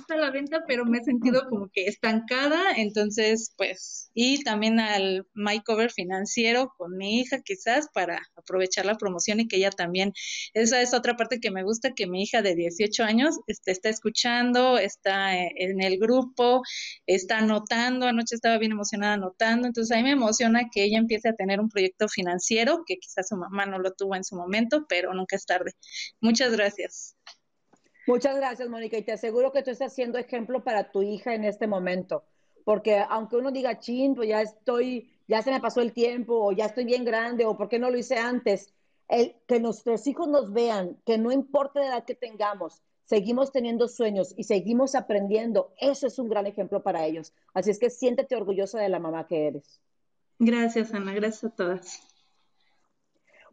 gusta 0.06 0.16
la 0.16 0.30
venta, 0.30 0.64
pero 0.66 0.84
me 0.84 0.98
he 0.98 1.04
sentido 1.04 1.48
como 1.48 1.68
que 1.72 1.86
estancada, 1.86 2.72
entonces, 2.76 3.52
pues, 3.56 4.10
y 4.14 4.42
también 4.44 4.78
al 4.78 5.26
My 5.34 5.60
Cover 5.62 5.90
financiero 5.90 6.72
con 6.76 6.96
mi 6.96 7.20
hija, 7.20 7.40
quizás, 7.42 7.88
para 7.92 8.20
aprovechar 8.36 8.86
la 8.86 8.96
promoción 8.96 9.40
y 9.40 9.48
que 9.48 9.56
ella 9.56 9.70
también, 9.70 10.12
esa 10.54 10.80
es 10.80 10.94
otra 10.94 11.16
parte 11.16 11.40
que 11.40 11.50
me 11.50 11.64
gusta, 11.64 11.92
que 11.94 12.06
mi 12.06 12.22
hija 12.22 12.42
de 12.42 12.54
18 12.54 13.02
años 13.04 13.36
este, 13.48 13.72
está 13.72 13.88
escuchando, 13.88 14.78
está 14.78 15.36
en 15.36 15.82
el 15.82 15.98
grupo, 15.98 16.62
está 17.06 17.38
anotando, 17.38 18.06
anoche 18.06 18.36
estaba 18.36 18.58
bien 18.58 18.72
emocionada 18.72 19.14
anotando, 19.14 19.66
entonces 19.66 19.96
a 19.96 19.98
mí 19.98 20.04
me 20.04 20.12
emociona 20.12 20.68
que 20.72 20.84
ella 20.84 20.98
empiece 20.98 21.28
a 21.28 21.34
tener 21.34 21.60
un 21.60 21.68
proyecto 21.68 22.08
financiero, 22.08 22.84
que 22.86 22.96
quizás 22.98 23.28
su 23.28 23.36
mamá 23.36 23.66
no 23.66 23.78
lo 23.78 23.92
tuvo 23.92 24.14
en 24.14 24.24
su 24.24 24.36
momento, 24.36 24.86
pero 24.88 25.12
nunca 25.14 25.36
es 25.36 25.46
tarde. 25.46 25.72
Muchas 26.20 26.52
gracias. 26.52 27.16
Muchas 28.06 28.36
gracias, 28.36 28.68
Mónica, 28.68 28.96
y 28.96 29.02
te 29.02 29.12
aseguro 29.12 29.50
que 29.50 29.64
tú 29.64 29.70
estás 29.70 29.92
siendo 29.92 30.16
ejemplo 30.16 30.62
para 30.62 30.92
tu 30.92 31.02
hija 31.02 31.34
en 31.34 31.42
este 31.44 31.66
momento, 31.66 32.22
porque 32.64 32.98
aunque 32.98 33.36
uno 33.36 33.50
diga, 33.50 33.80
chin, 33.80 34.14
pues 34.14 34.28
ya 34.28 34.42
estoy, 34.42 35.10
ya 35.26 35.42
se 35.42 35.50
me 35.50 35.60
pasó 35.60 35.80
el 35.80 35.92
tiempo, 35.92 36.34
o 36.36 36.52
ya 36.52 36.66
estoy 36.66 36.84
bien 36.84 37.04
grande, 37.04 37.44
o 37.46 37.56
por 37.56 37.68
qué 37.68 37.80
no 37.80 37.90
lo 37.90 37.98
hice 37.98 38.16
antes, 38.16 38.72
el, 39.08 39.34
que 39.48 39.58
nuestros 39.58 40.06
hijos 40.06 40.28
nos 40.28 40.52
vean, 40.52 40.96
que 41.04 41.18
no 41.18 41.32
importa 41.32 41.80
la 41.80 41.86
edad 41.86 42.04
que 42.04 42.14
tengamos, 42.14 42.80
seguimos 43.06 43.50
teniendo 43.50 43.88
sueños 43.88 44.34
y 44.36 44.44
seguimos 44.44 44.94
aprendiendo, 44.94 45.72
eso 45.76 46.06
es 46.06 46.18
un 46.20 46.28
gran 46.28 46.46
ejemplo 46.46 46.84
para 46.84 47.06
ellos. 47.06 47.32
Así 47.54 47.70
es 47.70 47.78
que 47.80 47.90
siéntete 47.90 48.36
orgullosa 48.36 48.80
de 48.80 48.88
la 48.88 49.00
mamá 49.00 49.26
que 49.26 49.48
eres. 49.48 49.80
Gracias, 50.38 50.94
Ana, 50.94 51.12
gracias 51.12 51.52
a 51.52 51.56
todas. 51.56 52.15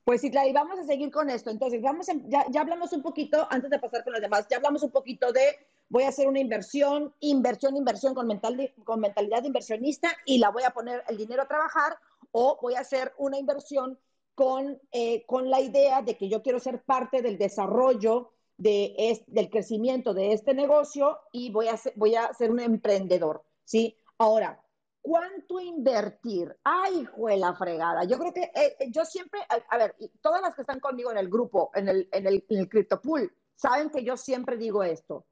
Pues 0.05 0.19
sí, 0.21 0.31
vamos 0.53 0.79
a 0.79 0.83
seguir 0.83 1.11
con 1.11 1.29
esto. 1.29 1.49
Entonces, 1.49 1.81
vamos 1.81 2.07
ya, 2.27 2.45
ya, 2.49 2.61
hablamos 2.61 2.91
un 2.91 3.01
poquito, 3.01 3.47
antes 3.49 3.69
de 3.69 3.79
pasar 3.79 4.03
con 4.03 4.13
los 4.13 4.21
demás, 4.21 4.45
ya 4.49 4.57
hablamos 4.57 4.83
un 4.83 4.91
poquito 4.91 5.31
de 5.31 5.55
voy 5.89 6.03
a 6.03 6.09
hacer 6.09 6.27
una 6.27 6.39
inversión, 6.39 7.13
inversión, 7.19 7.77
inversión 7.77 8.13
con, 8.13 8.27
mental 8.27 8.73
con 8.83 8.99
mentalidad 8.99 9.41
de 9.41 9.47
inversionista 9.47 10.09
y 10.25 10.39
la 10.39 10.49
voy 10.49 10.63
a 10.63 10.71
poner 10.71 11.03
el 11.07 11.17
dinero 11.17 11.43
a 11.43 11.47
trabajar 11.47 11.97
o 12.31 12.57
voy 12.61 12.75
a 12.75 12.79
hacer 12.79 13.13
una 13.17 13.37
inversión 13.37 13.97
con, 14.35 14.81
eh, 14.91 15.23
con 15.25 15.49
la 15.49 15.61
idea 15.61 16.01
de 16.01 16.17
que 16.17 16.27
yo 16.27 16.41
quiero 16.41 16.59
ser 16.59 16.81
parte 16.81 17.21
del 17.21 17.37
desarrollo 17.37 18.31
de 18.57 18.95
es, 18.97 19.23
del 19.27 19.49
crecimiento 19.49 20.13
de 20.13 20.33
este 20.33 20.53
negocio 20.53 21.19
y 21.31 21.51
voy 21.51 21.67
a 21.67 21.77
ser, 21.77 21.93
voy 21.95 22.15
a 22.15 22.33
ser 22.33 22.51
un 22.51 22.59
emprendedor, 22.59 23.43
¿sí? 23.63 23.97
Ahora, 24.17 24.62
¿Cuánto 25.03 25.59
invertir? 25.59 26.57
Ay, 26.63 27.05
la 27.37 27.53
fregada. 27.53 28.05
Yo 28.05 28.17
creo 28.17 28.33
que 28.33 28.43
eh, 28.43 28.77
eh, 28.79 28.89
yo 28.89 29.03
siempre, 29.03 29.41
a, 29.69 29.77
ver, 29.77 29.97
todas 30.21 30.41
las 30.41 30.55
que 30.55 30.61
están 30.61 30.79
conmigo 30.79 31.11
en 31.11 31.17
el 31.17 31.29
grupo, 31.29 31.71
en 31.75 31.89
el, 31.89 32.07
en 32.13 32.25
el, 32.25 32.45
en 32.47 32.59
el 32.59 33.31
saben 33.53 33.89
que 33.89 34.05
yo 34.05 34.15
siempre 34.15 34.55
digo 34.55 34.81
esto. 34.81 35.25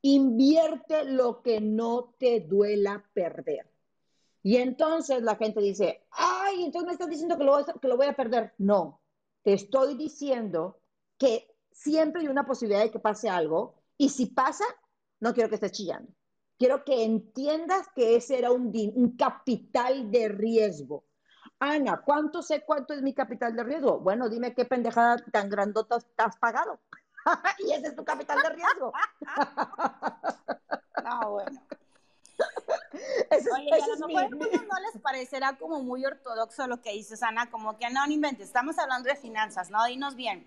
Invierte 0.00 1.04
lo 1.04 1.42
que 1.42 1.60
no 1.60 2.14
te 2.18 2.40
duela 2.40 3.04
perder. 3.12 3.70
Y 4.42 4.56
entonces 4.56 5.22
la 5.22 5.36
gente 5.36 5.60
dice, 5.60 6.06
ay, 6.10 6.64
entonces 6.64 6.86
me 6.86 6.92
estás 6.92 7.10
diciendo 7.10 7.36
que 7.36 7.44
lo, 7.44 7.66
que 7.66 7.88
lo 7.88 7.98
voy 7.98 8.06
a 8.06 8.16
perder. 8.16 8.54
No, 8.56 9.02
te 9.42 9.52
estoy 9.52 9.94
diciendo 9.94 10.80
que 11.18 11.54
siempre 11.70 12.22
hay 12.22 12.28
una 12.28 12.46
posibilidad 12.46 12.82
de 12.82 12.90
que 12.90 12.98
pase 12.98 13.28
algo 13.28 13.74
y 13.98 14.08
si 14.08 14.24
pasa, 14.24 14.64
no 15.20 15.34
quiero 15.34 15.50
que 15.50 15.56
estés 15.56 15.72
chillando 15.72 16.10
quiero 16.62 16.84
que 16.84 17.02
entiendas 17.02 17.88
que 17.92 18.14
ese 18.14 18.38
era 18.38 18.52
un, 18.52 18.72
un 18.94 19.16
capital 19.16 20.12
de 20.12 20.28
riesgo. 20.28 21.04
Ana, 21.58 22.02
¿cuánto 22.04 22.40
sé 22.40 22.62
cuánto 22.64 22.94
es 22.94 23.02
mi 23.02 23.12
capital 23.12 23.56
de 23.56 23.64
riesgo? 23.64 23.98
Bueno, 23.98 24.28
dime 24.28 24.54
qué 24.54 24.64
pendejada 24.64 25.16
tan 25.32 25.50
grandota 25.50 25.98
has 26.18 26.36
pagado. 26.36 26.78
y 27.66 27.72
ese 27.72 27.88
es 27.88 27.96
tu 27.96 28.04
capital 28.04 28.40
de 28.42 28.50
riesgo. 28.50 28.92
no, 31.02 31.30
bueno. 31.32 31.60
Oye, 33.56 33.82
a 33.82 33.98
lo 33.98 34.06
mejor 34.06 34.30
no 34.36 34.80
les 34.92 35.02
parecerá 35.02 35.56
como 35.56 35.80
muy 35.80 36.06
ortodoxo 36.06 36.68
lo 36.68 36.80
que 36.80 36.92
dices, 36.92 37.24
Ana, 37.24 37.50
como 37.50 37.76
que 37.76 37.90
no, 37.90 38.06
no 38.06 38.12
inventes, 38.12 38.46
estamos 38.46 38.78
hablando 38.78 39.08
de 39.08 39.16
finanzas, 39.16 39.68
¿no? 39.68 39.84
Dinos 39.86 40.14
bien 40.14 40.46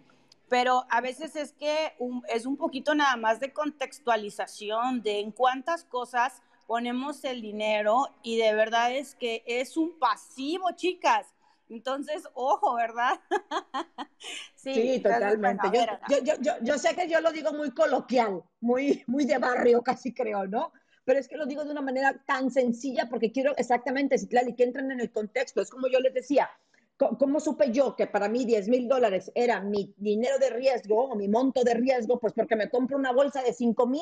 pero 0.49 0.85
a 0.89 1.01
veces 1.01 1.35
es 1.35 1.53
que 1.53 1.93
es 2.29 2.45
un 2.45 2.57
poquito 2.57 2.95
nada 2.95 3.15
más 3.17 3.39
de 3.39 3.53
contextualización 3.53 5.01
de 5.01 5.19
en 5.19 5.31
cuántas 5.31 5.83
cosas 5.83 6.41
ponemos 6.67 7.23
el 7.23 7.41
dinero 7.41 8.09
y 8.23 8.37
de 8.37 8.53
verdad 8.53 8.95
es 8.95 9.15
que 9.15 9.43
es 9.45 9.77
un 9.77 9.97
pasivo, 9.99 10.71
chicas. 10.75 11.27
Entonces, 11.69 12.23
ojo, 12.33 12.75
¿verdad? 12.75 13.19
sí, 14.55 14.99
totalmente. 15.01 15.67
yo, 16.09 16.17
yo, 16.23 16.33
yo, 16.39 16.53
yo, 16.61 16.77
sé 16.77 16.95
que 16.95 17.09
yo 17.09 17.21
lo 17.21 17.31
digo 17.31 17.53
muy 17.53 17.71
coloquial, 17.71 18.43
muy, 18.59 19.03
muy 19.07 19.25
de 19.25 19.39
barrio 19.39 19.81
casi 19.81 20.13
creo, 20.13 20.45
¿no? 20.45 20.71
Pero 21.05 21.19
es 21.19 21.27
que 21.27 21.37
lo 21.37 21.45
digo 21.45 21.63
de 21.63 21.71
una 21.71 21.81
manera 21.81 22.23
tan 22.25 22.51
sencilla 22.51 23.07
porque 23.09 23.31
quiero 23.31 23.55
exactamente, 23.57 24.15
y 24.15 24.55
que 24.55 24.63
entren 24.63 24.91
en 24.91 24.99
el 24.99 25.11
contexto. 25.11 25.61
Es 25.61 25.69
como 25.69 25.87
yo 25.87 25.99
les 25.99 26.13
decía, 26.13 26.49
¿Cómo 26.97 27.41
supe 27.41 27.71
yo 27.71 27.95
que 27.95 28.07
para 28.07 28.29
mí 28.29 28.45
10 28.45 28.69
mil 28.69 28.87
dólares 28.87 29.29
era 29.35 29.59
mi 29.59 29.93
dinero 29.97 30.37
de 30.39 30.49
riesgo 30.49 31.09
o 31.09 31.15
mi 31.15 31.27
monto 31.27 31.63
de 31.63 31.73
riesgo? 31.73 32.19
Pues 32.19 32.33
porque 32.33 32.55
me 32.55 32.69
compro 32.69 32.97
una 32.97 33.11
bolsa 33.11 33.41
de 33.43 33.51
5 33.51 33.85
mil 33.85 34.01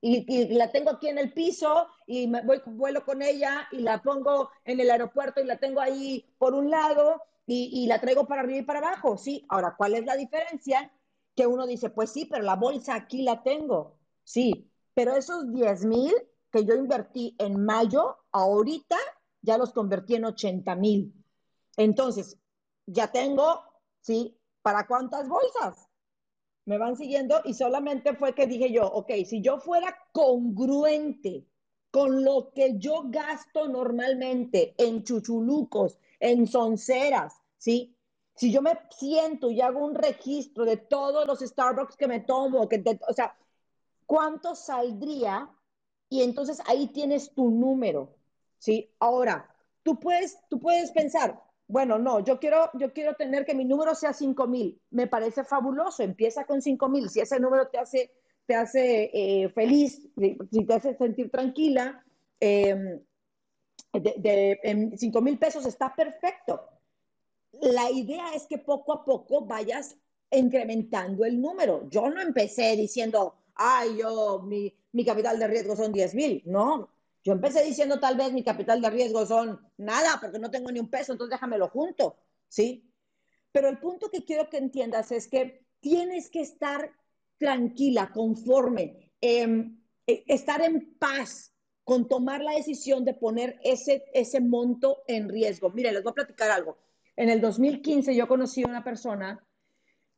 y, 0.00 0.54
la 0.54 0.70
tengo 0.70 0.90
aquí 0.90 1.08
en 1.08 1.18
el 1.18 1.32
piso 1.32 1.86
y 2.06 2.28
me 2.28 2.42
voy, 2.42 2.60
vuelo 2.66 3.04
con 3.04 3.22
ella 3.22 3.68
y 3.72 3.78
la 3.78 4.02
pongo 4.02 4.50
en 4.64 4.80
el 4.80 4.90
aeropuerto 4.90 5.40
y 5.40 5.46
la 5.46 5.58
tengo 5.58 5.80
ahí 5.80 6.24
por 6.38 6.54
un 6.54 6.70
lado 6.70 7.20
y, 7.46 7.70
y 7.72 7.86
la 7.86 8.00
traigo 8.00 8.26
para 8.26 8.42
arriba 8.42 8.58
y 8.58 8.64
para 8.64 8.78
abajo. 8.80 9.16
Sí, 9.16 9.44
ahora, 9.48 9.74
¿cuál 9.76 9.94
es 9.94 10.04
la 10.04 10.16
diferencia? 10.16 10.92
Que 11.34 11.46
uno 11.46 11.66
dice, 11.66 11.90
pues 11.90 12.10
sí, 12.10 12.26
pero 12.26 12.44
la 12.44 12.56
bolsa 12.56 12.94
aquí 12.94 13.22
la 13.22 13.42
tengo. 13.42 13.98
Sí, 14.22 14.70
pero 14.94 15.16
esos 15.16 15.52
10 15.52 15.84
mil 15.86 16.12
que 16.52 16.64
yo 16.64 16.74
invertí 16.74 17.34
en 17.38 17.64
mayo, 17.64 18.18
ahorita 18.30 18.96
ya 19.40 19.58
los 19.58 19.72
convertí 19.72 20.14
en 20.14 20.26
80 20.26 20.76
mil. 20.76 21.21
Entonces, 21.76 22.38
ya 22.86 23.10
tengo, 23.10 23.62
¿sí? 24.00 24.38
¿Para 24.62 24.86
cuántas 24.86 25.28
bolsas? 25.28 25.88
me 26.64 26.78
van 26.78 26.96
siguiendo 26.96 27.40
y 27.44 27.54
solamente 27.54 28.14
fue 28.14 28.34
que 28.34 28.46
dije 28.46 28.72
yo, 28.72 28.86
ok, 28.86 29.10
si 29.26 29.40
yo 29.42 29.58
fuera 29.58 29.96
congruente 30.12 31.46
con 31.90 32.24
lo 32.24 32.52
que 32.54 32.78
yo 32.78 33.04
gasto 33.06 33.68
normalmente 33.68 34.74
en 34.78 35.02
chuchulucos, 35.04 35.98
en 36.20 36.46
sonceras, 36.46 37.34
¿sí? 37.58 37.96
Si 38.34 38.50
yo 38.50 38.62
me 38.62 38.78
siento 38.90 39.50
y 39.50 39.60
hago 39.60 39.84
un 39.84 39.94
registro 39.94 40.64
de 40.64 40.78
todos 40.78 41.26
los 41.26 41.40
Starbucks 41.40 41.96
que 41.96 42.06
me 42.06 42.20
tomo, 42.20 42.68
que 42.68 42.82
o 43.06 43.12
sea, 43.12 43.36
¿cuánto 44.06 44.54
saldría? 44.54 45.50
Y 46.08 46.22
entonces 46.22 46.60
ahí 46.66 46.86
tienes 46.88 47.34
tu 47.34 47.50
número, 47.50 48.16
¿sí? 48.58 48.90
Ahora, 48.98 49.54
tú 49.82 50.00
puedes, 50.00 50.38
tú 50.48 50.60
puedes 50.60 50.92
pensar, 50.92 51.42
bueno, 51.66 51.98
no, 51.98 52.20
yo 52.20 52.38
quiero, 52.38 52.70
yo 52.74 52.92
quiero 52.92 53.14
tener 53.14 53.44
que 53.44 53.54
mi 53.54 53.64
número 53.64 53.94
sea 53.94 54.12
5 54.12 54.46
mil. 54.46 54.80
Me 54.90 55.06
parece 55.06 55.44
fabuloso, 55.44 56.02
empieza 56.02 56.44
con 56.44 56.60
5 56.60 56.88
mil. 56.88 57.08
Si 57.08 57.20
ese 57.20 57.40
número 57.40 57.68
te 57.68 57.78
hace, 57.78 58.12
te 58.46 58.54
hace 58.54 59.10
eh, 59.12 59.48
feliz, 59.50 60.08
si 60.50 60.64
te 60.66 60.74
hace 60.74 60.96
sentir 60.96 61.30
tranquila, 61.30 62.04
em, 62.40 63.00
de, 63.92 64.92
5 64.96 65.20
mil 65.20 65.38
pesos 65.38 65.64
está 65.66 65.94
perfecto. 65.94 66.68
La 67.60 67.90
idea 67.90 68.34
es 68.34 68.46
que 68.46 68.58
poco 68.58 68.92
a 68.92 69.04
poco 69.04 69.46
vayas 69.46 69.96
incrementando 70.30 71.24
el 71.24 71.40
número. 71.40 71.88
Yo 71.90 72.10
no 72.10 72.20
empecé 72.20 72.76
diciendo, 72.76 73.36
ay, 73.54 73.98
yo, 73.98 74.40
mi, 74.42 74.74
mi 74.92 75.04
capital 75.04 75.38
de 75.38 75.46
riesgo 75.46 75.76
son 75.76 75.92
10 75.92 76.14
mil. 76.14 76.42
No, 76.46 76.88
yo 77.24 77.32
empecé 77.32 77.62
diciendo 77.62 78.00
tal 78.00 78.16
vez 78.16 78.32
mi 78.32 78.42
capital 78.42 78.80
de 78.80 78.90
riesgo 78.90 79.24
son 79.26 79.60
nada, 79.76 80.18
porque 80.20 80.38
no 80.38 80.50
tengo 80.50 80.70
ni 80.72 80.80
un 80.80 80.90
peso, 80.90 81.12
entonces 81.12 81.32
déjamelo 81.32 81.68
junto, 81.68 82.16
¿sí? 82.48 82.90
Pero 83.52 83.68
el 83.68 83.78
punto 83.78 84.10
que 84.10 84.24
quiero 84.24 84.48
que 84.48 84.58
entiendas 84.58 85.12
es 85.12 85.28
que 85.28 85.64
tienes 85.80 86.30
que 86.30 86.40
estar 86.40 86.90
tranquila, 87.38 88.10
conforme, 88.12 89.12
em, 89.20 89.78
e, 90.06 90.24
estar 90.26 90.62
en 90.62 90.96
paz 90.98 91.52
con 91.84 92.08
tomar 92.08 92.40
la 92.40 92.52
decisión 92.52 93.04
de 93.04 93.14
poner 93.14 93.58
ese, 93.62 94.04
ese 94.14 94.40
monto 94.40 95.02
en 95.06 95.28
riesgo. 95.28 95.70
Mire, 95.70 95.92
les 95.92 96.02
voy 96.02 96.12
a 96.12 96.14
platicar 96.14 96.50
algo. 96.50 96.78
En 97.16 97.28
el 97.28 97.40
2015 97.40 98.14
yo 98.14 98.28
conocí 98.28 98.62
a 98.62 98.68
una 98.68 98.84
persona 98.84 99.44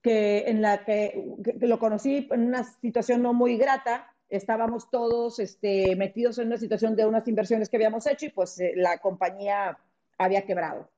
que 0.03 0.45
en 0.47 0.61
la 0.61 0.85
que, 0.85 1.35
que 1.59 1.67
lo 1.67 1.79
conocí 1.79 2.29
en 2.31 2.43
una 2.43 2.65
situación 2.65 3.23
no 3.23 3.33
muy 3.33 3.57
grata, 3.57 4.14
estábamos 4.29 4.91
todos 4.91 5.39
este, 5.39 5.95
metidos 5.97 6.39
en 6.39 6.49
una 6.49 6.59
situación 6.59 6.97
de 6.97 7.07
unas 7.07 7.27
inversiones 7.29 7.69
que 7.69 7.77
habíamos 7.77 8.07
hecho 8.07 8.27
y 8.27 8.31
pues 8.31 8.59
eh, 8.61 8.73
la 8.77 8.99
compañía 8.99 9.79
había 10.19 10.45
quebrado. 10.45 10.89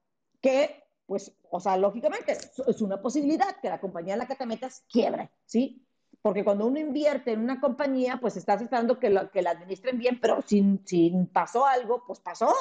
Que, 0.40 0.84
pues, 1.06 1.32
o 1.50 1.60
sea, 1.60 1.76
lógicamente 1.76 2.32
es 2.32 2.82
una 2.82 3.00
posibilidad 3.00 3.56
que 3.60 3.68
la 3.68 3.80
compañía 3.80 4.14
en 4.14 4.20
la 4.20 4.26
que 4.26 4.36
te 4.36 4.46
metas 4.46 4.84
quiebre, 4.88 5.30
¿sí? 5.44 5.82
Porque 6.22 6.44
cuando 6.44 6.66
uno 6.66 6.78
invierte 6.78 7.32
en 7.32 7.40
una 7.40 7.60
compañía, 7.60 8.18
pues 8.20 8.36
estás 8.36 8.60
esperando 8.60 8.98
que, 8.98 9.10
lo, 9.10 9.30
que 9.30 9.42
la 9.42 9.50
administren 9.50 9.98
bien, 9.98 10.18
pero 10.20 10.42
si, 10.42 10.80
si 10.84 11.12
pasó 11.32 11.66
algo, 11.66 12.04
pues 12.06 12.20
pasó. 12.20 12.52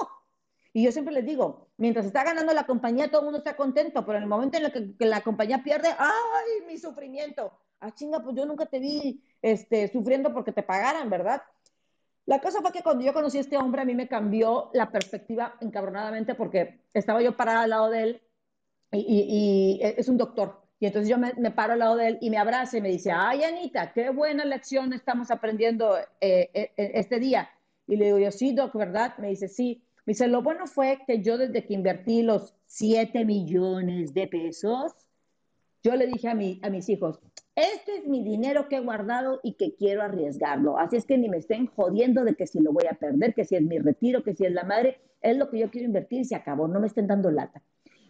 Y 0.74 0.84
yo 0.84 0.92
siempre 0.92 1.14
les 1.14 1.26
digo, 1.26 1.70
mientras 1.78 2.06
está 2.06 2.24
ganando 2.24 2.54
la 2.54 2.66
compañía, 2.66 3.10
todo 3.10 3.22
el 3.22 3.26
mundo 3.26 3.38
está 3.40 3.56
contento, 3.56 4.06
pero 4.06 4.18
en 4.18 4.24
el 4.24 4.30
momento 4.30 4.58
en 4.58 4.66
el 4.66 4.72
que, 4.72 4.96
que 4.98 5.06
la 5.06 5.22
compañía 5.22 5.64
pierde, 5.64 5.90
¡ay, 5.98 6.66
mi 6.68 6.78
sufrimiento! 6.78 7.54
Ah, 7.80 7.92
chinga, 7.94 8.20
pues 8.22 8.36
yo 8.36 8.46
nunca 8.46 8.66
te 8.66 8.80
vi 8.80 9.22
este, 9.42 9.88
sufriendo 9.92 10.34
porque 10.34 10.52
te 10.52 10.64
pagaran, 10.64 11.10
¿verdad? 11.10 11.42
La 12.26 12.40
cosa 12.40 12.62
fue 12.62 12.72
que 12.72 12.82
cuando 12.82 13.04
yo 13.04 13.14
conocí 13.14 13.38
a 13.38 13.42
este 13.42 13.58
hombre, 13.58 13.82
a 13.82 13.86
mí 13.86 13.94
me 13.94 14.08
cambió 14.08 14.72
la 14.74 14.92
perspectiva 14.92 15.56
encabronadamente 15.62 16.34
porque 16.34 16.82
estaba 16.94 17.22
yo 17.22 17.38
parada 17.38 17.62
al 17.62 17.70
lado 17.70 17.90
de 17.90 18.04
él 18.04 18.22
y, 18.92 19.80
es 19.82 20.10
un 20.10 20.18
doctor. 20.18 20.62
Y 20.80 20.88
entonces 20.88 21.10
yo 21.10 21.18
me, 21.18 21.52
paro 21.52 21.74
al 21.74 21.80
lado 21.80 21.96
de 21.96 22.08
él 22.08 22.18
y 22.22 22.30
me 22.30 22.38
abraza 22.38 22.78
y 22.78 22.82
me 22.82 22.90
dice, 22.90 23.12
ay, 23.12 23.44
Anita, 23.44 23.94
qué 23.94 24.10
buena 24.10 24.44
lección 24.44 24.92
estamos 24.94 25.32
aprendiendo 25.32 25.98
eh, 26.20 26.50
eh, 26.54 26.72
este 26.76 27.20
día. 27.20 27.50
Y 27.88 27.96
le 27.98 28.06
digo 28.06 28.20
yo, 28.20 28.32
sí, 28.32 28.54
doc, 28.54 28.74
¿verdad? 28.76 29.18
Me 29.20 29.30
dice, 29.30 29.48
sí. 29.48 29.84
Me 30.06 30.12
dice, 30.12 30.28
lo 30.28 30.42
bueno 30.42 30.68
fue 30.68 31.00
que 31.06 31.22
yo 31.22 31.38
desde 31.38 31.66
que 31.66 31.74
invertí 31.74 32.24
los 32.24 32.56
7 32.66 33.26
millones 33.26 34.14
de 34.14 34.28
pesos, 34.28 34.94
yo 35.86 35.96
le 35.96 36.08
dije 36.08 36.28
a, 36.28 36.34
mi, 36.34 36.60
a 36.64 36.72
mis 36.72 36.90
hijos, 36.90 37.20
este 37.56 37.98
es 37.98 38.08
mi 38.08 38.24
dinero 38.24 38.68
que 38.68 38.78
he 38.78 38.80
guardado 38.80 39.40
y 39.44 39.54
que 39.54 39.76
quiero 39.76 40.02
arriesgarlo. 40.02 40.80
Así 40.80 40.96
es 40.96 41.06
que 41.06 41.16
ni 41.16 41.30
me 41.30 41.38
estén 41.38 41.68
jodiendo 41.68 42.24
de 42.24 42.34
que 42.34 42.48
si 42.48 42.60
lo 42.60 42.74
voy 42.74 42.86
a 42.90 42.96
perder, 42.96 43.36
que 43.36 43.46
si 43.46 43.56
es 43.56 43.62
mi 43.62 43.78
retiro, 43.78 44.24
que 44.24 44.34
si 44.34 44.46
es 44.46 44.52
la 44.52 44.64
madre, 44.64 45.00
es 45.22 45.38
lo 45.38 45.48
que 45.52 45.60
yo 45.60 45.70
quiero 45.70 45.86
invertir 45.86 46.22
y 46.22 46.26
se 46.26 46.36
acabó. 46.36 46.68
No 46.68 46.80
me 46.80 46.88
estén 46.88 47.06
dando 47.06 47.30
lata. 47.30 47.62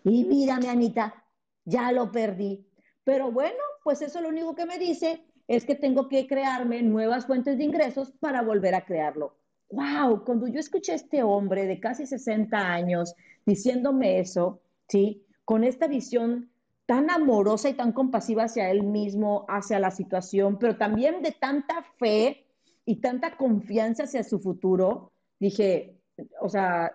Y 0.06 0.24
mírame, 0.24 0.70
Anita, 0.70 1.26
ya 1.66 1.92
lo 1.92 2.14
perdí. 2.14 2.66
Pero 3.04 3.30
bueno, 3.34 3.60
pues 3.84 4.02
eso 4.02 4.22
lo 4.22 4.30
único 4.30 4.56
que 4.56 4.66
me 4.66 4.80
dice 4.80 5.22
es 5.50 5.66
que 5.66 5.76
tengo 5.76 6.08
que 6.08 6.28
crearme 6.28 6.82
nuevas 6.82 7.26
fuentes 7.26 7.58
de 7.58 7.66
ingresos 7.66 8.14
para 8.22 8.42
volver 8.42 8.74
a 8.74 8.86
crearlo. 8.86 9.38
¡Wow! 9.70 10.24
Cuando 10.24 10.48
yo 10.48 10.62
escuché 10.62 10.94
a 10.94 10.96
este 10.96 11.24
hombre 11.24 11.66
de 11.66 11.82
casi 11.82 12.06
60 12.06 12.58
años 12.58 13.16
diciéndome 13.46 14.20
eso, 14.20 14.62
¿sí? 14.88 15.26
Con 15.44 15.66
esta 15.66 15.88
visión 15.88 16.50
tan 16.86 17.10
amorosa 17.10 17.70
y 17.70 17.74
tan 17.74 17.92
compasiva 17.92 18.44
hacia 18.44 18.70
él 18.70 18.84
mismo, 18.84 19.46
hacia 19.48 19.80
la 19.80 19.92
situación, 19.92 20.58
pero 20.60 20.78
también 20.78 21.22
de 21.22 21.32
tanta 21.32 21.84
fe 21.98 22.46
y 22.86 22.98
tanta 22.98 23.38
confianza 23.38 24.04
hacia 24.04 24.24
su 24.24 24.40
futuro, 24.40 25.12
dije, 25.40 25.98
o 26.40 26.50
sea, 26.50 26.92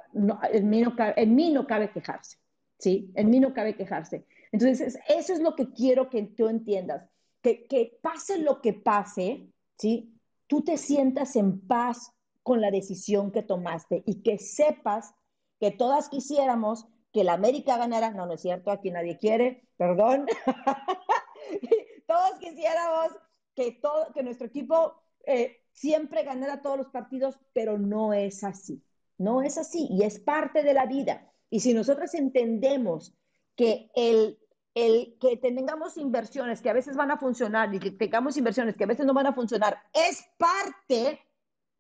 en, 0.53 0.71
mí 0.71 0.81
no 0.81 0.95
cabe, 0.95 1.15
en 1.17 1.35
mí 1.35 1.51
no 1.51 1.67
cabe 1.67 1.91
quejarse, 1.91 2.39
¿sí? 2.79 3.11
En 3.15 3.31
mí 3.31 3.41
no 3.41 3.53
cabe 3.53 3.75
quejarse. 3.75 4.25
Entonces, 4.53 4.99
eso 5.09 5.33
es 5.33 5.41
lo 5.41 5.57
que 5.57 5.71
quiero 5.73 6.09
que 6.09 6.23
tú 6.23 6.49
entiendas, 6.49 7.09
que, 7.43 7.67
que 7.67 7.99
pase 8.01 8.39
lo 8.39 8.61
que 8.61 8.73
pase, 8.73 9.49
¿sí? 9.77 10.15
Tú 10.47 10.63
te 10.63 10.77
sientas 10.77 11.35
en 11.37 11.61
paz 11.61 12.13
con 12.43 12.61
la 12.61 12.71
decisión 12.71 13.33
que 13.33 13.43
tomaste 13.43 14.03
y 14.07 14.23
que 14.23 14.39
sepas 14.39 15.15
que 15.59 15.71
todas 15.71 16.09
quisiéramos 16.09 16.87
que 17.13 17.25
la 17.25 17.35
América 17.35 17.77
ganara, 17.77 18.11
no, 18.13 18.27
no 18.27 18.35
es 18.35 18.41
cierto, 18.41 18.71
aquí 18.71 18.91
nadie 18.91 19.19
quiere, 19.19 19.65
perdón. 19.81 20.27
todos 22.07 22.33
quisiéramos 22.39 23.17
que, 23.55 23.73
todo, 23.81 24.13
que 24.13 24.23
nuestro 24.23 24.47
equipo 24.47 25.01
eh, 25.25 25.57
siempre 25.73 26.23
ganara 26.23 26.61
todos 26.61 26.77
los 26.77 26.89
partidos, 26.89 27.39
pero 27.55 27.79
no 27.79 28.13
es 28.13 28.45
así, 28.45 28.85
no 29.17 29.41
es 29.41 29.57
así 29.57 29.89
y 29.91 30.03
es 30.03 30.19
parte 30.19 30.63
de 30.63 30.75
la 30.75 30.85
vida. 30.85 31.33
Y 31.49 31.61
si 31.61 31.73
nosotros 31.73 32.13
entendemos 32.13 33.15
que 33.57 33.91
el, 33.95 34.39
el 34.75 35.17
que 35.19 35.39
tengamos 35.39 35.97
inversiones 35.97 36.61
que 36.61 36.69
a 36.69 36.75
veces 36.75 36.95
van 36.95 37.11
a 37.11 37.17
funcionar 37.17 37.75
y 37.75 37.79
que 37.79 37.91
tengamos 37.91 38.37
inversiones 38.37 38.77
que 38.77 38.85
a 38.85 38.89
veces 38.89 39.07
no 39.07 39.15
van 39.15 39.29
a 39.29 39.33
funcionar, 39.33 39.79
es 39.95 40.23
parte 40.37 41.21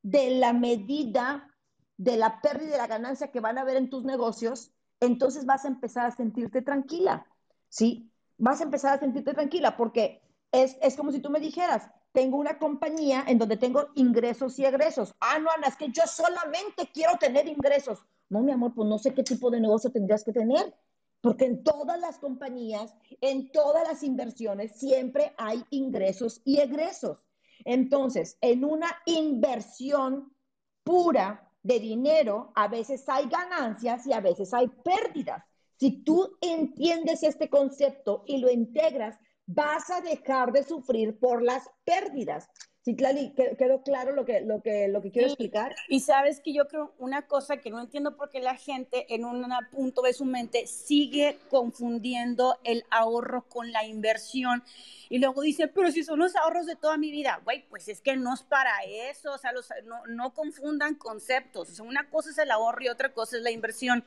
de 0.00 0.30
la 0.30 0.54
medida 0.54 1.54
de 1.98 2.16
la 2.16 2.40
pérdida 2.40 2.68
y 2.68 2.70
de 2.70 2.78
la 2.78 2.86
ganancia 2.86 3.30
que 3.30 3.40
van 3.40 3.58
a 3.58 3.60
haber 3.60 3.76
en 3.76 3.90
tus 3.90 4.04
negocios, 4.04 4.72
entonces 5.00 5.44
vas 5.44 5.66
a 5.66 5.68
empezar 5.68 6.06
a 6.06 6.10
sentirte 6.10 6.62
tranquila, 6.62 7.26
¿sí? 7.70 8.12
Vas 8.36 8.60
a 8.60 8.64
empezar 8.64 8.92
a 8.94 9.00
sentirte 9.00 9.32
tranquila 9.32 9.78
porque 9.78 10.20
es, 10.52 10.76
es 10.82 10.96
como 10.96 11.12
si 11.12 11.20
tú 11.20 11.30
me 11.30 11.40
dijeras, 11.40 11.90
tengo 12.12 12.36
una 12.36 12.58
compañía 12.58 13.24
en 13.26 13.38
donde 13.38 13.56
tengo 13.56 13.88
ingresos 13.94 14.58
y 14.58 14.66
egresos. 14.66 15.14
Ah, 15.20 15.38
no, 15.38 15.48
Ana, 15.50 15.68
es 15.68 15.76
que 15.76 15.90
yo 15.90 16.02
solamente 16.06 16.90
quiero 16.92 17.16
tener 17.18 17.48
ingresos. 17.48 18.00
No, 18.28 18.40
mi 18.42 18.52
amor, 18.52 18.74
pues 18.74 18.86
no 18.86 18.98
sé 18.98 19.14
qué 19.14 19.22
tipo 19.22 19.50
de 19.50 19.60
negocio 19.60 19.90
tendrías 19.90 20.22
que 20.22 20.32
tener, 20.32 20.74
porque 21.22 21.46
en 21.46 21.64
todas 21.64 21.98
las 21.98 22.18
compañías, 22.18 22.94
en 23.22 23.50
todas 23.52 23.88
las 23.88 24.02
inversiones, 24.02 24.72
siempre 24.78 25.32
hay 25.38 25.64
ingresos 25.70 26.42
y 26.44 26.58
egresos. 26.58 27.18
Entonces, 27.64 28.36
en 28.42 28.64
una 28.64 28.90
inversión 29.06 30.34
pura, 30.82 31.50
de 31.62 31.78
dinero, 31.78 32.52
a 32.54 32.68
veces 32.68 33.08
hay 33.08 33.28
ganancias 33.28 34.06
y 34.06 34.12
a 34.12 34.20
veces 34.20 34.54
hay 34.54 34.68
pérdidas. 34.68 35.44
Si 35.80 36.04
tú 36.04 36.36
entiendes 36.42 37.22
este 37.22 37.48
concepto 37.48 38.22
y 38.26 38.36
lo 38.36 38.50
integras, 38.50 39.18
vas 39.46 39.88
a 39.88 40.02
dejar 40.02 40.52
de 40.52 40.62
sufrir 40.62 41.18
por 41.18 41.42
las 41.42 41.70
pérdidas. 41.84 42.50
Sí, 42.82 42.96
Clali, 42.96 43.34
quedó 43.34 43.82
claro 43.82 44.12
lo 44.12 44.26
que, 44.26 44.40
lo 44.40 44.62
que, 44.62 44.88
lo 44.88 45.00
que 45.00 45.10
quiero 45.10 45.28
explicar. 45.28 45.74
Y 45.88 46.00
sabes 46.00 46.40
que 46.40 46.52
yo 46.52 46.66
creo 46.66 46.94
una 46.98 47.26
cosa 47.26 47.58
que 47.58 47.70
no 47.70 47.80
entiendo 47.80 48.16
por 48.16 48.30
qué 48.30 48.40
la 48.40 48.56
gente 48.56 49.06
en 49.14 49.24
un 49.24 49.46
punto 49.70 50.02
de 50.02 50.12
su 50.14 50.24
mente 50.24 50.66
sigue 50.66 51.38
confundiendo 51.50 52.58
el 52.64 52.84
ahorro 52.90 53.48
con 53.48 53.72
la 53.72 53.84
inversión. 53.84 54.62
Y 55.10 55.18
luego 55.18 55.42
dice, 55.42 55.68
pero 55.68 55.90
si 55.90 56.04
son 56.04 56.20
los 56.20 56.36
ahorros 56.36 56.66
de 56.66 56.76
toda 56.76 56.96
mi 56.96 57.10
vida, 57.10 57.40
güey, 57.44 57.66
pues 57.68 57.88
es 57.88 58.00
que 58.00 58.16
no 58.16 58.32
es 58.32 58.42
para 58.42 58.72
eso, 58.84 59.32
o 59.32 59.38
sea, 59.38 59.52
no, 59.84 60.06
no 60.06 60.32
confundan 60.32 60.94
conceptos. 60.94 61.70
O 61.70 61.74
sea, 61.74 61.84
una 61.84 62.08
cosa 62.08 62.30
es 62.30 62.38
el 62.38 62.50
ahorro 62.50 62.84
y 62.84 62.88
otra 62.88 63.12
cosa 63.12 63.36
es 63.36 63.42
la 63.42 63.50
inversión. 63.50 64.04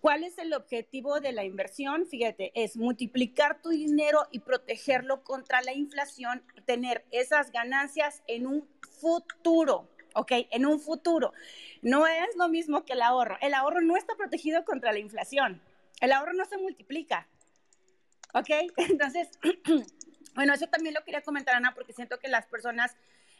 ¿Cuál 0.00 0.24
es 0.24 0.38
el 0.38 0.54
objetivo 0.54 1.20
de 1.20 1.32
la 1.32 1.44
inversión? 1.44 2.06
Fíjate, 2.06 2.52
es 2.54 2.76
multiplicar 2.76 3.60
tu 3.60 3.70
dinero 3.70 4.26
y 4.30 4.40
protegerlo 4.40 5.22
contra 5.22 5.60
la 5.62 5.72
inflación, 5.74 6.42
tener 6.64 7.04
esas 7.10 7.52
ganancias 7.52 8.22
en 8.26 8.46
un 8.46 8.68
futuro, 9.00 9.88
¿ok? 10.14 10.32
En 10.50 10.66
un 10.66 10.80
futuro. 10.80 11.32
No 11.82 12.06
es 12.06 12.34
lo 12.36 12.48
mismo 12.48 12.84
que 12.84 12.94
el 12.94 13.02
ahorro. 13.02 13.36
El 13.40 13.54
ahorro 13.54 13.82
no 13.82 13.96
está 13.96 14.14
protegido 14.16 14.64
contra 14.64 14.92
la 14.92 14.98
inflación. 14.98 15.60
El 16.00 16.12
ahorro 16.12 16.32
no 16.32 16.46
se 16.46 16.56
multiplica, 16.56 17.28
¿ok? 18.32 18.48
Entonces, 18.76 19.28
Bueno, 20.34 20.54
eso 20.54 20.66
también 20.68 20.94
lo 20.94 21.04
quería 21.04 21.22
comentar, 21.22 21.56
Ana, 21.56 21.74
porque 21.74 21.92
siento 21.92 22.18
que 22.18 22.28
las 22.28 22.46
personas, 22.46 22.96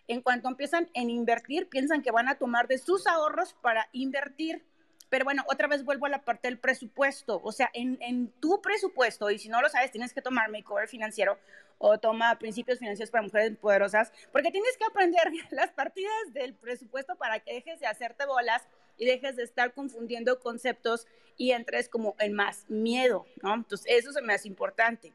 en 0.09 0.23
cuanto 0.23 0.49
empiezan 0.49 0.91
en 0.95 1.11
invertir, 1.11 1.69
piensan 1.69 2.03
que 2.03 2.11
van 2.11 2.29
a 2.29 2.37
tomar 2.37 2.67
de 2.69 2.79
sus 2.79 3.07
ahorros 3.07 3.55
para 3.63 3.89
invertir. 3.93 4.65
Pero 5.11 5.25
bueno, 5.25 5.45
otra 5.49 5.69
vez 5.69 5.85
vuelvo 5.85 6.07
a 6.07 6.09
la 6.09 6.25
parte 6.25 6.49
del 6.49 6.59
presupuesto. 6.59 7.41
O 7.45 7.53
sea, 7.53 7.69
en, 7.75 7.99
en 8.01 8.29
tu 8.41 8.63
presupuesto, 8.63 9.31
y 9.31 9.39
si 9.39 9.49
no 9.49 9.61
lo 9.61 9.69
sabes, 9.69 9.91
tienes 9.91 10.15
que 10.15 10.23
tomar 10.23 10.51
Makeover 10.51 10.89
Financiero 10.89 11.39
o 11.79 11.99
toma 11.99 12.39
Principios 12.39 12.79
Financieros 12.79 13.11
para 13.11 13.23
Mujeres 13.23 13.57
Poderosas, 13.59 14.13
porque 14.33 14.51
tienes 14.51 14.77
que 14.77 14.85
aprender 14.85 15.25
las 15.51 15.71
partidas 15.73 16.33
del 16.33 16.55
presupuesto 16.55 17.17
para 17.17 17.41
que 17.41 17.55
dejes 17.55 17.81
de 17.81 17.87
hacerte 17.87 18.25
bolas 18.27 18.67
y 18.97 19.07
dejes 19.07 19.37
de 19.37 19.43
estar 19.43 19.73
confundiendo 19.73 20.39
conceptos 20.41 21.07
y 21.37 21.53
entres 21.53 21.89
como 21.89 22.15
en 22.19 22.35
más 22.35 22.67
miedo, 22.69 23.27
¿no? 23.43 23.55
Entonces, 23.55 23.87
eso 23.89 24.13
se 24.13 24.21
me 24.21 24.35
hace 24.35 24.47
importante. 24.47 25.15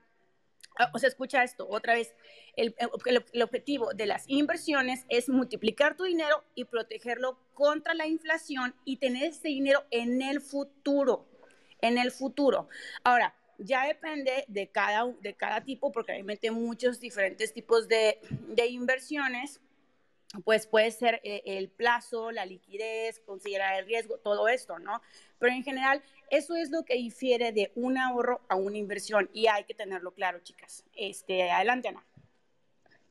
Ah, 0.78 0.91
o 0.93 0.99
sea, 0.99 1.07
escucha 1.07 1.43
esto 1.43 1.67
otra 1.69 1.93
vez. 1.93 2.13
El, 2.55 2.76
el, 2.78 3.26
el, 3.34 3.41
objetivo 3.41 3.93
de 3.93 4.05
las 4.05 4.26
inversiones 4.28 5.05
es 5.09 5.30
multiplicar 5.30 5.95
tu 5.95 6.03
dinero 6.03 6.43
y 6.53 6.65
protegerlo 6.65 7.39
contra 7.53 7.93
la 7.93 8.07
inflación 8.07 8.76
y 8.84 8.97
tener 8.97 9.23
ese 9.23 9.47
dinero 9.47 9.86
en 9.91 10.21
el 10.21 10.41
futuro. 10.41 11.28
En 11.82 11.97
el 11.97 12.11
futuro. 12.11 12.67
Ahora, 13.03 13.36
ya 13.57 13.86
depende 13.86 14.45
de 14.47 14.67
cada, 14.67 15.05
de 15.21 15.34
cada 15.34 15.63
tipo, 15.63 15.91
porque 15.91 16.11
obviamente 16.11 16.51
muchos 16.51 16.99
diferentes 16.99 17.53
tipos 17.53 17.88
de, 17.88 18.19
de 18.30 18.67
inversiones, 18.67 19.61
pues 20.43 20.67
puede 20.67 20.91
ser 20.91 21.21
eh, 21.23 21.41
el 21.45 21.69
plazo, 21.69 22.32
la 22.32 22.45
liquidez, 22.45 23.19
considerar 23.21 23.80
el 23.80 23.86
riesgo, 23.86 24.17
todo 24.17 24.47
esto, 24.47 24.80
¿no? 24.80 25.01
Pero 25.39 25.53
en 25.53 25.63
general, 25.63 26.03
eso 26.30 26.55
es 26.55 26.71
lo 26.71 26.84
que 26.84 26.95
difiere 26.95 27.51
de 27.51 27.71
un 27.76 27.97
ahorro 27.97 28.41
a 28.49 28.55
una 28.55 28.78
inversión 28.78 29.30
y 29.34 29.47
hay 29.47 29.63
que 29.63 29.73
tenerlo 29.73 30.13
claro, 30.13 30.39
chicas. 30.39 30.84
Este, 30.93 31.49
adelante, 31.51 31.89
Ana. 31.89 32.03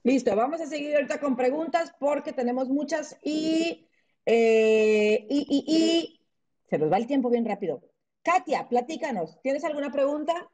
Listo, 0.03 0.37
vamos 0.37 0.61
a 0.61 0.67
seguir 0.67 0.95
ahorita 0.95 1.19
con 1.19 1.37
preguntas 1.37 1.95
porque 1.99 2.33
tenemos 2.33 2.69
muchas 2.69 3.19
y, 3.23 3.89
eh, 4.27 5.27
y, 5.31 5.47
y, 5.49 5.65
y 5.67 6.27
se 6.69 6.79
nos 6.79 6.93
va 6.93 6.99
el 6.99 7.07
tiempo 7.07 7.31
bien 7.31 7.47
rápido. 7.47 7.83
Katia, 8.23 8.69
platícanos, 8.69 9.41
¿tienes 9.43 9.65
alguna 9.65 9.91
pregunta? 9.91 10.51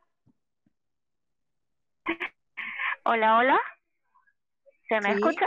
Hola, 3.05 3.39
hola. 3.39 3.61
¿Se 4.89 5.01
me 5.01 5.15
¿Sí? 5.15 5.21
escucha? 5.21 5.47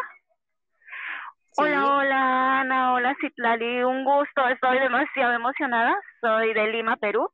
Sí. 1.55 1.61
Hola, 1.61 1.97
hola, 1.97 2.61
Ana, 2.61 2.93
hola, 2.93 3.15
Citlali, 3.21 3.83
un 3.83 4.03
gusto, 4.03 4.47
estoy 4.47 4.79
demasiado 4.79 5.33
emocionada, 5.33 5.95
soy 6.19 6.51
de 6.51 6.67
Lima, 6.71 6.97
Perú. 6.97 7.29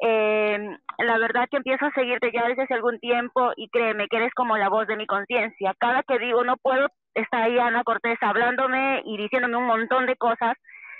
Eh, 0.00 0.58
la 0.98 1.18
verdad 1.18 1.46
que 1.50 1.58
empiezo 1.58 1.84
a 1.84 1.92
seguirte 1.92 2.32
ya 2.32 2.48
desde 2.48 2.62
hace 2.62 2.72
algún 2.72 2.98
tiempo 3.00 3.52
y 3.56 3.68
créeme 3.68 4.08
que 4.08 4.16
eres 4.16 4.32
como 4.32 4.56
la 4.56 4.70
voz 4.70 4.86
de 4.86 4.96
mi 4.96 5.06
conciencia. 5.06 5.74
Cada 5.78 6.02
que 6.04 6.18
digo 6.18 6.42
no 6.42 6.56
puedo, 6.56 6.88
está 7.14 7.42
ahí 7.42 7.58
Ana 7.58 7.84
Cortés 7.84 8.16
hablándome 8.22 9.02
y 9.04 9.18
diciéndome 9.18 9.58
un 9.58 9.66
montón 9.66 10.06
de 10.06 10.16
cosas 10.16 10.56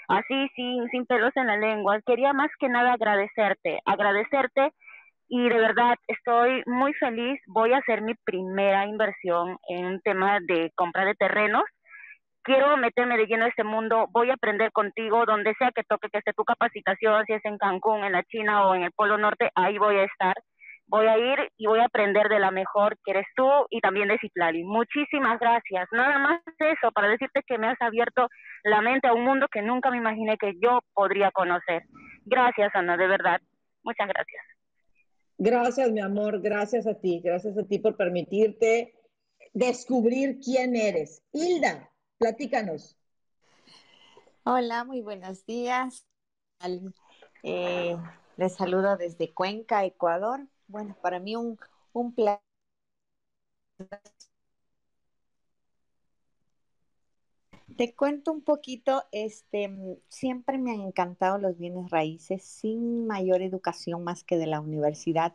así 0.09 0.49
sin, 0.55 0.87
sin 0.91 1.07
pelos 1.07 1.35
en 1.37 1.47
la 1.47 1.57
lengua. 1.57 1.99
Quería 2.05 2.35
más 2.35 2.51
que 2.59 2.69
nada 2.69 2.93
agradecerte, 2.93 3.81
agradecerte 3.87 4.73
y 5.31 5.49
de 5.49 5.59
verdad 5.59 5.95
estoy 6.09 6.63
muy 6.67 6.93
feliz. 6.93 7.41
Voy 7.47 7.73
a 7.73 7.79
hacer 7.79 8.03
mi 8.03 8.13
primera 8.25 8.85
inversión 8.85 9.57
en 9.69 9.87
un 9.87 10.01
tema 10.03 10.41
de 10.41 10.73
compra 10.75 11.07
de 11.07 11.15
terrenos. 11.15 11.65
Quiero 12.43 12.76
meterme 12.76 13.18
de 13.18 13.26
lleno 13.26 13.45
a 13.45 13.49
este 13.49 13.64
mundo, 13.64 14.07
voy 14.11 14.30
a 14.30 14.34
aprender 14.34 14.72
contigo, 14.72 15.26
donde 15.26 15.55
sea 15.59 15.72
que 15.74 15.82
toque 15.84 16.09
que 16.11 16.18
esté 16.18 16.32
tu 16.32 16.45
capacitación, 16.45 17.24
si 17.26 17.34
es 17.34 17.45
en 17.45 17.59
Cancún, 17.59 18.03
en 18.03 18.12
la 18.12 18.22
China 18.24 18.66
o 18.66 18.74
en 18.74 18.82
el 18.82 18.93
Polo 18.93 19.18
Norte, 19.18 19.51
ahí 19.55 19.76
voy 19.78 19.97
a 19.97 20.05
estar. 20.05 20.34
Voy 20.86 21.07
a 21.07 21.18
ir 21.18 21.38
y 21.57 21.66
voy 21.66 21.78
a 21.78 21.84
aprender 21.84 22.28
de 22.28 22.41
la 22.41 22.51
mejor 22.51 22.97
que 23.05 23.12
eres 23.12 23.26
tú 23.36 23.49
y 23.70 23.80
también 23.80 24.09
de 24.09 24.18
Citlali. 24.18 24.64
Muchísimas 24.64 25.38
gracias. 25.38 25.86
Nada 25.93 26.18
más 26.18 26.41
eso, 26.59 26.91
para 26.93 27.09
decirte 27.09 27.43
que 27.47 27.59
me 27.59 27.68
has 27.68 27.80
abierto 27.80 28.26
la 28.64 28.80
mente 28.80 29.07
a 29.07 29.12
un 29.12 29.24
mundo 29.24 29.47
que 29.53 29.62
nunca 29.62 29.91
me 29.91 29.99
imaginé 29.99 30.36
que 30.36 30.55
yo 30.61 30.80
podría 30.93 31.30
conocer. 31.30 31.84
Gracias, 32.24 32.74
Ana, 32.74 32.97
de 32.97 33.07
verdad. 33.07 33.41
Muchas 33.84 34.09
gracias. 34.09 34.43
Gracias, 35.38 35.91
mi 35.93 36.01
amor, 36.01 36.43
gracias 36.43 36.86
a 36.86 37.01
ti, 37.01 37.20
gracias 37.24 37.57
a 37.57 37.66
ti 37.66 37.78
por 37.78 37.97
permitirte 37.97 38.93
descubrir 39.55 40.38
quién 40.45 40.76
eres. 40.76 41.22
Hilda, 41.32 41.89
platícanos. 42.21 42.97
Hola, 44.45 44.85
muy 44.85 45.01
buenos 45.01 45.47
días. 45.47 46.07
Eh, 47.43 47.97
les 48.37 48.55
saludo 48.55 48.97
desde 48.97 49.33
Cuenca, 49.33 49.85
Ecuador. 49.85 50.47
Bueno, 50.68 50.97
para 51.03 51.21
mí 51.21 51.37
un, 51.37 51.59
un 51.93 52.14
placer. 52.14 52.41
Te 57.77 57.95
cuento 57.97 58.33
un 58.33 58.43
poquito, 58.43 59.05
este, 59.12 59.71
siempre 60.09 60.59
me 60.59 60.73
han 60.73 60.81
encantado 60.83 61.39
los 61.39 61.57
bienes 61.59 61.91
raíces, 61.91 62.45
sin 62.45 63.07
mayor 63.07 63.43
educación 63.43 64.05
más 64.05 64.25
que 64.25 64.37
de 64.37 64.47
la 64.47 64.61
universidad. 64.61 65.35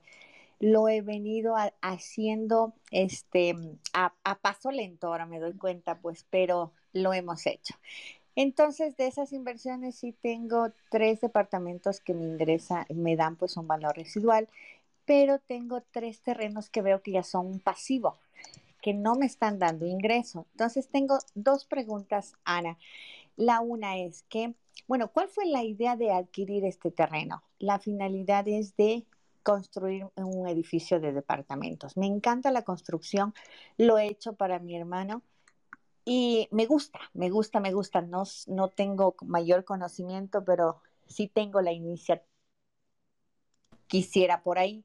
Lo 0.60 0.88
he 0.88 1.02
venido 1.02 1.56
haciendo 1.82 2.74
este, 2.92 3.56
a, 3.94 4.14
a 4.24 4.36
paso 4.40 4.72
lento, 4.72 5.08
ahora 5.08 5.26
me 5.26 5.40
doy 5.40 5.54
cuenta, 5.54 6.00
pues, 6.00 6.26
pero 6.30 6.72
lo 6.94 7.14
hemos 7.14 7.46
hecho. 7.46 7.76
Entonces, 8.36 8.98
de 8.98 9.08
esas 9.08 9.32
inversiones 9.32 9.96
sí 9.96 10.12
tengo 10.12 10.68
tres 10.90 11.22
departamentos 11.22 12.02
que 12.02 12.14
me 12.14 12.26
ingresa, 12.26 12.86
me 12.94 13.16
dan 13.16 13.38
pues 13.38 13.56
un 13.56 13.68
valor 13.68 13.96
residual, 13.96 14.50
pero 15.06 15.40
tengo 15.40 15.82
tres 15.92 16.22
terrenos 16.22 16.70
que 16.70 16.82
veo 16.82 17.02
que 17.02 17.12
ya 17.12 17.24
son 17.24 17.48
un 17.48 17.60
pasivo, 17.60 18.18
que 18.82 18.94
no 18.94 19.16
me 19.16 19.26
están 19.26 19.58
dando 19.60 19.86
ingreso. 19.86 20.46
Entonces, 20.52 20.90
tengo 20.90 21.18
dos 21.34 21.66
preguntas, 21.66 22.34
Ana. 22.44 22.78
La 23.38 23.62
una 23.62 23.98
es 23.98 24.24
que, 24.24 24.54
bueno, 24.88 25.10
¿cuál 25.12 25.30
fue 25.30 25.46
la 25.46 25.64
idea 25.64 25.96
de 25.96 26.12
adquirir 26.12 26.66
este 26.66 26.92
terreno? 26.92 27.44
La 27.60 27.80
finalidad 27.80 28.48
es 28.48 28.76
de 28.76 29.06
construir 29.46 30.08
un 30.16 30.48
edificio 30.50 31.00
de 31.00 31.14
departamentos. 31.14 31.96
Me 31.96 32.08
encanta 32.08 32.52
la 32.52 32.64
construcción, 32.64 33.34
lo 33.78 33.98
he 34.00 34.08
hecho 34.08 34.34
para 34.34 34.60
mi 34.60 34.76
hermano 34.76 35.22
y 36.04 36.50
me 36.52 36.66
gusta, 36.66 37.00
me 37.14 37.30
gusta, 37.30 37.60
me 37.60 37.72
gusta. 37.72 38.02
No, 38.02 38.24
no 38.48 38.70
tengo 38.70 39.16
mayor 39.22 39.64
conocimiento, 39.64 40.44
pero 40.44 40.82
sí 41.08 41.28
tengo 41.28 41.62
la 41.62 41.72
iniciativa. 41.72 42.28
Quisiera 43.88 44.42
por 44.42 44.58
ahí. 44.58 44.84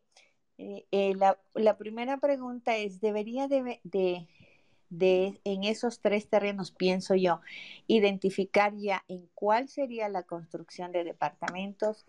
Eh, 0.58 0.86
eh, 0.90 1.14
la, 1.16 1.38
la 1.54 1.78
primera 1.78 2.18
pregunta 2.18 2.76
es, 2.76 3.00
¿debería 3.00 3.48
de, 3.48 3.80
de, 3.82 4.28
de, 4.90 5.40
en 5.44 5.64
esos 5.64 6.00
tres 6.00 6.28
terrenos, 6.28 6.70
pienso 6.70 7.14
yo, 7.14 7.40
identificar 7.86 8.76
ya 8.76 9.02
en 9.08 9.26
cuál 9.34 9.68
sería 9.68 10.10
la 10.10 10.24
construcción 10.24 10.92
de 10.92 11.04
departamentos, 11.04 12.04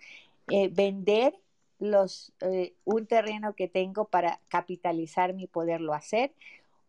eh, 0.49 0.67
vender 0.67 1.33
los, 1.81 2.31
eh, 2.41 2.75
un 2.85 3.07
terreno 3.07 3.55
que 3.55 3.67
tengo 3.67 4.05
para 4.05 4.39
capitalizarme 4.47 5.43
y 5.43 5.47
poderlo 5.47 5.93
hacer? 5.93 6.33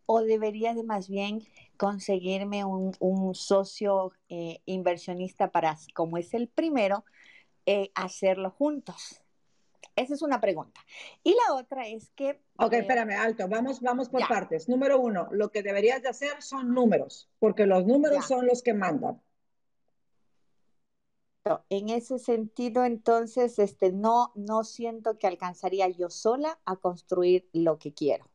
¿O 0.05 0.21
debería 0.21 0.75
de 0.75 0.85
más 0.85 1.09
bien 1.09 1.43
conseguirme 1.79 2.65
un, 2.65 2.93
un 3.01 3.35
socio 3.35 4.13
eh, 4.29 4.61
inversionista 4.67 5.51
para, 5.51 5.77
como 5.95 6.19
es 6.19 6.35
el 6.35 6.49
primero, 6.49 7.05
eh, 7.65 7.91
hacerlo 7.95 8.51
juntos? 8.51 9.23
Esa 9.97 10.15
es 10.15 10.23
una 10.23 10.41
pregunta. 10.41 10.81
Y 11.23 11.35
la 11.35 11.55
otra 11.55 11.87
es 11.89 12.11
que... 12.11 12.41
Ok, 12.59 12.75
eh, 12.75 12.79
espérame, 12.81 13.13
alto, 13.13 13.49
vamos, 13.49 13.81
vamos 13.81 14.11
por 14.11 14.21
Ya. 14.21 14.29
partes. 14.29 14.69
Número 14.69 15.01
uno, 15.01 15.29
lo 15.31 15.51
que 15.51 15.63
deberías 15.63 16.03
de 16.03 16.09
hacer 16.11 16.43
son 16.43 16.75
números, 16.75 17.31
porque 17.39 17.67
los 17.67 17.87
números 17.87 18.19
Ya. 18.19 18.23
son 18.23 18.47
los 18.47 18.63
que 18.63 18.75
mandan. 18.75 19.21
En 21.71 21.89
ese 21.89 22.19
sentido, 22.19 22.85
entonces, 22.85 23.59
este, 23.59 23.91
no, 23.91 24.33
no 24.37 24.63
siento 24.63 25.19
que 25.19 25.27
alcanzaría 25.27 25.89
yo 25.89 26.09
sola 26.09 26.61
a 26.65 26.77
construir 26.77 27.49
lo 27.53 27.79
que 27.79 27.93
quiero. 27.93 28.27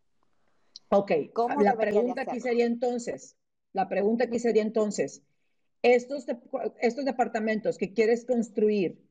Ok, 0.89 1.11
¿Cómo 1.33 1.61
la 1.61 1.77
pregunta 1.77 2.21
aquí 2.21 2.39
sería 2.39 2.65
entonces, 2.65 3.37
la 3.73 3.87
pregunta 3.87 4.25
aquí 4.25 4.39
sería 4.39 4.61
entonces, 4.61 5.21
estos, 5.83 6.25
de- 6.25 6.37
estos 6.81 7.05
departamentos 7.05 7.77
que 7.77 7.93
quieres 7.93 8.25
construir, 8.25 9.01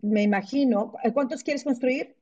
me 0.00 0.22
imagino, 0.22 0.94
¿cuántos 1.14 1.42
quieres 1.42 1.64
construir? 1.64 2.16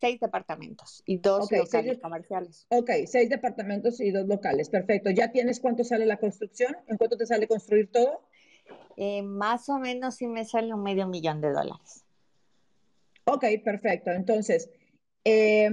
Seis 0.00 0.20
departamentos 0.20 1.02
y 1.06 1.18
dos 1.18 1.50
locales 1.50 1.98
comerciales. 1.98 2.66
Ok, 2.70 2.90
seis 3.06 3.28
departamentos 3.28 4.00
y 4.00 4.10
dos 4.10 4.26
locales, 4.26 4.68
perfecto. 4.68 5.10
¿Ya 5.10 5.32
tienes 5.32 5.60
cuánto 5.60 5.84
sale 5.84 6.06
la 6.06 6.18
construcción? 6.18 6.76
¿En 6.88 6.96
cuánto 6.96 7.16
te 7.16 7.26
sale 7.26 7.48
construir 7.48 7.90
todo? 7.90 8.22
Eh, 8.96 9.22
más 9.22 9.68
o 9.68 9.78
menos 9.78 10.16
sí 10.16 10.26
me 10.26 10.44
sale 10.44 10.74
un 10.74 10.82
medio 10.82 11.06
millón 11.08 11.40
de 11.40 11.50
dólares. 11.50 12.04
Ok, 13.24 13.44
perfecto. 13.64 14.10
Entonces, 14.10 14.70
eh, 15.24 15.70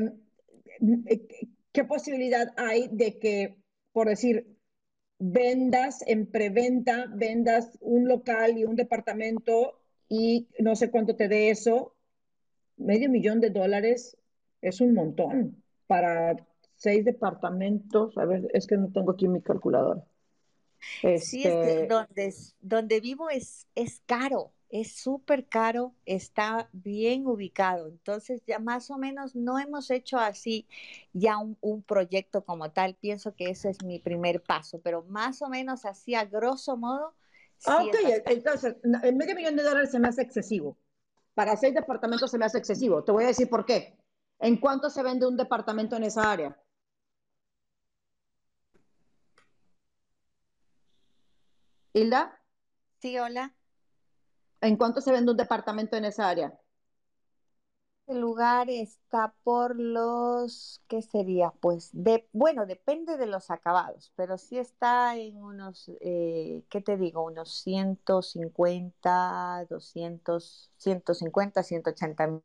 ¿qué 1.72 1.84
posibilidad 1.84 2.54
hay 2.58 2.88
de 2.92 3.20
que, 3.20 3.58
por 3.92 4.08
decir, 4.08 4.58
vendas 5.20 6.04
en 6.08 6.26
preventa, 6.26 7.08
vendas 7.14 7.78
un 7.82 8.08
local 8.08 8.58
y 8.58 8.64
un 8.64 8.76
departamento 8.76 9.80
y 10.10 10.48
no 10.60 10.76
sé 10.76 10.90
cuánto 10.90 11.16
te 11.16 11.28
dé 11.28 11.50
eso? 11.50 11.96
Medio 12.78 13.10
millón 13.10 13.40
de 13.42 13.50
dólares 13.50 14.18
es 14.62 14.82
un 14.82 14.94
montón 14.94 15.64
para 15.88 16.36
seis 16.76 17.06
departamentos. 17.06 18.18
A 18.18 18.26
ver, 18.26 18.50
es 18.54 18.66
que 18.66 18.78
no 18.78 18.92
tengo 18.92 19.12
aquí 19.12 19.28
mi 19.28 19.42
calculadora. 19.42 20.04
Sí, 21.16 21.44
es 21.46 21.58
que 21.58 21.74
Este, 21.74 21.88
donde, 21.88 22.34
donde 22.62 23.00
vivo 23.00 23.30
es, 23.30 23.68
es 23.76 24.02
caro, 24.06 24.54
es 24.70 24.96
súper 24.96 25.48
caro, 25.48 25.96
está 26.06 26.70
bien 26.72 27.28
ubicado. 27.28 27.88
Entonces, 27.88 28.42
ya 28.48 28.60
más 28.60 28.90
o 28.90 28.98
menos 28.98 29.36
no 29.36 29.60
hemos 29.60 29.92
hecho 29.92 30.18
así 30.18 30.68
ya 31.14 31.38
un, 31.38 31.58
un 31.62 31.84
proyecto 31.84 32.44
como 32.46 32.72
tal. 32.72 32.96
Pienso 32.96 33.36
que 33.36 33.50
ese 33.50 33.70
es 33.70 33.84
mi 33.84 34.00
primer 34.00 34.42
paso, 34.44 34.80
pero 34.82 35.04
más 35.04 35.42
o 35.42 35.50
menos 35.50 35.86
así 35.86 36.16
a 36.16 36.26
grosso 36.26 36.78
modo, 36.78 37.14
ah, 37.66 37.82
sí 37.82 37.90
ok, 37.90 37.96
entonces, 38.26 38.76
el 39.04 39.16
medio 39.16 39.36
millón 39.36 39.56
de 39.56 39.64
dólares 39.64 39.92
se 39.92 40.00
me 40.00 40.08
hace 40.08 40.22
excesivo. 40.22 40.78
Para 41.34 41.56
seis 41.58 41.74
departamentos 41.74 42.32
se 42.32 42.38
me 42.38 42.46
hace 42.46 42.58
excesivo. 42.58 43.04
Te 43.04 43.12
voy 43.12 43.24
a 43.26 43.28
decir 43.28 43.50
por 43.50 43.66
qué. 43.66 43.98
¿En 44.40 44.58
cuánto 44.58 44.90
se 44.90 45.04
vende 45.04 45.28
un 45.28 45.38
departamento 45.38 45.96
en 45.96 46.04
esa 46.04 46.32
área? 46.32 46.58
Hilda, 51.94 52.40
Sí, 53.02 53.18
hola. 53.20 53.54
¿en 54.62 54.78
cuánto 54.78 55.02
se 55.02 55.12
vende 55.12 55.32
un 55.32 55.38
departamento 55.38 55.98
en 55.98 56.06
esa 56.06 56.30
área? 56.30 56.58
El 58.08 58.20
lugar 58.20 58.70
está 58.70 59.34
por 59.44 59.80
los, 59.80 60.82
¿qué 60.88 61.02
sería? 61.02 61.52
Pues, 61.62 61.90
de, 61.94 62.28
bueno, 62.34 62.66
depende 62.66 63.18
de 63.18 63.26
los 63.26 63.50
acabados, 63.50 64.12
pero 64.16 64.38
sí 64.38 64.58
está 64.58 65.16
en 65.18 65.38
unos, 65.38 65.90
eh, 66.02 66.64
¿qué 66.70 66.82
te 66.82 66.98
digo? 66.98 67.24
Unos 67.24 67.62
150, 67.64 69.66
200, 69.70 70.72
150, 70.78 71.64
180 71.64 72.28
mil. 72.28 72.42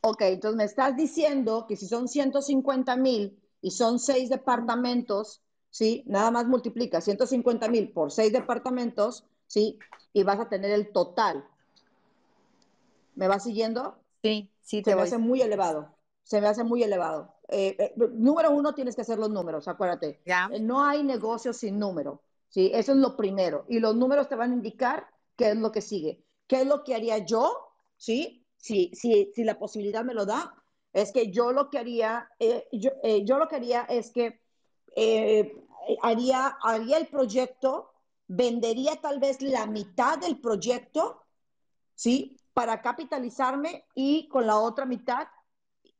Ok, 0.00 0.22
entonces 0.22 0.56
me 0.56 0.64
estás 0.64 0.96
diciendo 0.96 1.66
que 1.68 1.76
si 1.76 1.86
son 1.86 2.08
150 2.08 2.96
mil 2.96 3.38
y 3.60 3.72
son 3.72 3.98
seis 3.98 4.30
departamentos, 4.30 5.42
¿sí? 5.70 6.04
Nada 6.06 6.30
más 6.30 6.46
multiplica 6.46 7.00
150 7.00 7.68
mil 7.68 7.92
por 7.92 8.10
seis 8.12 8.32
departamentos, 8.32 9.26
¿sí? 9.46 9.78
Y 10.12 10.22
vas 10.24 10.40
a 10.40 10.48
tener 10.48 10.70
el 10.72 10.92
total. 10.92 11.44
¿Me 13.14 13.28
vas 13.28 13.44
siguiendo? 13.44 13.96
Sí, 14.22 14.50
sí 14.62 14.82
Se 14.82 14.90
te 14.90 14.94
me 14.94 15.02
voy. 15.02 15.02
hace 15.02 15.18
muy 15.18 15.42
elevado. 15.42 15.94
Se 16.22 16.40
me 16.40 16.48
hace 16.48 16.64
muy 16.64 16.82
elevado. 16.82 17.34
Eh, 17.48 17.76
eh, 17.78 17.94
número 18.12 18.50
uno, 18.50 18.74
tienes 18.74 18.94
que 18.94 19.02
hacer 19.02 19.18
los 19.18 19.30
números, 19.30 19.66
acuérdate. 19.68 20.20
¿Ya? 20.26 20.48
Eh, 20.52 20.60
No 20.60 20.84
hay 20.84 21.02
negocio 21.02 21.52
sin 21.52 21.78
número, 21.78 22.22
¿sí? 22.48 22.70
Eso 22.74 22.92
es 22.92 22.98
lo 22.98 23.16
primero. 23.16 23.64
Y 23.68 23.80
los 23.80 23.96
números 23.96 24.28
te 24.28 24.36
van 24.36 24.50
a 24.52 24.54
indicar 24.54 25.06
qué 25.36 25.50
es 25.50 25.56
lo 25.56 25.72
que 25.72 25.80
sigue. 25.80 26.24
¿Qué 26.46 26.62
es 26.62 26.66
lo 26.66 26.84
que 26.84 26.94
haría 26.94 27.18
yo, 27.18 27.50
¿sí? 27.96 28.46
Si, 28.58 28.90
si, 28.94 29.32
si 29.34 29.44
la 29.44 29.58
posibilidad 29.58 30.04
me 30.04 30.14
lo 30.14 30.26
da, 30.26 30.54
es 30.92 31.12
que 31.12 31.30
yo 31.30 31.52
lo 31.52 31.70
que 31.70 31.78
haría, 31.78 32.28
eh, 32.38 32.66
yo, 32.72 32.90
yo 33.24 33.38
lo 33.38 33.48
que 33.48 33.56
haría 33.56 33.82
es 33.82 34.10
que 34.10 34.40
eh, 34.98 35.56
haría, 36.02 36.58
haría 36.62 36.98
el 36.98 37.06
proyecto, 37.08 37.92
vendería 38.26 38.96
tal 39.00 39.20
vez 39.20 39.40
la 39.42 39.66
mitad 39.66 40.18
del 40.18 40.40
proyecto, 40.40 41.22
¿sí? 41.94 42.38
Para 42.52 42.82
capitalizarme 42.82 43.86
y 43.94 44.28
con 44.28 44.46
la 44.46 44.58
otra 44.58 44.86
mitad 44.86 45.28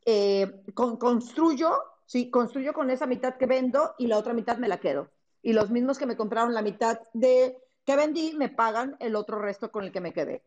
eh, 0.07 0.63
con- 0.75 0.97
construyo, 0.97 1.71
¿sí? 2.07 2.31
Construyo 2.31 2.73
con 2.73 2.91
esa 2.91 3.07
mitad 3.07 3.37
que 3.37 3.47
vendo 3.47 3.95
y 3.99 4.07
la 4.07 4.19
otra 4.19 4.35
mitad 4.35 4.59
me 4.59 4.69
la 4.69 4.79
quedo. 4.81 5.11
Y 5.43 5.53
los 5.53 5.71
mismos 5.71 5.99
que 5.99 6.07
me 6.07 6.17
compraron 6.17 6.55
la 6.55 6.63
mitad 6.63 7.01
de 7.13 7.59
que 7.85 7.97
vendí 7.97 8.35
me 8.37 8.49
pagan 8.49 8.97
el 9.01 9.17
otro 9.17 9.39
resto 9.39 9.71
con 9.71 9.85
el 9.85 9.93
que 9.93 10.01
me 10.01 10.13
quedé. 10.13 10.43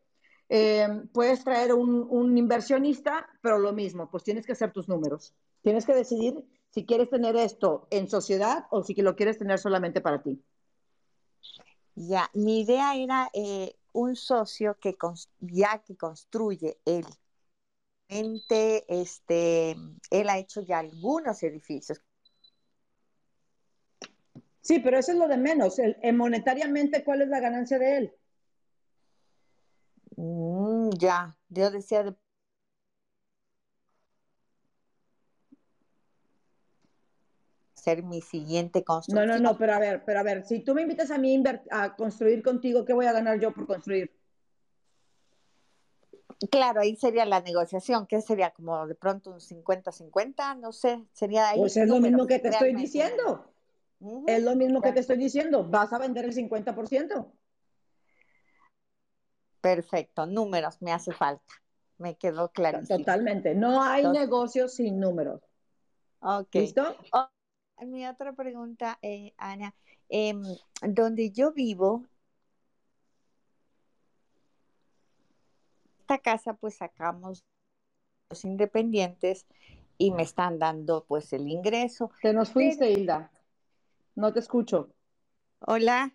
Eh, 0.49 0.87
puedes 1.13 1.43
traer 1.43 1.73
un, 1.73 2.05
un 2.09 2.37
inversionista, 2.37 3.27
pero 3.41 3.57
lo 3.57 3.73
mismo, 3.73 4.09
pues 4.11 4.23
tienes 4.23 4.45
que 4.45 4.51
hacer 4.51 4.71
tus 4.73 4.89
números. 4.89 5.33
Tienes 5.61 5.85
que 5.85 5.93
decidir 5.93 6.43
si 6.71 6.85
quieres 6.85 7.09
tener 7.09 7.35
esto 7.35 7.87
en 7.91 8.09
sociedad 8.09 8.65
o 8.71 8.83
si 8.83 8.95
lo 8.95 9.15
quieres 9.15 9.37
tener 9.37 9.59
solamente 9.59 10.01
para 10.01 10.21
ti. 10.21 10.41
Ya, 11.95 12.29
mi 12.33 12.61
idea 12.61 12.95
era 12.95 13.29
eh, 13.33 13.75
un 13.91 14.15
socio 14.15 14.77
que 14.79 14.95
ya 15.39 15.83
que 15.85 15.95
construye 15.97 16.79
él. 16.85 17.05
Este, 18.07 19.75
él 20.09 20.29
ha 20.29 20.37
hecho 20.37 20.61
ya 20.61 20.79
algunos 20.79 21.43
edificios. 21.43 22.01
Sí, 24.61 24.79
pero 24.79 24.99
eso 24.99 25.11
es 25.11 25.17
lo 25.17 25.27
de 25.27 25.37
menos. 25.37 25.79
El, 25.79 25.97
monetariamente, 26.13 27.03
¿cuál 27.03 27.21
es 27.21 27.29
la 27.29 27.39
ganancia 27.39 27.79
de 27.79 27.97
él? 27.97 28.13
Mm, 30.17 30.89
ya, 30.97 31.37
yo 31.49 31.71
decía 31.71 32.03
de 32.03 32.13
ser 37.81 38.03
mi 38.03 38.21
siguiente 38.21 38.79
No, 38.79 38.85
construcción. 38.85 39.27
no, 39.27 39.51
no, 39.51 39.57
pero 39.57 39.73
a 39.73 39.79
ver, 39.79 40.03
pero 40.05 40.19
a 40.19 40.23
ver, 40.23 40.45
si 40.45 40.59
tú 40.59 40.75
me 40.75 40.83
invitas 40.83 41.09
a 41.09 41.17
mí 41.17 41.43
a 41.71 41.95
construir 41.95 42.43
contigo, 42.43 42.85
¿qué 42.85 42.93
voy 42.93 43.07
a 43.07 43.11
ganar 43.11 43.39
yo 43.39 43.51
por 43.51 43.65
construir? 43.65 44.11
Claro, 46.49 46.81
ahí 46.81 46.95
sería 46.95 47.25
la 47.25 47.41
negociación, 47.41 48.07
que 48.07 48.21
sería 48.21 48.51
como 48.51 48.87
de 48.87 48.95
pronto 48.95 49.31
un 49.31 49.39
50-50, 49.39 50.59
no 50.59 50.71
sé, 50.71 51.03
sería 51.11 51.49
ahí 51.49 51.59
Pues 51.59 51.77
es 51.77 51.87
lo 51.87 51.99
mismo 51.99 52.27
que 52.27 52.39
te 52.39 52.49
estoy 52.49 52.75
diciendo. 52.75 53.45
Es 54.27 54.43
lo 54.43 54.55
mismo 54.55 54.81
que 54.81 54.91
te 54.91 54.99
estoy 54.99 55.17
diciendo. 55.17 55.63
Vas 55.63 55.93
a 55.93 55.99
vender 55.99 56.25
el 56.25 56.33
50%. 56.33 57.31
Perfecto, 59.61 60.25
números 60.25 60.81
me 60.81 60.91
hace 60.91 61.11
falta, 61.11 61.53
me 61.97 62.15
quedó 62.15 62.51
clarísimo. 62.51 62.99
Totalmente. 62.99 63.53
No 63.53 63.83
hay 63.83 64.03
Entonces, 64.03 64.21
negocio 64.21 64.67
sin 64.67 64.99
números. 64.99 65.41
ok. 66.21 66.53
¿Listo? 66.53 66.95
Mi 67.85 68.05
otra 68.05 68.31
pregunta, 68.33 68.99
eh, 69.01 69.33
Ana, 69.37 69.73
em, 70.09 70.41
donde 70.83 71.31
yo 71.31 71.51
vivo, 71.51 72.05
esta 76.01 76.19
casa 76.19 76.53
pues 76.53 76.75
sacamos 76.75 77.43
los 78.29 78.45
independientes 78.45 79.45
y 79.97 80.11
me 80.11 80.23
están 80.23 80.59
dando 80.59 81.05
pues 81.07 81.33
el 81.33 81.47
ingreso. 81.47 82.11
Te 82.21 82.33
nos 82.33 82.49
Pero, 82.49 82.53
fuiste, 82.53 82.91
Hilda. 82.91 83.31
No 84.15 84.31
te 84.31 84.39
escucho. 84.39 84.89
hola, 85.61 86.13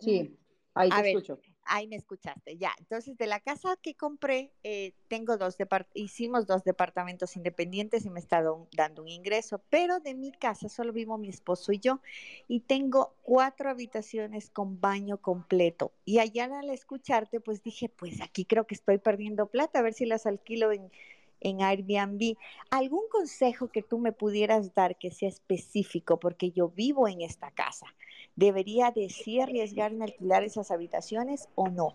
Sí, 0.00 0.38
ahí 0.74 0.90
te 0.90 0.96
a 0.96 1.02
ver, 1.02 1.16
escucho. 1.16 1.38
Ahí 1.66 1.86
me 1.88 1.96
escuchaste, 1.96 2.56
ya. 2.58 2.72
Entonces, 2.78 3.16
de 3.16 3.26
la 3.26 3.40
casa 3.40 3.76
que 3.82 3.94
compré, 3.94 4.52
eh, 4.62 4.92
tengo 5.08 5.36
dos 5.36 5.58
depart- 5.58 5.88
hicimos 5.94 6.46
dos 6.46 6.64
departamentos 6.64 7.36
independientes 7.36 8.04
y 8.04 8.10
me 8.10 8.20
está 8.20 8.42
do- 8.42 8.68
dando 8.76 9.02
un 9.02 9.08
ingreso, 9.08 9.62
pero 9.70 10.00
de 10.00 10.14
mi 10.14 10.32
casa 10.32 10.68
solo 10.68 10.92
vivo 10.92 11.18
mi 11.18 11.28
esposo 11.28 11.72
y 11.72 11.78
yo, 11.80 12.00
y 12.48 12.60
tengo 12.60 13.14
cuatro 13.22 13.70
habitaciones 13.70 14.50
con 14.50 14.80
baño 14.80 15.18
completo. 15.18 15.92
Y 16.04 16.18
allá 16.18 16.44
al 16.58 16.70
escucharte, 16.70 17.40
pues 17.40 17.62
dije, 17.62 17.88
pues 17.88 18.20
aquí 18.20 18.44
creo 18.44 18.66
que 18.66 18.74
estoy 18.74 18.98
perdiendo 18.98 19.46
plata, 19.46 19.78
a 19.78 19.82
ver 19.82 19.94
si 19.94 20.06
las 20.06 20.26
alquilo 20.26 20.72
en, 20.72 20.90
en 21.44 21.62
Airbnb. 21.62 22.36
¿Algún 22.70 23.08
consejo 23.08 23.68
que 23.68 23.82
tú 23.82 23.98
me 23.98 24.10
pudieras 24.10 24.74
dar 24.74 24.96
que 24.98 25.12
sea 25.12 25.28
específico? 25.28 26.18
Porque 26.18 26.50
yo 26.50 26.68
vivo 26.70 27.06
en 27.06 27.20
esta 27.20 27.52
casa. 27.52 27.86
¿Debería 28.34 28.90
de 28.90 29.08
sí 29.10 29.40
arriesgarme 29.40 30.04
a 30.04 30.08
alquilar 30.08 30.42
esas 30.42 30.72
habitaciones 30.72 31.48
o 31.54 31.68
no? 31.68 31.94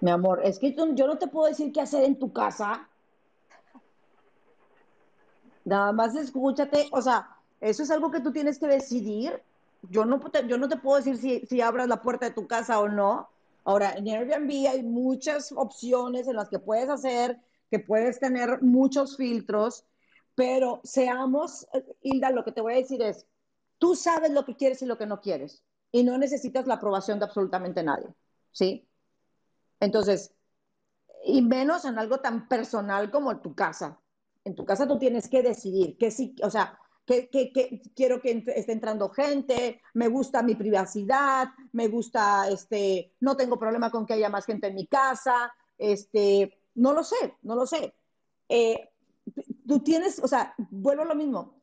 Mi 0.00 0.10
amor, 0.10 0.42
es 0.44 0.58
que 0.58 0.72
tú- 0.72 0.94
yo 0.94 1.06
no 1.06 1.16
te 1.16 1.28
puedo 1.28 1.46
decir 1.46 1.72
qué 1.72 1.80
hacer 1.80 2.04
en 2.04 2.18
tu 2.18 2.32
casa. 2.32 2.88
Nada 5.64 5.92
más 5.92 6.14
escúchate. 6.16 6.88
O 6.92 7.00
sea, 7.00 7.28
eso 7.60 7.82
es 7.82 7.90
algo 7.90 8.10
que 8.10 8.20
tú 8.20 8.32
tienes 8.32 8.58
que 8.58 8.66
decidir. 8.66 9.40
Yo 9.90 10.04
no, 10.04 10.20
te- 10.20 10.46
yo 10.46 10.58
no 10.58 10.68
te 10.68 10.76
puedo 10.76 10.98
decir 10.98 11.16
si, 11.16 11.46
si 11.46 11.60
abras 11.60 11.88
la 11.88 12.02
puerta 12.02 12.26
de 12.26 12.34
tu 12.34 12.46
casa 12.46 12.80
o 12.80 12.88
no. 12.88 13.28
Ahora, 13.64 13.92
en 13.96 14.08
Airbnb 14.08 14.68
hay 14.68 14.82
muchas 14.82 15.52
opciones 15.52 16.26
en 16.26 16.34
las 16.36 16.48
que 16.48 16.58
puedes 16.58 16.88
hacer, 16.88 17.38
que 17.72 17.78
puedes 17.78 18.20
tener 18.20 18.60
muchos 18.60 19.16
filtros, 19.16 19.86
pero 20.34 20.82
seamos, 20.84 21.66
eh, 21.72 21.82
Hilda, 22.02 22.30
lo 22.30 22.44
que 22.44 22.52
te 22.52 22.60
voy 22.60 22.74
a 22.74 22.76
decir 22.76 23.00
es, 23.00 23.26
tú 23.78 23.96
sabes 23.96 24.30
lo 24.30 24.44
que 24.44 24.56
quieres 24.56 24.82
y 24.82 24.86
lo 24.86 24.98
que 24.98 25.06
no 25.06 25.22
quieres, 25.22 25.64
y 25.90 26.04
no 26.04 26.18
necesitas 26.18 26.66
la 26.66 26.74
aprobación 26.74 27.18
de 27.18 27.24
absolutamente 27.24 27.82
nadie, 27.82 28.08
¿sí? 28.50 28.86
Entonces, 29.80 30.34
y 31.24 31.40
menos 31.40 31.86
en 31.86 31.98
algo 31.98 32.20
tan 32.20 32.46
personal 32.46 33.10
como 33.10 33.40
tu 33.40 33.54
casa. 33.54 33.98
En 34.44 34.54
tu 34.54 34.66
casa 34.66 34.86
tú 34.86 34.98
tienes 34.98 35.30
que 35.30 35.42
decidir 35.42 35.96
que 35.96 36.10
sí, 36.10 36.36
o 36.42 36.50
sea, 36.50 36.78
que, 37.06 37.30
que, 37.30 37.54
que 37.54 37.80
quiero 37.96 38.20
que 38.20 38.44
esté 38.54 38.72
entrando 38.72 39.08
gente, 39.08 39.80
me 39.94 40.08
gusta 40.08 40.42
mi 40.42 40.56
privacidad, 40.56 41.48
me 41.72 41.88
gusta, 41.88 42.50
este, 42.50 43.14
no 43.20 43.34
tengo 43.34 43.58
problema 43.58 43.90
con 43.90 44.04
que 44.04 44.12
haya 44.12 44.28
más 44.28 44.44
gente 44.44 44.66
en 44.66 44.74
mi 44.74 44.86
casa, 44.86 45.54
este, 45.78 46.61
no 46.74 46.92
lo 46.92 47.04
sé, 47.04 47.36
no 47.42 47.54
lo 47.54 47.66
sé. 47.66 47.94
Eh, 48.48 48.88
tú 49.66 49.80
tienes, 49.80 50.18
o 50.22 50.28
sea, 50.28 50.54
vuelvo 50.70 51.02
a 51.02 51.06
lo 51.06 51.14
mismo. 51.14 51.60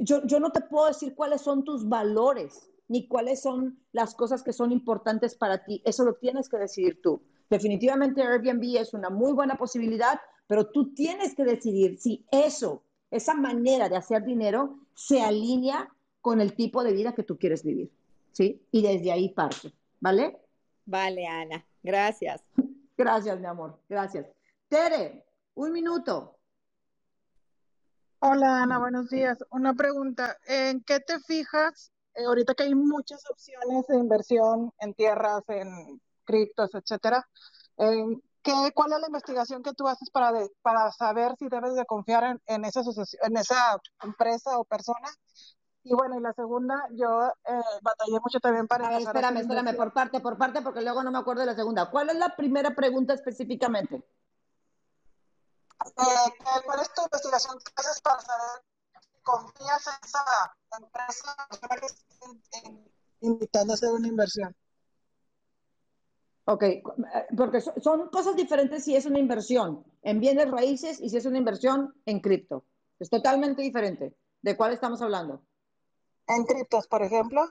Yo, 0.00 0.24
yo 0.26 0.38
no 0.40 0.52
te 0.52 0.60
puedo 0.60 0.86
decir 0.86 1.14
cuáles 1.14 1.40
son 1.40 1.64
tus 1.64 1.88
valores, 1.88 2.70
ni 2.88 3.08
cuáles 3.08 3.42
son 3.42 3.78
las 3.92 4.14
cosas 4.14 4.42
que 4.42 4.52
son 4.52 4.70
importantes 4.70 5.34
para 5.34 5.64
ti. 5.64 5.82
Eso 5.84 6.04
lo 6.04 6.14
tienes 6.14 6.48
que 6.48 6.58
decidir 6.58 7.00
tú. 7.02 7.22
Definitivamente 7.50 8.22
Airbnb 8.22 8.76
es 8.78 8.94
una 8.94 9.10
muy 9.10 9.32
buena 9.32 9.56
posibilidad, 9.56 10.20
pero 10.46 10.70
tú 10.70 10.94
tienes 10.94 11.34
que 11.34 11.44
decidir 11.44 11.98
si 11.98 12.26
eso 12.30 12.82
esa 13.10 13.34
manera 13.34 13.88
de 13.88 13.96
hacer 13.96 14.24
dinero 14.24 14.78
se 14.94 15.20
alinea 15.20 15.94
con 16.20 16.40
el 16.40 16.54
tipo 16.54 16.82
de 16.82 16.92
vida 16.92 17.14
que 17.14 17.22
tú 17.22 17.38
quieres 17.38 17.62
vivir, 17.62 17.92
¿sí? 18.32 18.62
Y 18.70 18.82
desde 18.82 19.12
ahí 19.12 19.28
parte, 19.28 19.72
¿vale? 20.00 20.38
Vale, 20.86 21.26
Ana, 21.26 21.64
gracias. 21.82 22.42
Gracias, 22.96 23.38
mi 23.40 23.46
amor, 23.46 23.78
gracias. 23.88 24.26
Tere, 24.68 25.24
un 25.54 25.72
minuto. 25.72 26.38
Hola 28.20 28.62
Ana, 28.62 28.78
buenos 28.78 29.08
días. 29.10 29.38
Una 29.50 29.74
pregunta, 29.74 30.36
¿en 30.46 30.82
qué 30.84 31.00
te 31.00 31.18
fijas 31.20 31.90
eh, 32.14 32.24
ahorita 32.24 32.54
que 32.54 32.64
hay 32.64 32.74
muchas 32.74 33.28
opciones 33.30 33.86
de 33.88 33.96
inversión 33.96 34.72
en 34.78 34.94
tierras, 34.94 35.42
en 35.48 36.00
criptos, 36.24 36.70
etcétera? 36.74 37.26
¿en 37.78 38.22
qué, 38.42 38.52
¿Cuál 38.74 38.92
es 38.92 39.00
la 39.00 39.06
investigación 39.06 39.62
que 39.62 39.72
tú 39.72 39.88
haces 39.88 40.10
para, 40.10 40.32
para 40.62 40.92
saber 40.92 41.34
si 41.38 41.48
debes 41.48 41.74
de 41.74 41.84
confiar 41.86 42.38
en, 42.46 42.64
esa 42.64 42.82
en 43.22 43.36
esa 43.36 43.80
empresa 44.02 44.58
o 44.58 44.64
persona? 44.64 45.08
Y 45.84 45.94
bueno, 45.94 46.16
y 46.16 46.20
la 46.22 46.32
segunda, 46.32 46.86
yo 46.92 47.26
eh, 47.44 47.60
batallé 47.82 48.20
mucho 48.20 48.38
también 48.38 48.68
para 48.68 48.86
A 48.86 48.90
ver, 48.90 49.02
espérame, 49.02 49.38
espérame, 49.38 49.74
por 49.76 49.92
parte, 49.92 50.20
por 50.20 50.38
parte, 50.38 50.62
porque 50.62 50.80
luego 50.80 51.02
no 51.02 51.10
me 51.10 51.18
acuerdo 51.18 51.40
de 51.40 51.46
la 51.46 51.56
segunda. 51.56 51.90
¿Cuál 51.90 52.10
es 52.10 52.16
la 52.16 52.36
primera 52.36 52.72
pregunta 52.74 53.14
específicamente? 53.14 53.96
Eh, 53.96 54.04
¿cuál 56.64 56.80
es 56.80 56.94
tu 56.94 57.02
investigación 57.02 57.58
que 57.58 57.72
haces 57.76 58.00
para 58.00 58.20
saber 58.20 58.62
si 59.00 59.08
confías 59.22 59.88
en 59.88 59.94
esa 60.04 60.24
empresa 60.78 61.34
invitando 63.20 63.72
a 63.72 63.74
hacer 63.74 63.90
una 63.90 64.06
inversión? 64.06 64.54
Ok, 66.44 66.62
eh, 66.62 66.84
porque 67.36 67.60
so- 67.60 67.74
son 67.80 68.08
cosas 68.10 68.36
diferentes 68.36 68.84
si 68.84 68.94
es 68.94 69.04
una 69.06 69.18
inversión 69.18 69.84
en 70.02 70.20
bienes 70.20 70.48
raíces 70.50 71.00
y 71.00 71.08
si 71.08 71.16
es 71.16 71.26
una 71.26 71.38
inversión 71.38 71.92
en 72.06 72.20
cripto. 72.20 72.64
Es 73.00 73.10
totalmente 73.10 73.62
diferente. 73.62 74.14
¿De 74.42 74.56
cuál 74.56 74.72
estamos 74.72 75.02
hablando? 75.02 75.42
En 76.34 76.44
criptos, 76.44 76.86
por 76.88 77.02
ejemplo. 77.02 77.48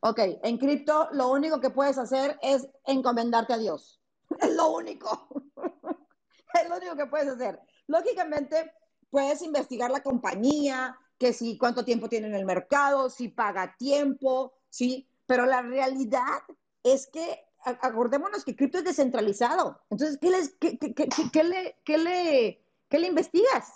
Ok, 0.00 0.18
en 0.42 0.58
cripto 0.58 1.08
lo 1.12 1.30
único 1.30 1.60
que 1.60 1.70
puedes 1.70 1.98
hacer 1.98 2.38
es 2.42 2.68
encomendarte 2.86 3.52
a 3.54 3.58
Dios. 3.58 4.00
Es 4.40 4.54
lo 4.54 4.70
único. 4.70 5.28
Es 6.54 6.68
lo 6.70 6.76
único 6.76 6.96
que 6.96 7.06
puedes 7.06 7.28
hacer. 7.28 7.60
Lógicamente, 7.86 8.72
puedes 9.10 9.42
investigar 9.42 9.90
la 9.90 10.02
compañía, 10.02 10.96
que 11.18 11.32
si 11.34 11.58
cuánto 11.58 11.84
tiempo 11.84 12.08
tiene 12.08 12.28
en 12.28 12.34
el 12.34 12.46
mercado, 12.46 13.10
si 13.10 13.28
paga 13.28 13.76
tiempo, 13.78 14.54
sí, 14.70 15.06
pero 15.26 15.44
la 15.44 15.60
realidad 15.60 16.38
es 16.82 17.08
que 17.08 17.44
acordémonos 17.64 18.44
que 18.44 18.56
cripto 18.56 18.78
es 18.78 18.84
descentralizado. 18.84 19.82
Entonces, 19.90 20.18
¿qué, 20.20 20.30
les, 20.30 20.54
qué, 20.58 20.78
qué- 20.78 20.94
qué- 20.94 21.98
le, 21.98 22.64
le 22.98 23.06
investigas? 23.06 23.72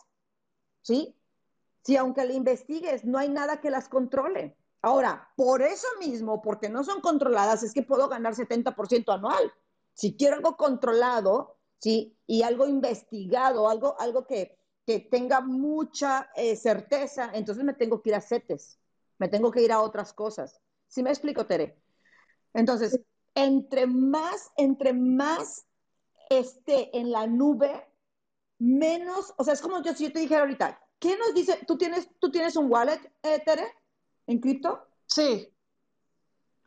¿Sí? 0.81 1.15
Si 1.83 1.97
aunque 1.97 2.25
le 2.25 2.35
investigues, 2.35 3.05
no 3.05 3.19
hay 3.19 3.29
nada 3.29 3.61
que 3.61 3.71
las 3.71 3.89
controle. 3.89 4.57
Ahora, 4.83 5.29
por 5.37 5.63
eso 5.63 5.87
mismo, 5.99 6.41
porque 6.43 6.69
no 6.69 6.85
son 6.85 7.01
controladas, 7.01 7.63
es 7.63 7.73
que 7.73 7.83
puedo 7.83 8.09
ganar 8.09 8.35
70% 8.35 9.13
anual. 9.13 9.53
Si 9.95 10.17
quiero 10.17 10.37
algo 10.37 10.57
controlado, 10.57 11.57
¿sí? 11.79 12.17
Y 12.27 12.43
algo 12.43 12.67
investigado, 12.67 13.69
algo, 13.69 13.99
algo 14.01 14.27
que, 14.27 14.59
que 14.87 15.01
tenga 15.01 15.41
mucha 15.41 16.31
eh, 16.35 16.57
certeza, 16.57 17.31
entonces 17.35 17.65
me 17.65 17.75
tengo 17.75 18.01
que 18.01 18.11
ir 18.11 18.15
a 18.15 18.21
CETES, 18.21 18.79
me 19.19 19.29
tengo 19.29 19.51
que 19.51 19.63
ir 19.63 19.73
a 19.73 19.83
otras 19.83 20.13
cosas. 20.13 20.61
¿Sí 20.89 21.03
me 21.03 21.11
explico, 21.11 21.47
Tere? 21.47 21.79
Entonces, 22.55 23.01
entre 23.35 23.87
más, 23.87 24.51
entre 24.57 24.93
más 24.93 25.67
esté 26.31 26.97
en 26.97 27.11
la 27.11 27.27
nube, 27.27 27.87
menos, 28.59 29.35
o 29.37 29.45
sea, 29.45 29.55
es 29.55 29.61
como 29.61 29.83
yo, 29.83 29.95
si 29.95 30.05
yo 30.05 30.13
te 30.13 30.21
dijera 30.21 30.43
ahorita, 30.43 30.81
¿qué 31.01 31.17
nos 31.19 31.35
dice? 31.35 31.65
¿Tú 31.67 31.77
tienes, 31.77 32.09
tú 32.21 32.31
tienes 32.31 32.55
un 32.57 32.71
wallet, 32.71 33.01
eh, 33.23 33.43
Tere, 33.45 33.67
en 34.27 34.39
cripto? 34.41 34.87
Sí, 35.07 35.53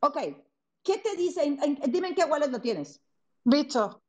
Ok, 0.02 0.18
¿qué 0.84 0.98
te 0.98 1.16
dice? 1.16 1.44
En- 1.46 1.64
en- 1.64 1.80
dime 1.92 2.10
en 2.10 2.16
qué 2.16 2.26
wallet 2.26 2.50
lo 2.50 2.60
tienes. 2.60 3.02
Bitso. 3.46 4.04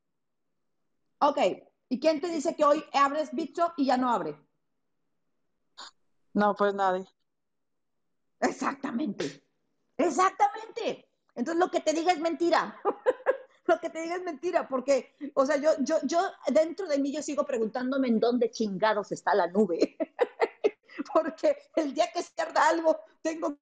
Ok, 1.20 1.39
¿y 1.89 2.01
quién 2.01 2.20
te 2.20 2.29
dice 2.29 2.57
que 2.57 2.64
hoy 2.64 2.85
abres 2.93 3.31
Bitso 3.33 3.72
y 3.77 3.87
ya 3.87 3.97
no 3.97 4.11
abre? 4.11 4.37
No, 6.35 6.55
pues 6.57 6.75
nadie. 6.75 7.07
Exactamente, 8.41 9.43
exactamente. 9.97 11.09
Entonces 11.35 11.61
lo 11.61 11.70
que 11.70 11.81
te 11.81 11.93
diga 11.93 12.12
es 12.12 12.20
mentira. 12.20 12.81
lo 13.66 13.80
que 13.80 13.90
te 13.90 14.00
diga 14.02 14.16
es 14.16 14.22
mentira, 14.22 14.68
porque, 14.68 15.14
o 15.34 15.46
sea, 15.46 15.56
yo, 15.56 15.70
yo, 15.80 15.96
yo 16.04 16.20
dentro 16.52 16.86
de 16.86 16.98
mí 16.98 17.12
yo 17.12 17.22
sigo 17.22 17.46
preguntándome 17.46 18.08
en 18.08 18.20
dónde 18.20 18.50
chingados 18.50 19.12
está 19.12 19.34
la 19.34 19.46
nube. 19.46 19.96
porque 21.14 21.56
el 21.76 21.94
día 21.94 22.06
que 22.12 22.22
se 22.22 22.32
pierda 22.34 22.68
algo, 22.68 22.98
tengo... 23.22 23.58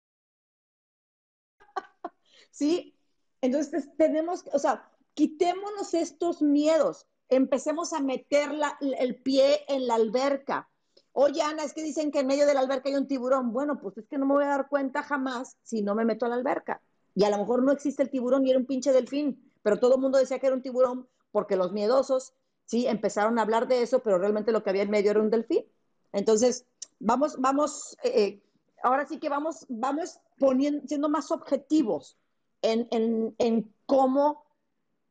¿Sí? 2.51 2.95
Entonces 3.41 3.89
tenemos, 3.97 4.45
o 4.53 4.59
sea, 4.59 4.91
quitémonos 5.15 5.95
estos 5.95 6.43
miedos, 6.43 7.07
empecemos 7.29 7.93
a 7.93 8.01
meter 8.01 8.53
la- 8.53 8.79
el 8.81 9.17
pie 9.17 9.65
en 9.69 9.87
la 9.87 9.95
alberca. 9.97 10.69
Oye, 11.13 11.43
Ana, 11.43 11.65
es 11.65 11.73
que 11.75 11.83
dicen 11.83 12.11
que 12.11 12.21
en 12.21 12.27
medio 12.27 12.47
de 12.47 12.55
la 12.55 12.61
alberca 12.61 12.89
hay 12.89 12.95
un 12.95 13.07
tiburón. 13.09 13.53
Bueno, 13.53 13.79
pues 13.81 13.99
es 13.99 14.07
que 14.09 14.17
no 14.19 14.27
me 14.27 14.35
voy 14.35 14.45
a 14.45 14.49
dar 14.49 14.69
cuenta 14.69 15.03
jamás 15.03 15.57
si 15.63 15.83
no 15.83 15.95
me 15.95 16.05
meto 16.05 16.25
a 16.27 16.29
la 16.29 16.37
alberca. 16.37 16.81
Y 17.15 17.25
a 17.25 17.31
lo 17.31 17.39
mejor 17.39 17.63
no 17.63 17.73
existe 17.73 18.03
el 18.03 18.11
tiburón 18.11 18.47
y 18.47 18.51
era 18.51 18.59
un 18.59 18.67
pinche 18.67 18.93
delfín, 18.93 19.52
pero 19.63 19.79
todo 19.79 19.95
el 19.97 20.01
mundo 20.01 20.19
decía 20.19 20.39
que 20.39 20.47
era 20.47 20.57
un 20.57 20.63
tiburón 20.63 21.09
porque 21.31 21.57
los 21.57 21.73
miedosos, 21.73 22.35
sí, 22.67 22.87
empezaron 22.87 23.39
a 23.39 23.43
hablar 23.43 23.69
de 23.69 23.83
eso, 23.83 24.03
pero 24.03 24.19
realmente 24.19 24.53
lo 24.53 24.63
que 24.63 24.71
había 24.71 24.83
en 24.83 24.91
medio 24.91 25.11
era 25.11 25.21
un 25.21 25.31
delfín. 25.31 25.65
Entonces, 26.13 26.67
vamos, 27.01 27.37
vamos, 27.39 27.97
eh, 28.03 28.23
eh, 28.23 28.43
ahora 28.83 29.07
sí 29.07 29.19
que 29.19 29.29
vamos, 29.29 29.67
vamos 29.69 30.21
poniendo, 30.39 30.87
siendo 30.87 31.09
más 31.09 31.31
objetivos 31.31 32.19
en, 32.61 32.87
en, 32.91 33.35
en 33.39 33.75
cómo, 33.87 34.45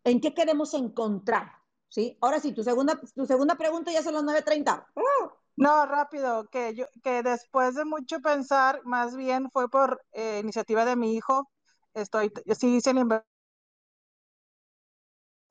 en 0.03 0.21
qué 0.21 0.33
queremos 0.33 0.73
encontrar, 0.73 1.51
¿sí? 1.89 2.17
Ahora 2.21 2.39
sí, 2.39 2.53
tu 2.53 2.63
segunda, 2.63 2.99
tu 3.15 3.25
segunda 3.25 3.55
pregunta 3.55 3.91
ya 3.91 4.03
son 4.03 4.13
las 4.13 4.23
9.30. 4.23 4.85
¡Oh! 4.95 5.31
No, 5.57 5.85
rápido, 5.85 6.47
que 6.49 6.73
yo, 6.73 6.85
que 7.03 7.21
después 7.23 7.75
de 7.75 7.85
mucho 7.85 8.19
pensar, 8.21 8.81
más 8.83 9.15
bien 9.15 9.49
fue 9.51 9.69
por 9.69 10.01
eh, 10.13 10.39
iniciativa 10.41 10.85
de 10.85 10.95
mi 10.95 11.15
hijo. 11.15 11.49
Estoy, 11.93 12.31
sí 12.57 12.77
hice 12.77 12.93
la. 12.93 13.23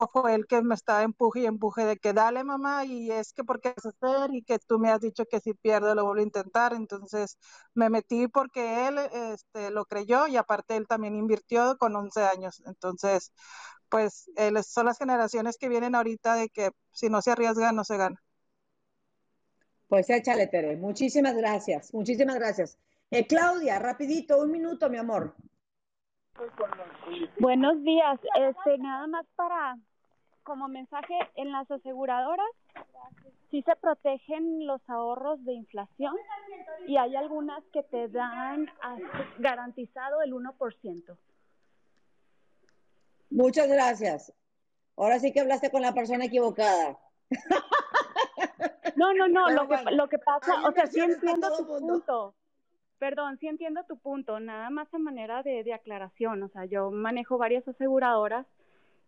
Fue 0.07 0.33
él 0.35 0.47
que 0.47 0.61
me 0.61 0.73
estaba 0.75 1.03
empuje 1.03 1.41
y 1.41 1.45
empuje 1.45 1.85
de 1.85 1.97
que 1.97 2.13
dale 2.13 2.43
mamá 2.43 2.85
y 2.85 3.11
es 3.11 3.33
que 3.33 3.43
porque 3.43 3.73
es 3.75 3.85
hacer 3.85 4.33
y 4.33 4.41
que 4.43 4.57
tú 4.59 4.79
me 4.79 4.89
has 4.89 4.99
dicho 5.01 5.25
que 5.25 5.39
si 5.39 5.53
pierdo 5.53 5.93
lo 5.95 6.05
vuelvo 6.05 6.21
a 6.21 6.23
intentar. 6.23 6.73
Entonces 6.73 7.37
me 7.73 7.89
metí 7.89 8.27
porque 8.27 8.87
él 8.87 8.97
este, 9.13 9.69
lo 9.71 9.85
creyó 9.85 10.27
y 10.27 10.37
aparte 10.37 10.75
él 10.75 10.87
también 10.87 11.15
invirtió 11.15 11.77
con 11.77 11.95
11 11.95 12.23
años. 12.23 12.61
Entonces, 12.65 13.31
pues 13.89 14.29
él- 14.35 14.63
son 14.63 14.87
las 14.87 14.97
generaciones 14.97 15.57
que 15.57 15.69
vienen 15.69 15.95
ahorita 15.95 16.35
de 16.35 16.49
que 16.49 16.71
si 16.91 17.09
no 17.09 17.21
se 17.21 17.31
arriesga 17.31 17.71
no 17.71 17.83
se 17.83 17.97
gana. 17.97 18.21
Pues 19.87 20.09
échale, 20.09 20.47
Tere. 20.47 20.77
Muchísimas 20.77 21.35
gracias, 21.35 21.93
muchísimas 21.93 22.35
gracias. 22.35 22.77
Eh, 23.11 23.27
Claudia, 23.27 23.77
rapidito, 23.77 24.39
un 24.41 24.51
minuto, 24.51 24.89
mi 24.89 24.97
amor. 24.97 25.35
Buenos 27.39 27.83
días. 27.83 28.19
Este, 28.35 28.77
nada 28.77 29.05
más 29.07 29.25
para 29.35 29.77
como 30.43 30.67
mensaje 30.67 31.13
en 31.35 31.51
las 31.51 31.69
aseguradoras 31.69 32.49
sí 33.49 33.61
se 33.63 33.75
protegen 33.75 34.65
los 34.65 34.81
ahorros 34.89 35.43
de 35.45 35.53
inflación 35.53 36.15
y 36.87 36.97
hay 36.97 37.15
algunas 37.15 37.63
que 37.73 37.83
te 37.83 38.07
dan 38.07 38.69
garantizado 39.39 40.21
el 40.21 40.33
1%. 40.33 41.17
Muchas 43.29 43.67
gracias. 43.67 44.33
Ahora 44.97 45.19
sí 45.19 45.31
que 45.31 45.41
hablaste 45.41 45.71
con 45.71 45.81
la 45.81 45.93
persona 45.93 46.25
equivocada. 46.25 46.97
No, 48.95 49.13
no, 49.13 49.27
no, 49.27 49.49
lo 49.49 49.67
que 49.67 49.77
lo 49.91 50.09
que 50.09 50.19
pasa, 50.19 50.67
o 50.67 50.71
sea, 50.73 50.85
sí 50.85 50.99
entiendo 50.99 51.49
tu 51.57 51.65
punto. 51.65 52.35
Perdón, 52.99 53.37
sí 53.39 53.47
entiendo 53.47 53.83
tu 53.85 53.97
punto, 53.97 54.39
nada 54.39 54.69
más 54.69 54.93
a 54.93 54.99
manera 54.99 55.41
de, 55.41 55.63
de 55.63 55.73
aclaración, 55.73 56.43
o 56.43 56.49
sea, 56.49 56.65
yo 56.65 56.91
manejo 56.91 57.37
varias 57.39 57.67
aseguradoras, 57.67 58.45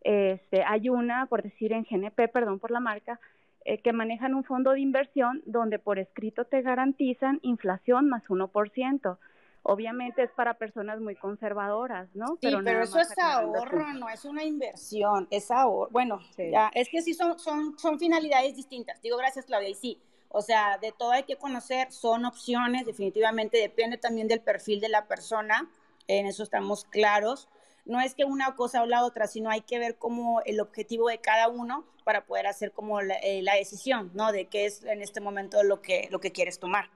este, 0.03 0.63
hay 0.63 0.89
una, 0.89 1.25
por 1.27 1.43
decir 1.43 1.73
en 1.73 1.85
GNP, 1.89 2.27
perdón 2.27 2.59
por 2.59 2.71
la 2.71 2.79
marca, 2.79 3.19
eh, 3.65 3.79
que 3.79 3.93
manejan 3.93 4.35
un 4.35 4.43
fondo 4.43 4.71
de 4.71 4.81
inversión 4.81 5.41
donde 5.45 5.79
por 5.79 5.97
escrito 5.97 6.45
te 6.45 6.61
garantizan 6.61 7.39
inflación 7.43 8.09
más 8.09 8.23
1%. 8.27 9.17
Obviamente 9.65 10.23
es 10.23 10.31
para 10.31 10.55
personas 10.55 10.99
muy 10.99 11.15
conservadoras, 11.15 12.13
¿no? 12.13 12.27
Sí, 12.27 12.39
pero, 12.41 12.61
nada 12.61 12.83
eso 12.83 12.99
es 12.99 13.17
ahorro, 13.17 13.93
no 13.93 14.09
es 14.09 14.25
una 14.25 14.43
inversión, 14.43 15.25
es 15.31 15.49
ahorro. 15.49 15.89
Bueno, 15.91 16.19
Sí. 16.35 16.51
ya, 16.51 16.69
es 16.73 16.89
que 16.89 17.01
sí 17.01 17.13
son, 17.13 17.39
son, 17.39 17.79
son 17.79 17.97
finalidades 17.97 18.57
distintas. 18.57 19.01
Digo, 19.01 19.15
gracias 19.15 19.45
Claudia, 19.45 19.69
y 19.69 19.75
sí, 19.75 20.01
o 20.27 20.41
sea, 20.41 20.77
de 20.79 20.91
todo 20.91 21.11
hay 21.11 21.23
que 21.23 21.37
conocer, 21.37 21.89
son 21.93 22.25
opciones, 22.25 22.85
definitivamente 22.85 23.57
depende 23.57 23.97
también 23.97 24.27
del 24.27 24.41
perfil 24.41 24.81
de 24.81 24.89
la 24.89 25.05
persona, 25.07 25.69
en 26.07 26.25
eso 26.25 26.43
estamos 26.43 26.83
claros. 26.83 27.47
No 27.85 27.99
es 27.99 28.15
que 28.15 28.25
una 28.25 28.55
cosa 28.55 28.81
o 28.81 28.85
la 28.85 29.03
otra, 29.03 29.27
sino 29.27 29.49
hay 29.49 29.61
que 29.61 29.79
ver 29.79 29.97
como 29.97 30.41
el 30.45 30.59
objetivo 30.59 31.09
de 31.09 31.19
cada 31.19 31.49
uno 31.49 31.85
para 32.03 32.25
poder 32.25 32.47
hacer 32.47 32.71
como 32.71 33.01
la, 33.01 33.15
eh, 33.15 33.41
la 33.41 33.55
decisión, 33.55 34.11
¿no? 34.13 34.31
De 34.31 34.45
qué 34.45 34.65
es 34.65 34.83
en 34.83 35.01
este 35.01 35.21
momento 35.21 35.63
lo 35.63 35.81
que, 35.81 36.07
lo 36.11 36.19
que 36.19 36.31
quieres 36.31 36.59
tomar. 36.59 36.89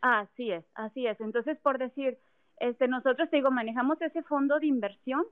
Así 0.00 0.50
es, 0.50 0.64
así 0.74 1.06
es. 1.06 1.18
Entonces, 1.20 1.58
por 1.58 1.78
decir, 1.78 2.18
este, 2.58 2.88
nosotros 2.88 3.30
te 3.30 3.36
digo, 3.36 3.50
manejamos 3.50 4.00
ese 4.02 4.22
fondo 4.22 4.58
de 4.60 4.66
inversión 4.66 5.24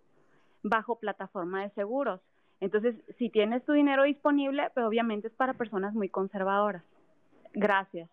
bajo 0.63 0.97
plataforma 0.97 1.63
de 1.63 1.71
seguros. 1.71 2.21
Entonces, 2.61 2.95
si 3.19 3.29
tienes 3.29 3.65
tu 3.65 3.73
dinero 3.73 4.05
disponible, 4.05 4.71
pues 4.73 4.87
obviamente 4.87 5.29
es 5.29 5.35
para 5.35 5.55
personas 5.55 5.95
muy 5.95 6.09
conservadoras. 6.09 6.85
Gracias. 7.53 8.09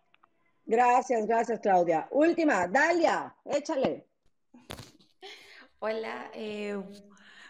Gracias, 0.65 1.25
gracias, 1.27 1.59
Claudia. 1.61 2.07
Última, 2.11 2.67
Dalia, 2.67 3.35
échale. 3.45 4.05
Hola, 5.79 6.29
eh, 6.33 6.77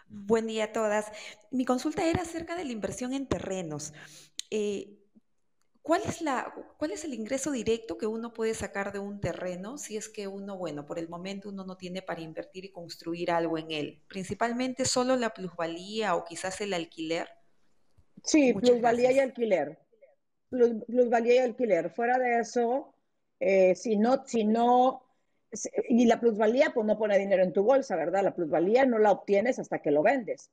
buen 0.07 0.47
día 0.47 0.65
a 0.65 0.71
todas. 0.71 1.11
Mi 1.51 1.65
consulta 1.65 2.05
era 2.05 2.21
acerca 2.21 2.55
de 2.55 2.65
la 2.65 2.71
inversión 2.71 3.13
en 3.13 3.27
terrenos. 3.27 3.93
Eh, 4.51 4.95
¿Cuál 5.81 6.03
es 6.05 6.21
la, 6.21 6.53
cuál 6.77 6.91
es 6.91 7.03
el 7.03 7.13
ingreso 7.15 7.51
directo 7.51 7.97
que 7.97 8.05
uno 8.05 8.33
puede 8.33 8.53
sacar 8.53 8.91
de 8.91 8.99
un 8.99 9.19
terreno 9.21 9.77
si 9.79 9.97
es 9.97 10.09
que 10.09 10.27
uno, 10.27 10.57
bueno, 10.57 10.85
por 10.85 10.99
el 10.99 11.09
momento 11.09 11.49
uno 11.49 11.65
no 11.65 11.77
tiene 11.77 12.03
para 12.03 12.21
invertir 12.21 12.65
y 12.65 12.71
construir 12.71 13.31
algo 13.31 13.57
en 13.57 13.71
él? 13.71 14.03
Principalmente 14.07 14.85
solo 14.85 15.15
la 15.15 15.33
plusvalía 15.33 16.15
o 16.15 16.25
quizás 16.25 16.61
el 16.61 16.73
alquiler. 16.73 17.27
Sí, 18.23 18.53
Muchas 18.53 18.71
plusvalía 18.71 19.11
y 19.11 19.19
alquiler. 19.19 19.79
Plus- 20.49 20.83
Plusvalía 20.85 21.35
y 21.35 21.37
alquiler. 21.39 21.89
Fuera 21.89 22.17
de 22.19 22.39
eso, 22.39 22.93
eh, 23.39 23.75
si 23.75 23.95
no, 23.97 24.25
si 24.25 24.45
no, 24.45 25.03
y 25.87 26.05
la 26.05 26.19
plusvalía, 26.19 26.71
pues 26.73 26.85
no 26.85 26.97
pone 26.97 27.17
dinero 27.17 27.43
en 27.43 27.53
tu 27.53 27.63
bolsa, 27.63 27.95
¿verdad? 27.95 28.23
La 28.23 28.35
plusvalía 28.35 28.85
no 28.85 28.99
la 28.99 29.11
obtienes 29.11 29.59
hasta 29.59 29.79
que 29.79 29.91
lo 29.91 30.03
vendes. 30.03 30.51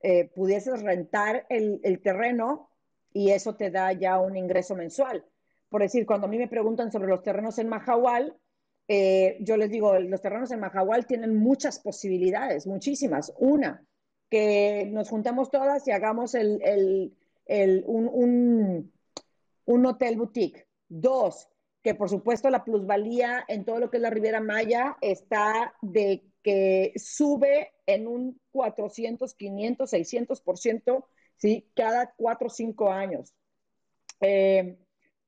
Eh, 0.00 0.28
pudieses 0.34 0.82
rentar 0.82 1.46
el, 1.48 1.80
el 1.84 2.00
terreno 2.00 2.70
y 3.12 3.30
eso 3.30 3.54
te 3.56 3.70
da 3.70 3.92
ya 3.92 4.18
un 4.20 4.36
ingreso 4.36 4.74
mensual. 4.74 5.24
Por 5.68 5.82
decir, 5.82 6.06
cuando 6.06 6.26
a 6.26 6.30
mí 6.30 6.38
me 6.38 6.48
preguntan 6.48 6.90
sobre 6.90 7.08
los 7.08 7.22
terrenos 7.22 7.58
en 7.58 7.68
Mahahual, 7.68 8.36
eh, 8.88 9.36
yo 9.40 9.56
les 9.56 9.70
digo, 9.70 9.98
los 9.98 10.20
terrenos 10.20 10.50
en 10.50 10.60
Mahahual 10.60 11.06
tienen 11.06 11.36
muchas 11.36 11.78
posibilidades, 11.78 12.66
muchísimas. 12.66 13.32
Una, 13.38 13.84
que 14.28 14.86
nos 14.90 15.08
juntemos 15.08 15.50
todas 15.50 15.86
y 15.86 15.92
hagamos 15.92 16.34
el, 16.34 16.60
el- 17.46 17.84
un, 17.86 18.08
un- 18.12 18.92
un 19.66 19.86
hotel 19.86 20.16
boutique. 20.16 20.66
Dos, 20.88 21.48
que 21.82 21.94
por 21.94 22.08
supuesto 22.08 22.48
la 22.50 22.64
plusvalía 22.64 23.44
en 23.48 23.64
todo 23.64 23.80
lo 23.80 23.90
que 23.90 23.96
es 23.96 24.02
la 24.02 24.10
Riviera 24.10 24.40
Maya 24.40 24.96
está 25.00 25.74
de 25.82 26.24
que 26.42 26.92
sube 26.96 27.72
en 27.86 28.06
un 28.06 28.40
400, 28.52 29.34
500, 29.34 29.92
600%, 29.92 31.04
¿sí? 31.36 31.70
Cada 31.74 32.12
cuatro 32.16 32.46
o 32.48 32.50
cinco 32.50 32.90
años. 32.90 33.32
Eh, 34.20 34.78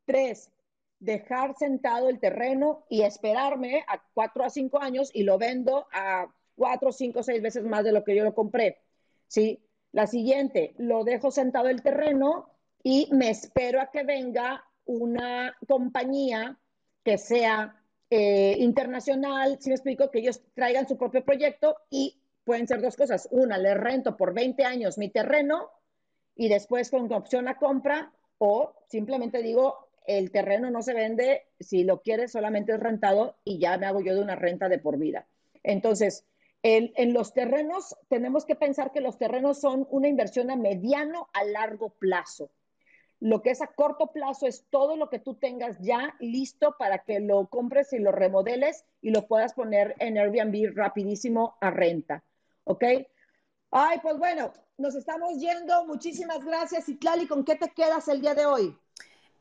tres, 0.05 0.51
dejar 0.99 1.57
sentado 1.57 2.09
el 2.09 2.21
terreno 2.21 2.85
y 2.89 3.03
esperarme 3.03 3.85
a 3.89 4.03
cuatro 4.15 4.45
a 4.45 4.51
cinco 4.51 4.81
años 4.81 5.11
y 5.13 5.25
lo 5.25 5.39
vendo 5.39 5.87
a 5.93 6.33
cuatro, 6.55 6.93
cinco, 6.93 7.23
seis 7.23 7.43
veces 7.43 7.65
más 7.65 7.85
de 7.85 7.93
lo 7.93 8.05
que 8.05 8.15
yo 8.15 8.25
lo 8.25 8.35
compré. 8.35 8.79
¿sí? 9.27 9.61
La 9.93 10.07
siguiente, 10.07 10.75
lo 10.79 11.05
dejo 11.05 11.31
sentado 11.31 11.69
el 11.69 11.83
terreno 11.83 12.51
y 12.83 13.09
me 13.13 13.31
espero 13.31 13.81
a 13.81 13.91
que 13.91 14.05
venga 14.05 14.65
una 14.87 15.57
compañía 15.67 16.59
que 17.05 17.19
sea 17.19 17.81
eh, 18.11 18.57
internacional, 18.59 19.59
si 19.61 19.71
me 19.71 19.77
explico, 19.77 20.11
que 20.11 20.21
ellos 20.21 20.43
traigan 20.55 20.89
su 20.89 20.97
propio 20.97 21.25
proyecto 21.25 21.77
y 21.91 22.21
pueden 22.45 22.69
ser 22.69 22.81
dos 22.81 22.97
cosas. 22.97 23.29
Una, 23.31 23.59
le 23.59 23.75
rento 23.75 24.17
por 24.17 24.35
20 24.35 24.65
años 24.65 24.99
mi 24.99 25.09
terreno 25.09 25.71
y 26.37 26.49
después 26.49 26.91
con 26.91 27.13
opción 27.13 27.49
a 27.49 27.57
compra 27.57 28.13
o 28.39 28.75
simplemente 28.89 29.43
digo, 29.43 29.89
el 30.07 30.31
terreno 30.31 30.71
no 30.71 30.83
se 30.83 30.93
vende, 30.93 31.47
si 31.61 31.85
lo 31.85 32.03
quieres 32.03 32.33
solamente 32.33 32.73
es 32.73 32.81
rentado 32.81 33.37
y 33.43 33.59
ya 33.59 33.79
me 33.79 33.87
hago 33.87 34.01
yo 34.01 34.15
de 34.15 34.21
una 34.21 34.37
renta 34.37 34.69
de 34.69 34.79
por 34.79 34.99
vida. 34.99 35.27
Entonces, 35.63 36.27
en 36.63 37.13
los 37.13 37.35
terrenos 37.35 37.95
tenemos 38.09 38.47
que 38.47 38.55
pensar 38.55 38.91
que 38.91 39.03
los 39.03 39.19
terrenos 39.19 39.61
son 39.61 39.87
una 39.91 40.09
inversión 40.09 40.51
a 40.51 40.57
mediano 40.57 41.29
a 41.35 41.45
largo 41.45 41.91
plazo. 41.91 42.51
Lo 43.25 43.41
que 43.41 43.53
es 43.53 43.63
a 43.63 43.69
corto 43.69 44.09
plazo 44.13 44.47
es 44.47 44.67
todo 44.69 44.97
lo 44.99 45.09
que 45.09 45.19
tú 45.19 45.33
tengas 45.33 45.79
ya 45.81 46.15
listo 46.21 46.77
para 46.79 47.05
que 47.05 47.21
lo 47.21 47.47
compres 47.47 47.95
y 47.95 47.99
lo 47.99 48.13
remodeles 48.13 48.85
y 49.01 49.13
lo 49.13 49.27
puedas 49.27 49.55
poner 49.55 49.95
en 49.99 50.19
Airbnb 50.19 50.77
rapidísimo 50.77 51.57
a 51.63 51.71
renta. 51.71 52.23
¿Ok? 52.65 52.85
Ay, 53.71 53.99
pues 54.03 54.19
bueno, 54.19 54.53
nos 54.77 54.95
estamos 54.95 55.39
yendo. 55.39 55.87
Muchísimas 55.87 56.45
gracias. 56.45 56.87
Itlali, 56.87 57.27
¿con 57.27 57.47
qué 57.47 57.57
te 57.57 57.71
quedas 57.71 58.09
el 58.09 58.21
día 58.21 58.35
de 58.35 58.45
hoy? 58.45 58.79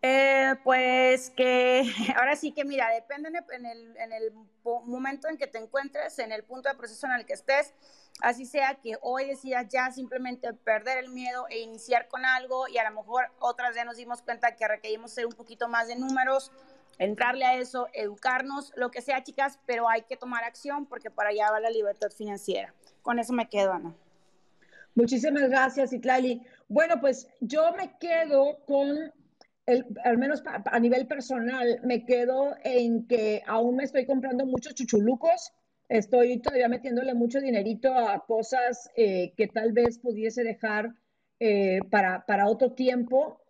Eh, 0.05 0.55
pues 0.65 1.29
que 1.29 1.83
ahora 2.17 2.35
sí 2.35 2.51
que 2.51 2.65
mira, 2.65 2.89
depende 2.89 3.29
en 3.29 3.65
el, 3.65 3.95
en 3.95 4.11
el, 4.11 4.33
momento 4.63 5.29
en 5.29 5.37
que 5.37 5.47
te 5.47 5.59
encuentres, 5.59 6.19
en 6.19 6.33
el 6.33 6.43
punto 6.43 6.67
de 6.67 6.75
proceso 6.75 7.07
en 7.07 7.13
el 7.13 7.25
que 7.25 7.31
estés, 7.31 7.73
así 8.19 8.45
sea 8.45 8.75
que 8.83 8.97
hoy 9.01 9.25
decidas 9.25 9.69
ya 9.69 9.91
simplemente 9.91 10.53
perder 10.53 10.97
el 10.97 11.09
miedo 11.09 11.47
e 11.49 11.59
iniciar 11.59 12.09
con 12.09 12.25
algo 12.25 12.67
y 12.67 12.77
a 12.79 12.89
lo 12.89 12.93
mejor 12.93 13.31
otras 13.39 13.77
ya 13.77 13.85
nos 13.85 13.95
dimos 13.95 14.21
cuenta 14.21 14.57
que 14.57 14.67
requerimos 14.67 15.11
ser 15.11 15.25
un 15.25 15.31
poquito 15.31 15.69
más 15.69 15.87
de 15.87 15.95
números, 15.95 16.51
entrarle 16.97 17.45
a 17.45 17.55
eso, 17.55 17.87
educarnos, 17.93 18.73
lo 18.75 18.91
que 18.91 19.01
sea 19.01 19.23
chicas, 19.23 19.57
pero 19.65 19.87
hay 19.87 20.01
que 20.01 20.17
tomar 20.17 20.43
acción 20.43 20.85
porque 20.85 21.11
para 21.11 21.29
allá 21.29 21.49
va 21.49 21.61
la 21.61 21.69
libertad 21.69 22.09
financiera. 22.11 22.73
Con 23.03 23.19
eso 23.19 23.31
me 23.31 23.47
quedo, 23.47 23.71
Ana. 23.71 23.95
Muchísimas 24.95 25.49
gracias, 25.49 25.93
Itlali. 25.93 26.45
Bueno, 26.67 26.99
pues 26.99 27.29
yo 27.39 27.71
me 27.71 27.97
quedo 27.99 28.57
con, 28.65 29.13
al 30.03 30.17
menos 30.17 30.43
a 30.45 30.79
nivel 30.79 31.07
personal, 31.07 31.79
me 31.83 32.05
quedo 32.05 32.55
en 32.63 33.07
que 33.07 33.41
aún 33.47 33.77
me 33.77 33.83
estoy 33.83 34.05
comprando 34.05 34.45
muchos 34.45 34.75
chuchulucos. 34.75 35.53
Estoy 35.89 36.39
todavía 36.39 36.69
metiéndole 36.69 37.13
mucho 37.13 37.39
dinerito 37.39 37.93
a 37.93 38.25
cosas 38.25 38.89
eh, 38.95 39.33
que 39.37 39.47
tal 39.47 39.71
vez 39.73 39.99
pudiese 39.99 40.43
dejar 40.43 40.93
eh, 41.39 41.79
para, 41.91 42.25
para 42.25 42.47
otro 42.47 42.73
tiempo 42.73 43.41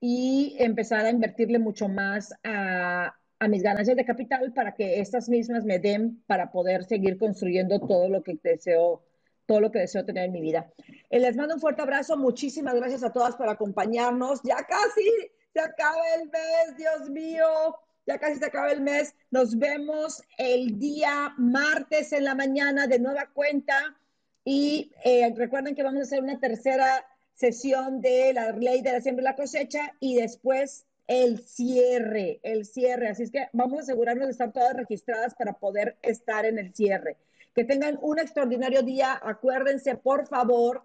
y 0.00 0.56
empezar 0.58 1.04
a 1.06 1.10
invertirle 1.10 1.58
mucho 1.58 1.88
más 1.88 2.34
a, 2.42 3.14
a 3.38 3.48
mis 3.48 3.62
ganancias 3.62 3.96
de 3.96 4.04
capital 4.04 4.52
para 4.52 4.74
que 4.74 5.00
estas 5.00 5.28
mismas 5.28 5.64
me 5.64 5.78
den 5.78 6.22
para 6.26 6.50
poder 6.50 6.84
seguir 6.84 7.18
construyendo 7.18 7.80
todo 7.80 8.08
lo 8.08 8.22
que 8.22 8.38
deseo, 8.42 9.04
todo 9.46 9.60
lo 9.60 9.70
que 9.70 9.80
deseo 9.80 10.04
tener 10.04 10.24
en 10.26 10.32
mi 10.32 10.40
vida. 10.40 10.72
Eh, 11.10 11.20
Les 11.20 11.36
mando 11.36 11.54
un 11.54 11.60
fuerte 11.60 11.82
abrazo. 11.82 12.16
Muchísimas 12.16 12.74
gracias 12.74 13.02
a 13.04 13.12
todas 13.12 13.36
por 13.36 13.48
acompañarnos. 13.48 14.40
Ya 14.44 14.56
casi 14.56 15.08
se 15.52 15.60
acaba 15.60 16.02
el 16.14 16.30
mes, 16.30 16.76
Dios 16.76 17.10
mío. 17.10 17.76
Ya 18.06 18.18
casi 18.18 18.38
se 18.38 18.46
acaba 18.46 18.72
el 18.72 18.80
mes. 18.80 19.14
Nos 19.30 19.58
vemos 19.58 20.22
el 20.38 20.78
día 20.78 21.34
martes 21.38 22.12
en 22.12 22.24
la 22.24 22.34
mañana 22.34 22.86
de 22.86 22.98
nueva 22.98 23.28
cuenta. 23.32 23.96
Y 24.44 24.92
eh, 25.04 25.32
recuerden 25.36 25.74
que 25.74 25.84
vamos 25.84 26.00
a 26.00 26.04
hacer 26.04 26.22
una 26.22 26.40
tercera 26.40 27.06
sesión 27.34 28.00
de 28.00 28.32
la 28.32 28.50
ley 28.52 28.82
de 28.82 28.92
la 28.92 29.00
siembra 29.00 29.22
y 29.22 29.24
la 29.24 29.36
cosecha 29.36 29.94
y 30.00 30.16
después 30.16 30.84
el 31.06 31.40
cierre, 31.46 32.40
el 32.42 32.66
cierre. 32.66 33.08
Así 33.08 33.24
es 33.24 33.30
que 33.30 33.48
vamos 33.52 33.78
a 33.78 33.82
asegurarnos 33.82 34.26
de 34.26 34.32
estar 34.32 34.52
todas 34.52 34.74
registradas 34.74 35.34
para 35.34 35.52
poder 35.52 35.96
estar 36.02 36.44
en 36.44 36.58
el 36.58 36.74
cierre. 36.74 37.16
Que 37.54 37.64
tengan 37.64 37.98
un 38.00 38.18
extraordinario 38.18 38.82
día. 38.82 39.20
Acuérdense, 39.22 39.94
por 39.94 40.26
favor, 40.26 40.82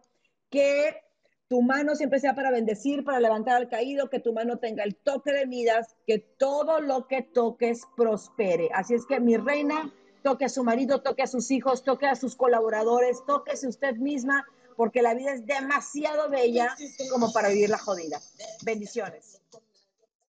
que 0.49 1.01
tu 1.49 1.61
mano 1.61 1.95
siempre 1.95 2.19
sea 2.19 2.35
para 2.35 2.51
bendecir, 2.51 3.03
para 3.03 3.19
levantar 3.19 3.55
al 3.55 3.69
caído, 3.69 4.09
que 4.09 4.19
tu 4.19 4.33
mano 4.33 4.59
tenga 4.59 4.83
el 4.83 4.95
toque 4.95 5.31
de 5.31 5.47
Midas, 5.47 5.95
que 6.05 6.19
todo 6.19 6.81
lo 6.81 7.07
que 7.07 7.21
toques 7.21 7.83
prospere. 7.95 8.69
Así 8.73 8.93
es 8.93 9.05
que 9.05 9.19
mi 9.19 9.37
reina, 9.37 9.93
toque 10.23 10.45
a 10.45 10.49
su 10.49 10.63
marido, 10.63 11.01
toque 11.01 11.23
a 11.23 11.27
sus 11.27 11.51
hijos, 11.51 11.83
toque 11.83 12.07
a 12.07 12.15
sus 12.15 12.35
colaboradores, 12.35 13.23
tóquese 13.25 13.67
usted 13.67 13.95
misma, 13.95 14.45
porque 14.75 15.01
la 15.01 15.13
vida 15.13 15.33
es 15.33 15.45
demasiado 15.45 16.29
bella 16.29 16.75
como 17.11 17.31
para 17.31 17.49
vivirla 17.49 17.77
jodida. 17.77 18.19
Bendiciones. 18.63 19.41